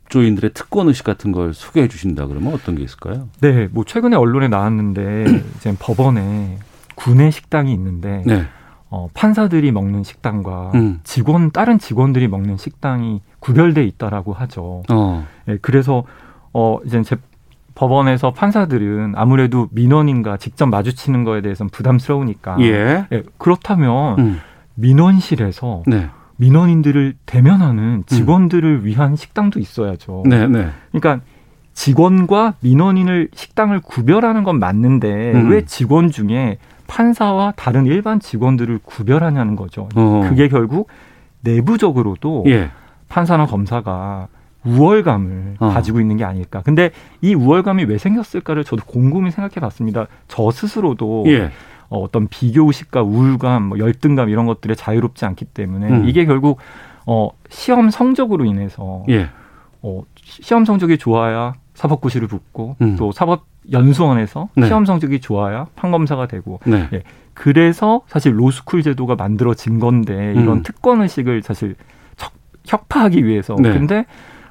조인들의 0.10 0.52
특권 0.54 0.88
의식 0.88 1.04
같은 1.04 1.34
걸 1.34 1.54
소개해 1.54 1.90
주신다 1.90 2.28
그러면 2.28 2.54
어떤 2.54 2.76
게 2.76 2.84
있을까요? 2.84 3.28
네, 3.42 3.68
뭐 3.70 3.84
최근에 3.84 4.16
언론에 4.16 4.48
나왔는데 4.48 5.26
이제 5.58 5.76
법원에 5.78 6.60
구내 6.96 7.30
식당이 7.30 7.74
있는데 7.74 8.24
네. 8.26 8.46
어, 8.90 9.10
판사들이 9.14 9.74
먹는 9.74 10.04
식당과 10.06 10.72
음. 10.76 11.02
직원 11.04 11.52
다른 11.52 11.78
직원들이 11.78 12.30
먹는 12.30 12.56
식당이 12.56 13.20
구별돼 13.42 13.84
있다라고 13.84 14.32
하죠. 14.32 14.84
어. 14.90 15.28
네, 15.46 15.58
그래서 15.62 16.06
어 16.54 16.80
이제 16.86 17.02
제 17.04 17.18
법원에서 17.76 18.32
판사들은 18.32 19.14
아무래도 19.16 19.68
민원인과 19.72 20.38
직접 20.38 20.66
마주치는 20.66 21.24
거에 21.24 21.42
대해서는 21.42 21.70
부담스러우니까 21.70 22.58
예. 22.62 23.06
예 23.12 23.24
그렇다면 23.38 24.20
음. 24.20 24.40
민원실에서 24.76 25.84
네. 25.86 26.10
민원인들을 26.38 27.16
대면하는 27.26 28.04
직원들을 28.08 28.80
음. 28.82 28.86
위한 28.86 29.16
식당도 29.16 29.60
있어야죠. 29.60 30.24
네, 30.26 30.48
네. 30.48 30.70
그러니까 30.92 31.24
직원과 31.74 32.56
민원인을 32.62 33.30
식당을 33.36 33.82
구별하는 33.82 34.44
건 34.44 34.60
맞는데 34.60 35.34
음. 35.34 35.52
왜 35.52 35.66
직원 35.66 36.10
중에 36.10 36.58
판사와 36.88 37.54
다른 37.56 37.86
일반 37.86 38.20
직원들을 38.20 38.80
구별하냐는 38.84 39.56
거죠. 39.56 39.88
어. 39.96 40.26
그게 40.28 40.48
결국 40.48 40.90
내부적으로도 41.42 42.46
예. 42.48 42.72
판사나 43.10 43.46
검사가 43.46 44.28
우월감을 44.68 45.56
어. 45.60 45.70
가지고 45.70 46.00
있는 46.00 46.18
게 46.18 46.24
아닐까. 46.24 46.62
근데 46.64 46.92
이 47.22 47.34
우월감이 47.34 47.86
왜 47.86 47.98
생겼을까를 47.98 48.64
저도 48.64 48.84
곰곰이 48.86 49.32
생각해 49.32 49.56
봤습니다. 49.62 50.08
저 50.28 50.52
스스로도 50.52 51.26
예. 51.28 51.52
어, 51.90 52.00
어떤 52.02 52.28
비교의식과 52.28 53.02
우울감, 53.02 53.64
뭐 53.64 53.80
열등감 53.80 54.30
이런 54.30 54.46
것들에 54.46 54.76
자유롭지 54.76 55.26
않기 55.26 55.46
때문에 55.46 55.88
음. 55.90 56.10
이게 56.10 56.26
결국 56.26 56.60
어, 57.06 57.30
시험 57.50 57.90
성적으로 57.90 58.46
인해서 58.46 59.04
예. 59.10 59.30
어, 59.82 60.04
시험 60.22 60.66
성적이 60.66 60.98
좋아야 60.98 61.54
사법고시를 61.74 62.28
붙고 62.28 62.76
음. 62.82 62.96
또 62.98 63.12
사법 63.12 63.46
연수원에서 63.72 64.50
네. 64.56 64.66
시험 64.66 64.86
성적이 64.86 65.20
좋아야 65.22 65.68
판검사가 65.76 66.28
되고 66.28 66.60
네. 66.66 66.90
예. 66.94 67.04
그래서 67.34 68.02
사실 68.08 68.38
로스쿨 68.38 68.82
제도가 68.82 69.16
만들어진 69.16 69.80
건데 69.80 70.34
이런 70.36 70.58
음. 70.58 70.64
특권 70.64 71.02
의식을 71.02 71.44
사실 71.44 71.76
척파하기 72.64 73.26
위해서 73.26 73.56
네. 73.60 73.72
근데 73.74 74.06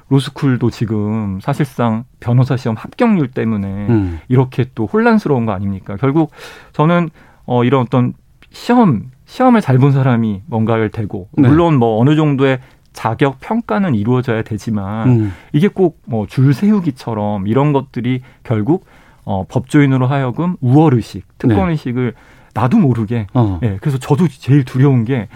로스쿨도 0.09 0.69
지금 0.69 1.39
사실상 1.41 2.05
변호사 2.19 2.55
시험 2.57 2.75
합격률 2.77 3.29
때문에 3.29 3.67
음. 3.89 4.19
이렇게 4.29 4.65
또 4.75 4.85
혼란스러운 4.85 5.45
거 5.45 5.51
아닙니까? 5.51 5.97
결국 5.99 6.31
저는 6.73 7.09
어 7.45 7.63
이런 7.63 7.81
어떤 7.81 8.13
시험 8.49 9.11
시험을 9.25 9.61
잘 9.61 9.77
본 9.79 9.91
사람이 9.91 10.43
뭔가를 10.45 10.89
대고 10.89 11.27
네. 11.37 11.47
물론 11.49 11.75
뭐 11.77 11.99
어느 11.99 12.15
정도의 12.15 12.59
자격 12.93 13.39
평가는 13.41 13.93
이루어져야 13.95 14.41
되지만 14.43 15.09
음. 15.09 15.33
이게 15.53 15.67
꼭 15.67 16.01
뭐 16.07 16.25
줄 16.25 16.53
세우기처럼 16.53 17.47
이런 17.47 17.73
것들이 17.73 18.21
결국 18.43 18.85
어 19.25 19.43
법조인으로 19.49 20.07
하여금 20.07 20.55
우월 20.61 20.93
의식, 20.93 21.25
특권 21.37 21.69
의식을 21.71 22.13
네. 22.15 22.21
나도 22.53 22.77
모르게 22.77 23.27
어. 23.33 23.59
예. 23.61 23.77
그래서 23.81 23.97
저도 23.97 24.27
제일 24.29 24.63
두려운 24.63 25.03
게 25.03 25.27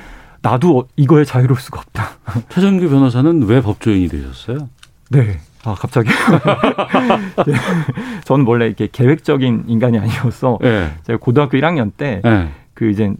나도 0.41 0.87
이거에 0.95 1.23
자유로울 1.23 1.59
수가 1.59 1.79
없다. 1.79 2.09
최정규 2.49 2.89
변호사는 2.89 3.43
왜 3.43 3.61
법조인이 3.61 4.07
되셨어요? 4.07 4.69
네. 5.09 5.39
아, 5.63 5.75
갑자기. 5.75 6.09
저는 8.25 8.47
원래 8.47 8.65
이렇게 8.65 8.87
계획적인 8.91 9.65
인간이 9.67 9.99
아니어서 9.99 10.57
네. 10.61 10.91
제가 11.03 11.19
고등학교 11.19 11.57
1학년 11.57 11.91
때 11.95 12.21
네. 12.23 12.49
그 12.73 12.89
이제 12.89 13.13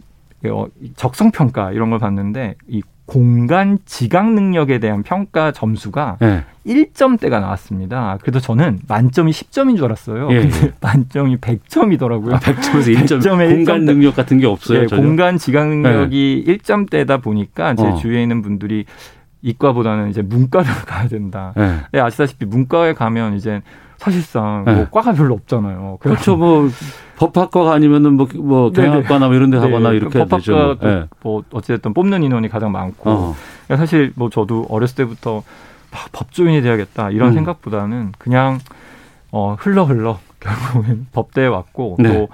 어, 0.46 0.66
적성 0.96 1.30
평가 1.30 1.70
이런 1.70 1.90
걸 1.90 2.00
봤는데 2.00 2.56
이 2.66 2.82
공간 3.12 3.78
지각 3.84 4.32
능력에 4.32 4.78
대한 4.78 5.02
평가 5.02 5.52
점수가 5.52 6.16
네. 6.18 6.44
1점대가 6.66 7.42
나왔습니다. 7.42 8.16
그래도 8.22 8.40
저는 8.40 8.80
만점이 8.88 9.32
10점인 9.32 9.76
줄 9.76 9.84
알았어요. 9.84 10.28
예, 10.30 10.40
근데 10.40 10.66
예. 10.68 10.72
만점이 10.80 11.36
100점이더라고요. 11.36 12.32
아, 12.32 12.38
100점에서 12.38 12.96
1점. 12.96 13.20
1점에 13.20 13.50
공간 13.50 13.80
1점 13.80 13.84
능력 13.84 14.16
같은 14.16 14.38
게 14.38 14.46
없어요. 14.46 14.86
네, 14.86 14.96
공간 14.96 15.36
지각 15.36 15.68
능력이 15.68 16.44
네. 16.46 16.56
1점대다 16.56 17.22
보니까 17.22 17.74
제 17.74 17.84
어. 17.84 17.96
주위에 17.96 18.22
있는 18.22 18.40
분들이 18.40 18.86
이과보다는 19.42 20.08
이제 20.08 20.22
문과를 20.22 20.72
가야 20.88 21.06
된다. 21.06 21.52
네. 21.54 21.80
네, 21.92 22.00
아시다시피 22.00 22.46
문과에 22.46 22.94
가면 22.94 23.36
이제 23.36 23.60
사실상 23.98 24.64
뭐 24.64 24.74
네. 24.74 24.86
과가 24.90 25.12
별로 25.12 25.34
없잖아요. 25.34 25.98
그렇죠. 26.00 26.38
뭐 26.38 26.70
법학과가 27.22 27.72
아니면은 27.72 28.14
뭐, 28.14 28.26
뭐 28.34 28.72
경영학과나 28.72 29.26
뭐 29.28 29.36
이런 29.36 29.50
데 29.50 29.56
하거나 29.56 29.90
네. 29.90 29.96
이렇게 29.96 30.18
법학과 30.18 30.36
되죠. 30.36 30.78
네. 30.82 31.06
뭐 31.22 31.44
어쨌든 31.52 31.94
뽑는 31.94 32.24
인원이 32.24 32.48
가장 32.48 32.72
많고 32.72 33.10
어. 33.10 33.36
사실 33.68 34.12
뭐 34.16 34.28
저도 34.28 34.66
어렸을 34.68 34.96
때부터 34.96 35.44
법조인이 36.12 36.62
돼야겠다 36.62 37.10
이런 37.10 37.28
음. 37.28 37.34
생각보다는 37.34 38.12
그냥 38.18 38.58
어 39.30 39.54
흘러 39.58 39.84
흘러 39.84 40.18
결국은 40.40 41.06
법대에 41.12 41.46
왔고 41.46 41.96
네. 42.00 42.12
또 42.12 42.28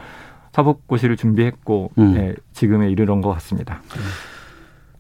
사법고시를 0.52 1.18
준비했고 1.18 1.90
음. 1.98 2.14
네, 2.14 2.34
지금에 2.54 2.90
이르는 2.90 3.20
것 3.20 3.30
같습니다. 3.34 3.82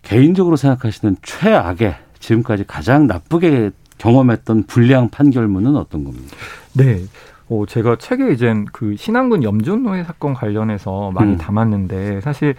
개인적으로 0.02 0.56
생각하시는 0.56 1.16
최악의 1.22 1.96
지금까지 2.18 2.64
가장 2.66 3.06
나쁘게 3.06 3.70
경험했던 3.96 4.64
불량 4.64 5.08
판결문은 5.08 5.76
어떤 5.76 6.04
겁니까? 6.04 6.36
네. 6.74 7.00
어, 7.50 7.64
제가 7.66 7.96
책에 7.96 8.32
이제 8.32 8.54
그 8.72 8.96
신안군 8.96 9.42
염전노예 9.42 10.04
사건 10.04 10.34
관련해서 10.34 11.10
많이 11.12 11.32
음. 11.32 11.38
담았는데 11.38 12.20
사실 12.20 12.54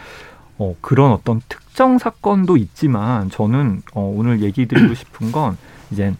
어, 0.57 0.75
그런 0.81 1.11
어떤 1.11 1.41
특정 1.47 1.97
사건도 1.97 2.57
있지만 2.57 3.29
저는 3.29 3.81
어, 3.93 4.13
오늘 4.15 4.41
얘기 4.41 4.67
드리고 4.67 4.93
싶은 4.95 5.31
건 5.31 5.57
이제 5.91 6.13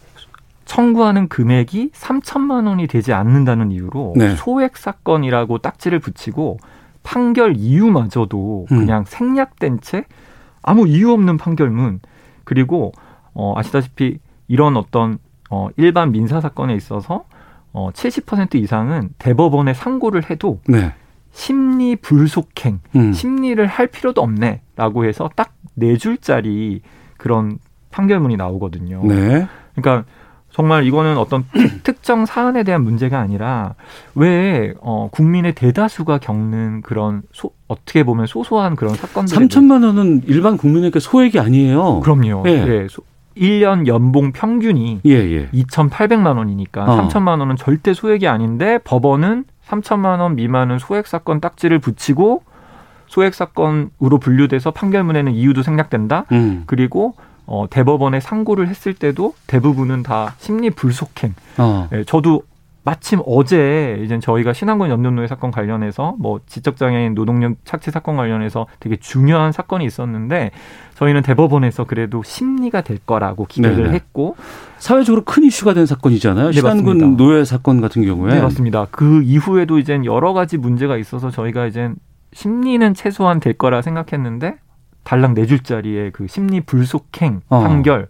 청구하는 0.65 1.27
금액이 1.27 1.91
3천만 1.93 2.67
원이 2.67 2.85
되지 2.87 3.11
않는다는 3.11 3.71
이유로 3.71 4.13
네. 4.15 4.35
소액 4.35 4.77
사건이라고 4.77 5.57
딱지를 5.57 5.99
붙이고 5.99 6.57
판결 7.01 7.55
이유마저도 7.57 8.67
음. 8.71 8.79
그냥 8.79 9.03
생략된 9.05 9.81
채 9.81 10.05
아무 10.61 10.87
이유 10.87 11.11
없는 11.11 11.37
판결문 11.37 12.01
그리고 12.43 12.91
어, 13.33 13.53
아시다시피 13.57 14.19
이런 14.47 14.77
어떤 14.77 15.17
어, 15.49 15.69
일반 15.77 16.11
민사 16.11 16.39
사건에 16.39 16.75
있어서 16.75 17.25
어, 17.73 17.91
70% 17.91 18.55
이상은 18.55 19.09
대법원에 19.19 19.73
상고를 19.73 20.29
해도 20.29 20.59
네. 20.67 20.93
심리 21.31 21.95
불속행, 21.95 22.79
음. 22.95 23.13
심리를 23.13 23.65
할 23.67 23.87
필요도 23.87 24.21
없네라고 24.21 25.05
해서 25.05 25.29
딱 25.35 25.59
네 25.79 25.97
줄짜리 25.97 26.81
그런 27.17 27.57
판결문이 27.91 28.37
나오거든요. 28.37 29.01
네. 29.05 29.47
그러니까 29.75 30.05
정말 30.51 30.83
이거는 30.85 31.17
어떤 31.17 31.45
특정 31.83 32.25
사안에 32.25 32.63
대한 32.63 32.83
문제가 32.83 33.19
아니라 33.19 33.75
왜 34.15 34.73
어, 34.81 35.09
국민의 35.11 35.55
대다수가 35.55 36.19
겪는 36.19 36.81
그런 36.81 37.21
소, 37.31 37.51
어떻게 37.67 38.03
보면 38.03 38.25
소소한 38.25 38.75
그런 38.75 38.95
사건들 38.95 39.37
3천만 39.37 39.85
원은 39.85 40.23
일반 40.27 40.57
국민에게 40.57 40.99
소액이 40.99 41.39
아니에요. 41.39 42.01
그럼요. 42.01 42.43
예. 42.47 42.65
네. 42.65 42.87
소, 42.89 43.03
1년 43.39 43.87
연봉 43.87 44.31
평균이 44.31 45.01
예, 45.05 45.11
예. 45.11 45.49
2,800만 45.49 46.37
원이니까 46.37 46.83
어. 46.83 47.07
3천만 47.07 47.39
원은 47.39 47.55
절대 47.55 47.93
소액이 47.93 48.27
아닌데 48.27 48.79
법원은 48.83 49.45
3천만 49.65 50.19
원 50.19 50.35
미만은 50.35 50.79
소액 50.79 51.07
사건 51.07 51.39
딱지를 51.39 51.79
붙이고 51.79 52.43
소액 53.07 53.33
사건으로 53.33 54.19
분류돼서 54.19 54.71
판결문에는 54.71 55.33
이유도 55.33 55.63
생략된다. 55.63 56.25
음. 56.31 56.63
그리고 56.67 57.15
어, 57.45 57.65
대법원에 57.69 58.19
상고를 58.19 58.67
했을 58.67 58.93
때도 58.93 59.33
대부분은 59.47 60.03
다 60.03 60.35
심리 60.37 60.69
불속행. 60.69 61.33
어. 61.57 61.89
예, 61.93 62.03
저도 62.03 62.43
마침 62.89 63.21
어제 63.27 64.01
이제 64.03 64.17
저희가 64.17 64.51
신한군 64.51 64.89
연년노예 64.89 65.27
사건 65.27 65.51
관련해서 65.51 66.15
뭐 66.17 66.39
지적장애인 66.47 67.13
노동력 67.13 67.53
착취 67.63 67.91
사건 67.91 68.15
관련해서 68.15 68.65
되게 68.79 68.95
중요한 68.95 69.51
사건이 69.51 69.85
있었는데 69.85 70.49
저희는 70.95 71.21
대법원에서 71.21 71.83
그래도 71.83 72.23
심리가 72.23 72.81
될 72.81 72.97
거라고 72.97 73.45
기대를 73.45 73.83
네네. 73.83 73.89
했고 73.91 74.35
사회적으로 74.79 75.23
큰 75.23 75.43
이슈가 75.43 75.75
된 75.75 75.85
사건이잖아요. 75.85 76.47
네, 76.47 76.53
신한군 76.53 76.97
맞습니다. 76.97 77.23
노예 77.23 77.45
사건 77.45 77.79
같은 77.79 78.03
경우에 78.03 78.33
네 78.33 78.41
맞습니다. 78.41 78.87
그 78.89 79.21
이후에도 79.21 79.77
이제 79.77 80.01
여러 80.05 80.33
가지 80.33 80.57
문제가 80.57 80.97
있어서 80.97 81.29
저희가 81.29 81.67
이제 81.67 81.91
심리는 82.33 82.95
최소한 82.95 83.39
될 83.39 83.53
거라 83.53 83.83
생각했는데 83.83 84.55
달랑 85.03 85.35
네 85.35 85.45
줄짜리의 85.45 86.11
그 86.11 86.25
심리 86.25 86.59
불속행 86.61 87.41
어. 87.49 87.59
판결 87.59 88.07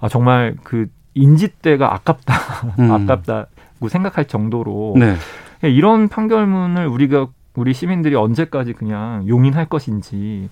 아 0.00 0.08
정말 0.08 0.56
그 0.62 0.86
인지대가 1.12 1.92
아깝다 1.92 2.34
음. 2.78 2.90
아깝다 2.92 3.42
고 3.44 3.55
생각할 3.88 4.26
정도로 4.26 4.94
네. 4.96 5.16
이런 5.62 6.08
판결문을 6.08 6.86
우리가 6.86 7.28
우리 7.54 7.72
시민들이 7.72 8.14
언제까지 8.14 8.72
그냥 8.74 9.26
용인할 9.28 9.66
것인지 9.66 10.48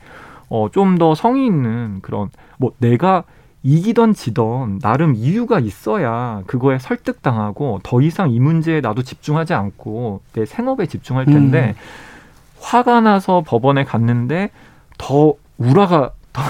어, 0.48 0.68
좀 0.70 0.98
더 0.98 1.14
성의 1.14 1.46
있는 1.46 2.00
그런 2.02 2.30
뭐 2.58 2.72
내가 2.78 3.24
이기던 3.62 4.12
지던 4.12 4.78
나름 4.80 5.14
이유가 5.14 5.58
있어야 5.58 6.42
그거에 6.46 6.78
설득당하고 6.78 7.80
더 7.82 8.02
이상 8.02 8.30
이 8.30 8.38
문제에 8.38 8.80
나도 8.82 9.02
집중하지 9.02 9.54
않고 9.54 10.20
내 10.34 10.44
생업에 10.44 10.86
집중할 10.86 11.24
텐데 11.24 11.74
음. 11.76 12.60
화가 12.60 13.00
나서 13.00 13.42
법원에 13.46 13.84
갔는데 13.84 14.50
더 14.98 15.34
우라가 15.56 16.12
더 16.32 16.42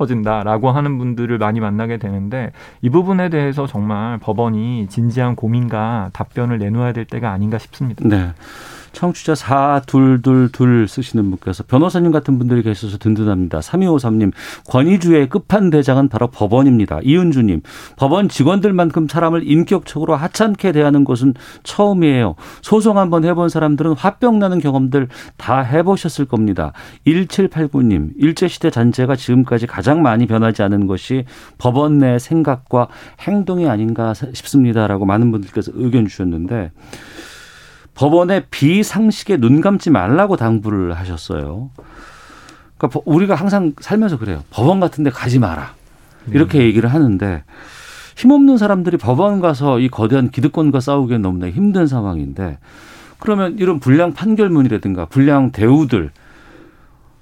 터진다라고 0.00 0.70
하는 0.70 0.96
분들을 0.96 1.36
많이 1.36 1.60
만나게 1.60 1.98
되는데 1.98 2.52
이 2.80 2.88
부분에 2.88 3.28
대해서 3.28 3.66
정말 3.66 4.16
법원이 4.18 4.86
진지한 4.88 5.36
고민과 5.36 6.10
답변을 6.14 6.58
내놓아야 6.58 6.92
될 6.94 7.04
때가 7.04 7.30
아닌가 7.30 7.58
싶습니다. 7.58 8.08
네. 8.08 8.32
청취자 8.92 9.34
4222 9.34 10.86
쓰시는 10.88 11.30
분께서 11.30 11.62
변호사님 11.64 12.12
같은 12.12 12.38
분들이 12.38 12.62
계셔서 12.62 12.98
든든합니다. 12.98 13.60
3253님, 13.60 14.32
권위주의 14.68 15.28
끝판대장은 15.28 16.08
바로 16.08 16.26
법원입니다. 16.28 17.00
이은주님, 17.02 17.62
법원 17.96 18.28
직원들만큼 18.28 19.08
사람을 19.08 19.48
인격적으로 19.48 20.16
하찮게 20.16 20.72
대하는 20.72 21.04
곳은 21.04 21.34
처음이에요. 21.62 22.34
소송 22.62 22.98
한번 22.98 23.24
해본 23.24 23.48
사람들은 23.48 23.94
화병 23.94 24.38
나는 24.38 24.58
경험들 24.58 25.08
다 25.36 25.60
해보셨을 25.60 26.24
겁니다. 26.26 26.72
1789님, 27.06 28.10
일제시대 28.16 28.70
잔재가 28.70 29.16
지금까지 29.16 29.66
가장 29.66 30.02
많이 30.02 30.26
변하지 30.26 30.62
않은 30.62 30.86
것이 30.86 31.24
법원 31.58 31.98
내 31.98 32.18
생각과 32.18 32.88
행동이 33.20 33.68
아닌가 33.68 34.14
싶습니다라고 34.14 35.06
많은 35.06 35.30
분들께서 35.30 35.72
의견 35.74 36.06
주셨는데 36.06 36.72
법원의 37.94 38.44
비상식에 38.50 39.36
눈 39.36 39.60
감지 39.60 39.90
말라고 39.90 40.36
당부를 40.36 40.96
하셨어요. 40.96 41.70
그러니까 42.76 43.00
우리가 43.04 43.34
항상 43.34 43.74
살면서 43.80 44.18
그래요. 44.18 44.42
법원 44.50 44.80
같은 44.80 45.04
데 45.04 45.10
가지 45.10 45.38
마라. 45.38 45.74
이렇게 46.30 46.58
음. 46.58 46.62
얘기를 46.62 46.92
하는데 46.92 47.44
힘없는 48.16 48.58
사람들이 48.58 48.96
법원 48.96 49.40
가서 49.40 49.80
이 49.80 49.88
거대한 49.88 50.30
기득권과 50.30 50.80
싸우기엔 50.80 51.22
너무나 51.22 51.50
힘든 51.50 51.86
상황인데 51.86 52.58
그러면 53.18 53.56
이런 53.58 53.80
불량 53.80 54.12
판결문이라든가 54.12 55.06
불량 55.06 55.52
대우들 55.52 56.10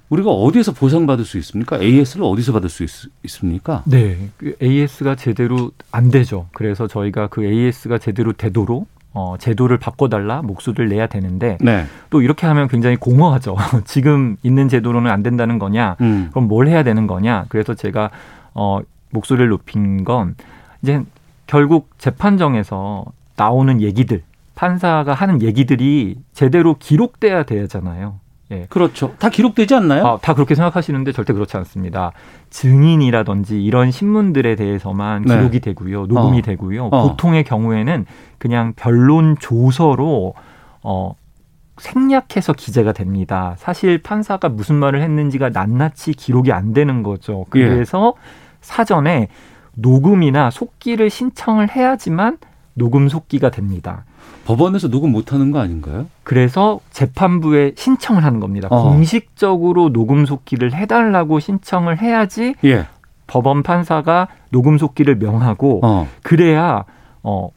우리가 0.09 0.31
어디에서 0.31 0.73
보상받을 0.73 1.23
수 1.23 1.37
있습니까? 1.37 1.79
AS를 1.79 2.25
어디서 2.25 2.51
받을 2.51 2.67
수 2.67 2.83
있, 2.83 2.89
습니까 3.27 3.83
네. 3.85 4.29
그 4.37 4.55
AS가 4.61 5.15
제대로 5.15 5.71
안 5.91 6.09
되죠. 6.09 6.47
그래서 6.53 6.87
저희가 6.87 7.27
그 7.27 7.45
AS가 7.45 7.99
제대로 7.99 8.33
되도록 8.33 8.87
어, 9.13 9.35
제도를 9.39 9.77
바꿔달라 9.77 10.41
목소리를 10.41 10.87
내야 10.89 11.07
되는데 11.07 11.57
네. 11.61 11.85
또 12.09 12.21
이렇게 12.21 12.45
하면 12.47 12.67
굉장히 12.67 12.95
공허하죠. 12.95 13.55
지금 13.85 14.37
있는 14.43 14.69
제도로는 14.69 15.09
안 15.09 15.23
된다는 15.23 15.59
거냐? 15.59 15.95
음. 16.01 16.29
그럼 16.31 16.47
뭘 16.47 16.67
해야 16.67 16.83
되는 16.83 17.07
거냐? 17.07 17.45
그래서 17.49 17.73
제가 17.73 18.11
어, 18.53 18.79
목소리를 19.11 19.47
높인 19.49 20.03
건 20.03 20.35
이제 20.81 21.01
결국 21.47 21.89
재판정에서 21.97 23.05
나오는 23.35 23.81
얘기들 23.81 24.21
판사가 24.53 25.13
하는 25.13 25.41
얘기들이 25.41 26.17
제대로 26.33 26.75
기록돼야 26.77 27.43
되잖아요. 27.43 28.19
예. 28.51 28.65
그렇죠. 28.69 29.13
다 29.19 29.29
기록되지 29.29 29.75
않나요? 29.75 30.05
아, 30.05 30.17
다 30.17 30.33
그렇게 30.33 30.55
생각하시는데 30.55 31.11
절대 31.11 31.33
그렇지 31.33 31.55
않습니다. 31.57 32.11
증인이라든지 32.49 33.63
이런 33.63 33.91
신문들에 33.91 34.55
대해서만 34.55 35.23
네. 35.23 35.37
기록이 35.37 35.59
되고요. 35.59 36.07
녹음이 36.07 36.39
어. 36.39 36.41
되고요. 36.41 36.85
어. 36.87 37.09
보통의 37.09 37.43
경우에는 37.43 38.05
그냥 38.39 38.73
변론 38.75 39.37
조서로 39.39 40.33
어 40.81 41.13
생략해서 41.77 42.53
기재가 42.53 42.93
됩니다. 42.93 43.55
사실 43.57 43.99
판사가 43.99 44.49
무슨 44.49 44.75
말을 44.75 45.01
했는지가 45.01 45.49
낱낱이 45.49 46.13
기록이 46.13 46.51
안 46.51 46.73
되는 46.73 47.03
거죠. 47.03 47.45
그래서 47.49 48.15
예. 48.17 48.21
사전에 48.61 49.27
녹음이나 49.75 50.49
속기를 50.49 51.09
신청을 51.09 51.69
해야지만 51.75 52.37
녹음 52.73 53.07
속기가 53.07 53.51
됩니다. 53.51 54.05
법원에서 54.45 54.87
녹음 54.87 55.11
못하는 55.11 55.51
거 55.51 55.59
아닌가요? 55.59 56.07
그래서 56.23 56.79
재판부에 56.91 57.73
신청을 57.75 58.23
하는 58.23 58.39
겁니다. 58.39 58.67
어. 58.71 58.83
공식적으로 58.83 59.91
녹음 59.91 60.25
속기를 60.25 60.73
해달라고 60.73 61.39
신청을 61.39 62.01
해야지 62.01 62.55
예. 62.63 62.87
법원 63.27 63.61
판사가 63.61 64.27
녹음 64.49 64.77
속기를 64.77 65.17
명하고 65.17 65.81
어. 65.83 66.07
그래야 66.23 66.83
어 67.21 67.49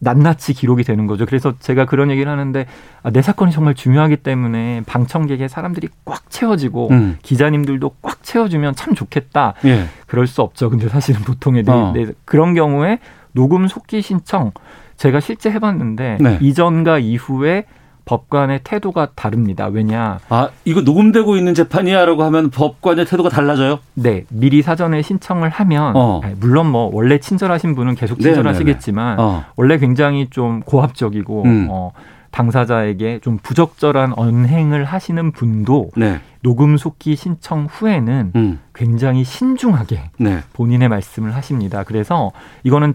낱낱이 0.00 0.54
기록이 0.54 0.84
되는 0.84 1.06
거죠. 1.06 1.26
그래서 1.26 1.54
제가 1.58 1.84
그런 1.84 2.10
얘기를 2.10 2.30
하는데 2.30 2.66
아, 3.02 3.10
내 3.10 3.20
사건이 3.22 3.50
정말 3.52 3.74
중요하기 3.74 4.18
때문에 4.18 4.82
방청객에 4.86 5.48
사람들이 5.48 5.88
꽉 6.04 6.30
채워지고 6.30 6.88
음. 6.90 7.18
기자님들도 7.22 7.96
꽉 8.02 8.22
채워주면 8.22 8.74
참 8.74 8.94
좋겠다. 8.94 9.54
예. 9.64 9.86
그럴 10.06 10.26
수 10.26 10.42
없죠. 10.42 10.70
근데 10.70 10.88
사실은 10.88 11.22
보통의 11.22 11.64
어. 11.66 11.92
네, 11.94 12.06
그런 12.24 12.54
경우에 12.54 12.98
녹음 13.32 13.66
속기 13.66 14.02
신청 14.02 14.52
제가 14.98 15.20
실제 15.20 15.50
해봤는데 15.50 16.18
네. 16.20 16.38
이전과 16.42 16.98
이후에 16.98 17.64
법관의 18.04 18.60
태도가 18.64 19.10
다릅니다. 19.14 19.66
왜냐? 19.66 20.18
아, 20.30 20.48
이거 20.64 20.80
녹음되고 20.80 21.36
있는 21.36 21.54
재판이야라고 21.54 22.22
하면 22.24 22.50
법관의 22.50 23.04
태도가 23.04 23.28
달라져요? 23.28 23.80
네. 23.94 24.24
미리 24.30 24.62
사전에 24.62 25.02
신청을 25.02 25.50
하면 25.50 25.92
어. 25.94 26.22
물론 26.40 26.70
뭐 26.70 26.90
원래 26.92 27.18
친절하신 27.18 27.74
분은 27.74 27.96
계속 27.96 28.18
친절하시겠지만 28.18 29.20
어. 29.20 29.44
원래 29.56 29.78
굉장히 29.78 30.28
좀 30.30 30.60
고압적이고 30.60 31.42
음. 31.44 31.66
어, 31.70 31.92
당사자에게 32.30 33.20
좀 33.20 33.38
부적절한 33.42 34.14
언행을 34.16 34.84
하시는 34.84 35.30
분도 35.32 35.90
네. 35.94 36.20
녹음 36.42 36.76
속기 36.78 37.14
신청 37.14 37.66
후에는 37.70 38.32
음. 38.36 38.60
굉장히 38.74 39.24
신중하게 39.24 40.10
네. 40.18 40.40
본인의 40.54 40.88
말씀을 40.88 41.34
하십니다. 41.34 41.84
그래서 41.84 42.32
이거는 42.62 42.94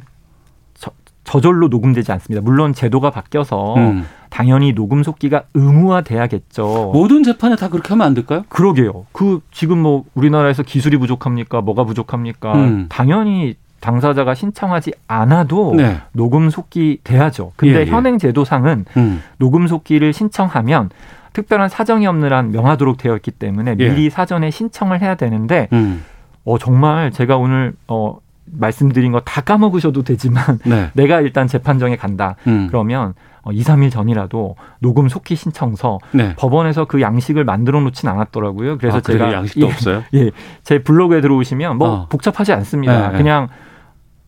저절로 1.23 1.67
녹음되지 1.67 2.11
않습니다. 2.11 2.41
물론 2.43 2.73
제도가 2.73 3.09
바뀌어서 3.09 3.75
음. 3.75 4.05
당연히 4.29 4.73
녹음 4.73 5.03
속기가 5.03 5.43
의무화돼야겠죠. 5.53 6.91
모든 6.93 7.23
재판에 7.23 7.55
다 7.55 7.69
그렇게 7.69 7.89
하면 7.89 8.07
안 8.07 8.13
될까요? 8.13 8.43
그러게요. 8.49 9.05
그 9.11 9.41
지금 9.51 9.79
뭐 9.79 10.03
우리나라에서 10.15 10.63
기술이 10.63 10.97
부족합니까? 10.97 11.61
뭐가 11.61 11.83
부족합니까? 11.83 12.53
음. 12.55 12.85
당연히 12.89 13.55
당사자가 13.79 14.33
신청하지 14.33 14.93
않아도 15.07 15.73
네. 15.75 15.97
녹음 16.13 16.49
속기 16.49 16.99
돼야죠. 17.03 17.51
근데 17.57 17.75
예, 17.75 17.81
예. 17.81 17.85
현행 17.85 18.17
제도상은 18.17 18.85
음. 18.95 19.21
녹음 19.37 19.67
속기를 19.67 20.13
신청하면 20.13 20.89
특별한 21.33 21.67
사정이 21.67 22.07
없는 22.07 22.31
한 22.31 22.51
명하도록 22.51 22.97
되어 22.97 23.15
있기 23.17 23.31
때문에 23.31 23.75
예. 23.79 23.89
미리 23.89 24.09
사전에 24.09 24.51
신청을 24.51 25.01
해야 25.01 25.15
되는데 25.15 25.67
음. 25.73 26.03
어 26.45 26.57
정말 26.57 27.11
제가 27.11 27.37
오늘 27.37 27.73
어 27.87 28.17
말씀드린 28.45 29.11
거 29.11 29.21
다 29.25 29.41
까먹으셔도 29.41 30.03
되지만 30.03 30.59
네. 30.65 30.89
내가 30.95 31.21
일단 31.21 31.47
재판정에 31.47 31.95
간다. 31.95 32.35
음. 32.47 32.67
그러면 32.67 33.13
어, 33.41 33.51
2, 33.51 33.61
3일 33.61 33.91
전이라도 33.91 34.55
녹음 34.79 35.09
속기 35.09 35.35
신청서 35.35 35.99
네. 36.11 36.33
법원에서 36.37 36.85
그 36.85 37.01
양식을 37.01 37.43
만들어 37.43 37.79
놓진 37.81 38.07
않았더라고요. 38.09 38.77
그래서 38.77 38.97
아, 38.97 39.01
제가 39.01 39.33
양식도 39.33 39.65
예, 39.67 39.69
없어요? 39.71 40.03
예. 40.15 40.31
제 40.63 40.79
블로그에 40.83 41.19
들어오시면 41.21 41.77
뭐 41.77 41.89
어. 41.89 42.07
복잡하지 42.09 42.53
않습니다. 42.53 43.07
네, 43.07 43.11
네. 43.11 43.17
그냥 43.17 43.47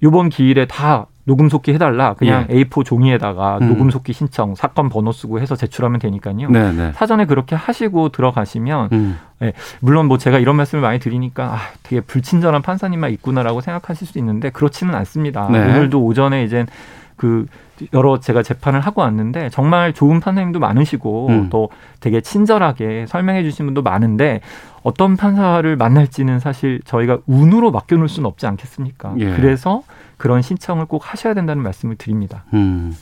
요번 0.03 0.29
기일에 0.29 0.65
다 0.65 1.07
녹음 1.25 1.49
속기 1.49 1.73
해달라. 1.73 2.13
그냥 2.13 2.45
예. 2.49 2.63
A4 2.63 2.85
종이에다가 2.85 3.57
음. 3.61 3.67
녹음 3.67 3.89
속기 3.89 4.13
신청, 4.13 4.55
사건 4.55 4.89
번호 4.89 5.11
쓰고 5.11 5.39
해서 5.39 5.55
제출하면 5.55 5.99
되니까요. 5.99 6.49
네네. 6.49 6.71
네. 6.71 6.91
사전에 6.93 7.25
그렇게 7.25 7.55
하시고 7.55 8.09
들어가시면 8.09 8.89
음. 8.93 9.17
예, 9.41 9.53
물론 9.79 10.07
뭐 10.07 10.17
제가 10.17 10.39
이런 10.39 10.55
말씀을 10.55 10.81
많이 10.81 10.99
드리니까 10.99 11.55
아, 11.55 11.57
되게 11.83 11.99
불친절한 12.01 12.61
판사님만 12.61 13.11
있구나라고 13.11 13.61
생각하실 13.61 14.07
수 14.07 14.19
있는데 14.19 14.51
그렇지는 14.51 14.93
않습니다. 14.95 15.49
네. 15.51 15.59
오늘도 15.59 16.03
오전에 16.03 16.43
이제 16.43 16.65
그 17.15 17.47
여러 17.93 18.19
제가 18.19 18.43
재판을 18.43 18.79
하고 18.79 19.01
왔는데 19.01 19.49
정말 19.49 19.93
좋은 19.93 20.19
판사님도 20.19 20.59
많으시고 20.59 21.27
음. 21.29 21.47
또 21.49 21.69
되게 21.99 22.21
친절하게 22.21 23.05
설명해 23.07 23.43
주신 23.43 23.65
분도 23.65 23.81
많은데 23.81 24.41
어떤 24.83 25.17
판사를 25.17 25.75
만날지는 25.75 26.39
사실 26.39 26.79
저희가 26.85 27.19
운으로 27.25 27.71
맡겨놓을 27.71 28.07
수는 28.07 28.27
없지 28.27 28.45
않겠습니까? 28.45 29.15
예. 29.17 29.35
그래서 29.35 29.81
그런 30.17 30.41
신청을 30.41 30.85
꼭 30.85 31.11
하셔야 31.11 31.33
된다는 31.33 31.63
말씀을 31.63 31.95
드립니다. 31.95 32.43
음. 32.53 32.95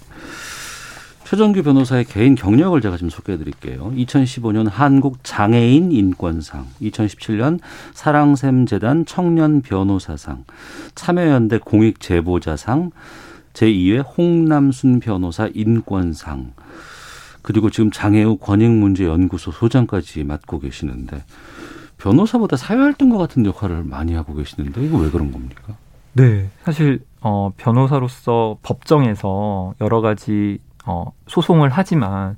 최정규 1.24 1.64
변호사의 1.64 2.06
개인 2.06 2.36
경력을 2.36 2.80
제가 2.80 2.98
좀 2.98 3.10
소개해 3.10 3.38
드릴게요. 3.40 3.92
2015년 3.96 4.70
한국 4.70 5.24
장애인 5.24 5.92
인권상, 5.92 6.68
2017년 6.82 7.60
사랑샘 7.94 8.66
재단 8.68 9.06
청년 9.06 9.62
변호사상, 9.62 10.44
참여연대 10.94 11.60
공익 11.60 12.00
제보자상, 12.00 12.92
제2회 13.54 14.06
홍남순 14.18 15.00
변호사 15.00 15.50
인권상, 15.54 16.54
그리고 17.42 17.70
지금 17.70 17.92
장애우 17.92 18.38
권익문제연구소 18.38 19.52
소장까지 19.52 20.24
맡고 20.24 20.60
계시는데 20.60 21.24
변호사보다 21.98 22.58
사회활동가 22.58 23.18
같은 23.18 23.46
역할을 23.46 23.84
많이 23.84 24.14
하고 24.14 24.34
계시는데 24.34 24.86
이거 24.86 24.98
왜 24.98 25.10
그런 25.10 25.32
겁니까? 25.32 25.78
네, 26.16 26.48
사실 26.62 27.04
어, 27.22 27.52
변호사로서 27.58 28.58
법정에서 28.62 29.74
여러 29.82 30.02
가지 30.02 30.60
어, 30.86 31.12
소송을 31.28 31.70
하지만 31.72 32.38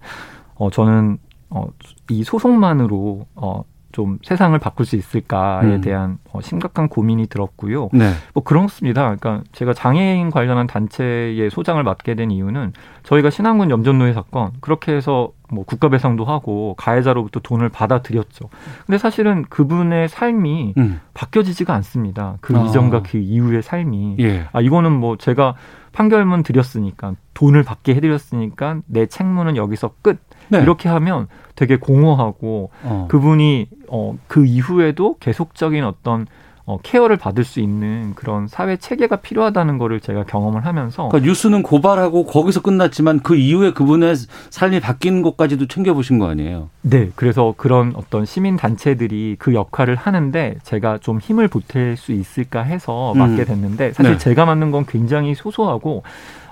어, 0.55 0.69
저는 0.69 1.17
어, 1.49 1.67
이 2.09 2.23
소송만으로 2.23 3.25
어, 3.35 3.63
좀 3.95 4.19
세상을 4.23 4.59
바꿀 4.59 4.85
수 4.85 4.97
있을까에 4.97 5.75
음. 5.75 5.79
대한 5.79 6.17
어, 6.33 6.41
심각한 6.41 6.89
고민이 6.89 7.27
들었고요. 7.27 7.87
네. 7.93 8.11
뭐 8.33 8.43
그렇습니다. 8.43 9.03
그러니까 9.03 9.41
제가 9.53 9.73
장애인 9.73 10.31
관련한 10.31 10.67
단체의 10.67 11.49
소장을 11.49 11.81
맡게 11.81 12.15
된 12.15 12.29
이유는 12.29 12.73
저희가 13.03 13.29
신안군 13.29 13.69
염전노예 13.69 14.11
사건 14.11 14.51
그렇게 14.59 14.93
해서 14.93 15.31
뭐 15.49 15.63
국가 15.63 15.87
배상도 15.87 16.25
하고 16.25 16.75
가해자로부터 16.77 17.39
돈을 17.39 17.69
받아들였죠. 17.69 18.49
근데 18.85 18.97
사실은 18.97 19.45
그분의 19.47 20.09
삶이 20.09 20.73
음. 20.77 20.99
바뀌어지지가 21.13 21.73
않습니다. 21.75 22.35
그 22.41 22.53
아. 22.57 22.63
이전과 22.63 23.03
그 23.03 23.17
이후의 23.17 23.63
삶이 23.63 24.17
예. 24.19 24.49
아 24.51 24.59
이거는 24.59 24.91
뭐 24.91 25.15
제가 25.15 25.55
판결문 25.95 26.43
드렸으니까 26.43 27.15
돈을 27.33 27.63
받게 27.63 27.95
해드렸으니까 27.95 28.81
내 28.85 29.05
책무는 29.05 29.55
여기서 29.55 29.91
끝. 30.01 30.19
네. 30.49 30.61
이렇게 30.61 30.89
하면 30.89 31.27
되게 31.55 31.77
공허하고 31.77 32.69
어. 32.83 33.07
그분이 33.09 33.69
어, 33.87 34.17
그 34.27 34.45
이후에도 34.45 35.15
계속적인 35.19 35.85
어떤 35.85 36.27
어, 36.67 36.79
케어를 36.81 37.17
받을 37.17 37.43
수 37.43 37.59
있는 37.59 38.15
그런 38.15 38.47
사회 38.47 38.77
체계가 38.77 39.17
필요하다는 39.17 39.77
거를 39.77 39.99
제가 39.99 40.23
경험을 40.23 40.65
하면서 40.65 41.09
그러니까 41.09 41.29
뉴스는 41.29 41.61
고발하고 41.61 42.25
거기서 42.25 42.61
끝났지만 42.61 43.19
그 43.19 43.35
이후에 43.35 43.73
그분의 43.73 44.15
삶이 44.49 44.79
바뀐 44.79 45.21
것까지도 45.21 45.67
챙겨보신 45.67 46.17
거 46.17 46.27
아니에요? 46.27 46.69
네, 46.81 47.11
그래서 47.15 47.53
그런 47.55 47.93
어떤 47.95 48.25
시민 48.25 48.57
단체들이 48.57 49.35
그 49.37 49.53
역할을 49.53 49.95
하는데 49.95 50.55
제가 50.63 50.97
좀 50.97 51.19
힘을 51.19 51.47
보탤 51.49 51.95
수 51.97 52.11
있을까 52.11 52.61
해서 52.63 53.13
음. 53.13 53.19
맡게 53.19 53.45
됐는데 53.45 53.93
사실 53.93 54.13
네. 54.13 54.17
제가 54.17 54.45
맡는 54.45 54.71
건 54.71 54.85
굉장히 54.87 55.35
소소하고 55.35 56.01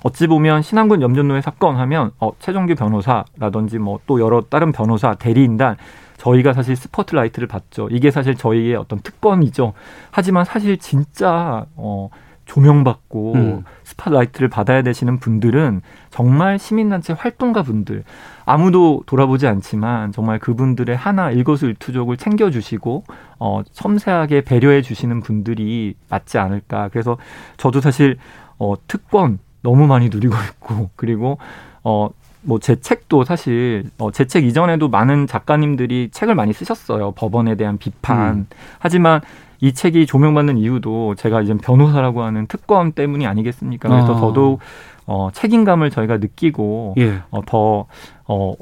어찌 0.03 0.27
보면 0.27 0.61
신안군 0.61 1.01
염전노예 1.01 1.41
사건 1.41 1.77
하면 1.77 2.11
어, 2.19 2.31
최정규 2.39 2.75
변호사라든지 2.75 3.79
뭐 3.79 4.03
또 4.05 4.19
여러 4.19 4.41
다른 4.41 4.71
변호사 4.71 5.15
대리인단 5.15 5.77
저희가 6.23 6.53
사실 6.53 6.77
스포트라이트를 6.77 7.49
받죠. 7.49 7.89
이게 7.91 8.09
사실 8.09 8.35
저희의 8.35 8.75
어떤 8.75 8.99
특권이죠. 8.99 9.73
하지만 10.09 10.45
사실 10.45 10.77
진짜 10.77 11.65
어 11.75 12.09
조명받고 12.45 13.33
음. 13.35 13.63
스포트라이트를 13.83 14.49
받아야 14.49 14.81
되시는 14.81 15.19
분들은 15.19 15.81
정말 16.09 16.59
시민단체 16.59 17.13
활동가 17.13 17.63
분들 17.63 18.03
아무도 18.45 19.03
돌아보지 19.05 19.47
않지만 19.47 20.11
정말 20.11 20.39
그분들의 20.39 20.95
하나 20.95 21.31
일거수일투족을 21.31 22.17
챙겨주시고 22.17 23.03
어 23.39 23.61
섬세하게 23.71 24.41
배려해 24.41 24.81
주시는 24.81 25.21
분들이 25.21 25.95
맞지 26.09 26.37
않을까 26.37 26.89
그래서 26.89 27.17
저도 27.57 27.81
사실 27.81 28.17
어 28.57 28.75
특권 28.87 29.39
너무 29.61 29.87
많이 29.87 30.09
누리고 30.09 30.35
있고 30.35 30.89
그리고 30.95 31.37
어 31.83 32.09
뭐 32.43 32.59
제 32.59 32.75
책도 32.79 33.23
사실 33.23 33.89
어 33.97 34.11
제책 34.11 34.45
이전에도 34.45 34.89
많은 34.89 35.27
작가님들이 35.27 36.09
책을 36.11 36.35
많이 36.35 36.53
쓰셨어요 36.53 37.11
법원에 37.11 37.55
대한 37.55 37.77
비판 37.77 38.35
음. 38.35 38.47
하지만 38.79 39.21
이 39.59 39.73
책이 39.73 40.05
조명받는 40.05 40.57
이유도 40.57 41.15
제가 41.15 41.41
이제 41.41 41.53
변호사라고 41.55 42.21
하는 42.21 42.47
특권 42.47 42.91
때문이 42.91 43.25
아니겠습니까 43.25 43.89
그래서 43.89 44.15
아. 44.15 44.19
더더욱 44.19 44.59
어 45.05 45.29
책임감을 45.33 45.89
저희가 45.89 46.17
느끼고 46.17 46.95
예. 46.97 47.21
어, 47.31 47.41
더 47.45 47.85
어, 48.25 48.53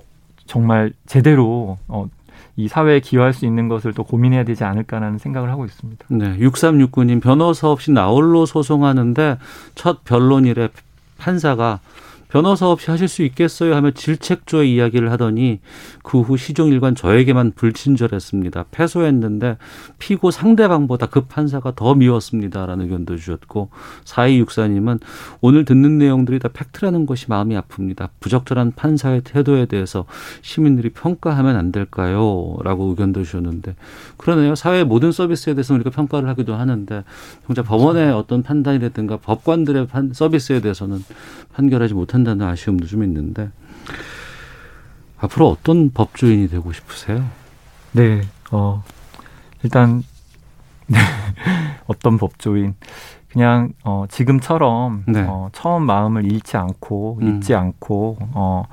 정말 0.46 0.92
제대로 1.06 1.78
어, 1.88 2.08
이 2.56 2.68
사회에 2.68 3.00
기여할 3.00 3.34
수 3.34 3.46
있는 3.46 3.68
것을 3.68 3.94
또 3.94 4.04
고민해야 4.04 4.44
되지 4.44 4.64
않을까라는 4.64 5.18
생각을 5.18 5.50
하고 5.50 5.66
있습니다. 5.66 6.06
네, 6.10 6.38
6369님 6.38 7.22
변호사 7.22 7.70
없이 7.70 7.92
나홀로 7.92 8.46
소송하는데 8.46 9.38
첫 9.76 10.04
변론일에 10.04 10.70
판사가 11.18 11.80
변호사 12.32 12.68
없이 12.68 12.90
하실 12.90 13.08
수 13.08 13.24
있겠어요 13.24 13.76
하며 13.76 13.92
질책조의 13.92 14.74
이야기를 14.74 15.12
하더니 15.12 15.60
그 16.04 16.22
후 16.22 16.38
시종일관 16.38 16.96
저에게만 16.96 17.54
불친절했습니다. 17.56 18.66
패소했는데 18.72 19.58
피고 20.00 20.32
상대방보다 20.32 21.08
그 21.08 21.22
판사가 21.22 21.74
더 21.76 21.96
미웠습니다라는 21.96 22.86
의견도 22.86 23.18
주셨고 23.18 23.70
4264님은 24.06 25.00
오늘 25.42 25.66
듣는 25.66 25.98
내용들이 25.98 26.40
다 26.40 26.50
팩트라는 26.54 27.06
것이 27.06 27.26
마음이 27.28 27.56
아픕니다. 27.58 28.10
부적절한 28.20 28.74
판사의 28.76 29.22
태도에 29.24 29.66
대해서 29.66 30.06
시민들이 30.42 30.90
평가하면 30.90 31.56
안 31.56 31.72
될까요? 31.72 32.58
라고 32.64 32.86
의견도 32.86 33.24
주셨는데 33.24 33.76
그러네요. 34.18 34.56
사회 34.56 34.84
모든 34.84 35.12
서비스에 35.12 35.54
대해서 35.54 35.74
우리가 35.74 35.90
평가를 35.90 36.30
하기도 36.30 36.56
하는데 36.56 37.04
정작 37.48 37.64
법원의 37.64 38.12
어떤 38.12 38.44
판단이라든가 38.44 39.18
법관들의 39.18 39.88
판, 39.88 40.14
서비스에 40.14 40.62
대해서는 40.62 41.04
판결하지 41.54 41.94
못한 41.94 42.21
다는 42.24 42.46
아쉬움도 42.48 42.88
좀 42.88 43.04
있는데 43.04 43.50
앞으로 45.20 45.50
어떤 45.50 45.92
법조인이 45.92 46.48
되고 46.48 46.72
싶으세요? 46.74 47.24
네, 47.92 48.22
어, 48.52 48.84
일단 49.64 50.04
네, 50.88 50.98
어떤 51.88 52.18
법조인 52.18 52.76
그냥 53.30 53.72
어, 53.84 54.06
지금처럼 54.10 55.04
네. 55.08 55.26
어, 55.28 55.50
처음 55.54 55.86
마음을 55.86 56.30
잃지 56.30 56.58
않고 56.58 57.20
음. 57.22 57.38
잊지 57.38 57.56
않고 57.56 58.18
어, 58.34 58.64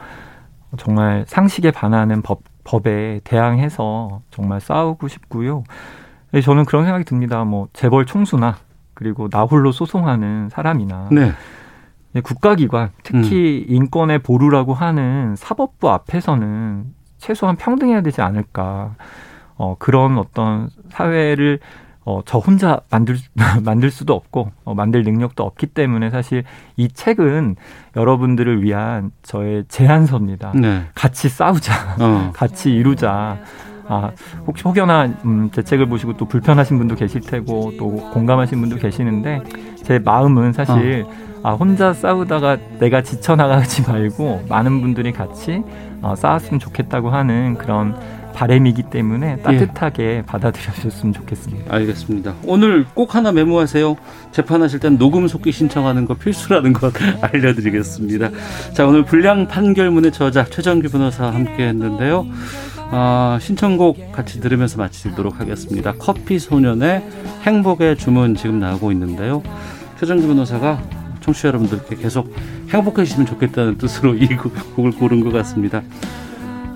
정말 0.76 1.24
상식에 1.28 1.70
반하는 1.70 2.22
법 2.22 2.40
법에 2.64 3.20
대항해서 3.24 4.20
정말 4.30 4.60
싸우고 4.60 5.08
싶고요. 5.08 5.64
네, 6.32 6.42
저는 6.42 6.66
그런 6.66 6.84
생각이 6.84 7.04
듭니다. 7.04 7.44
뭐 7.44 7.68
재벌 7.72 8.04
총수나 8.04 8.58
그리고 8.92 9.30
나 9.30 9.44
홀로 9.44 9.72
소송하는 9.72 10.50
사람이나 10.50 11.08
네. 11.10 11.32
국가기관 12.22 12.90
특히 13.02 13.66
음. 13.68 13.74
인권의 13.74 14.20
보루라고 14.20 14.74
하는 14.74 15.36
사법부 15.36 15.90
앞에서는 15.90 16.84
최소한 17.18 17.56
평등해야 17.56 18.00
되지 18.00 18.22
않을까. 18.22 18.94
어, 19.56 19.76
그런 19.78 20.18
어떤 20.18 20.70
사회를 20.90 21.58
어, 22.04 22.22
저 22.24 22.38
혼자 22.38 22.80
만들, 22.90 23.18
만들 23.62 23.90
수도 23.90 24.14
없고, 24.14 24.50
어, 24.64 24.72
만들 24.72 25.02
능력도 25.02 25.44
없기 25.44 25.66
때문에 25.66 26.08
사실 26.08 26.42
이 26.78 26.88
책은 26.88 27.56
여러분들을 27.96 28.62
위한 28.62 29.10
저의 29.22 29.64
제안서입니다. 29.68 30.52
네. 30.54 30.86
같이 30.94 31.28
싸우자. 31.28 31.74
어. 32.00 32.30
같이 32.34 32.72
이루자. 32.72 33.38
아, 33.88 34.10
혹시 34.46 34.64
혹여나 34.64 35.04
음, 35.26 35.50
제 35.52 35.62
책을 35.62 35.86
보시고 35.86 36.16
또 36.16 36.24
불편하신 36.24 36.78
분도 36.78 36.94
계실 36.94 37.20
테고 37.20 37.72
또 37.78 37.90
공감하신 38.12 38.58
분도 38.60 38.76
계시는데 38.76 39.42
제 39.82 39.98
마음은 39.98 40.54
사실 40.54 41.04
어. 41.06 41.27
아, 41.42 41.52
혼자 41.52 41.92
싸우다가 41.92 42.58
내가 42.78 43.02
지쳐나가지 43.02 43.82
말고 43.82 44.44
많은 44.48 44.80
분들이 44.80 45.12
같이 45.12 45.62
어, 46.02 46.14
싸웠으면 46.16 46.60
좋겠다고 46.60 47.10
하는 47.10 47.54
그런 47.54 47.96
바램이기 48.34 48.84
때문에 48.84 49.36
예. 49.38 49.42
따뜻하게 49.42 50.02
예. 50.02 50.22
받아들여 50.24 50.72
주셨으면 50.72 51.12
좋겠습니다. 51.12 51.74
알겠습니다. 51.74 52.34
오늘 52.44 52.86
꼭 52.94 53.16
하나 53.16 53.32
메모하세요. 53.32 53.96
재판하실 54.30 54.78
땐 54.78 54.96
녹음 54.96 55.26
속기 55.26 55.50
신청하는 55.50 56.06
거 56.06 56.14
필수라는 56.14 56.72
것 56.72 56.92
알려드리겠습니다. 57.20 58.30
자, 58.74 58.86
오늘 58.86 59.04
불량 59.04 59.48
판결문의 59.48 60.12
저자 60.12 60.44
최정규 60.44 60.88
변호사와 60.88 61.34
함께 61.34 61.66
했는데요. 61.66 62.26
아, 62.90 63.38
신청곡 63.40 64.12
같이 64.12 64.40
들으면서 64.40 64.78
마치도록 64.78 65.40
하겠습니다. 65.40 65.94
커피 65.98 66.38
소년의 66.38 67.02
행복의 67.42 67.96
주문 67.96 68.36
지금 68.36 68.60
나오고 68.60 68.92
있는데요. 68.92 69.42
최정규 69.98 70.28
변호사가 70.28 70.80
청취자 71.28 71.48
여러분들께 71.48 71.96
계속 71.96 72.32
행복해지시면 72.70 73.26
좋겠다는 73.26 73.78
뜻으로 73.78 74.14
이 74.14 74.26
곡을 74.76 74.92
고른 74.92 75.22
것 75.22 75.32
같습니다. 75.32 75.82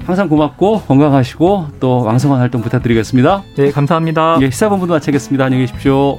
항상 0.05 0.29
고맙고 0.29 0.83
건강하시고 0.83 1.69
또 1.81 2.03
왕성한 2.03 2.41
활동 2.41 2.61
부탁드리겠습니다. 2.61 3.45
네, 3.57 3.71
감사합니다. 3.71 4.39
예, 4.41 4.51
시사본부도 4.51 4.93
마치겠습니다. 4.95 5.45
안녕히 5.45 5.67
계십시오. 5.67 6.19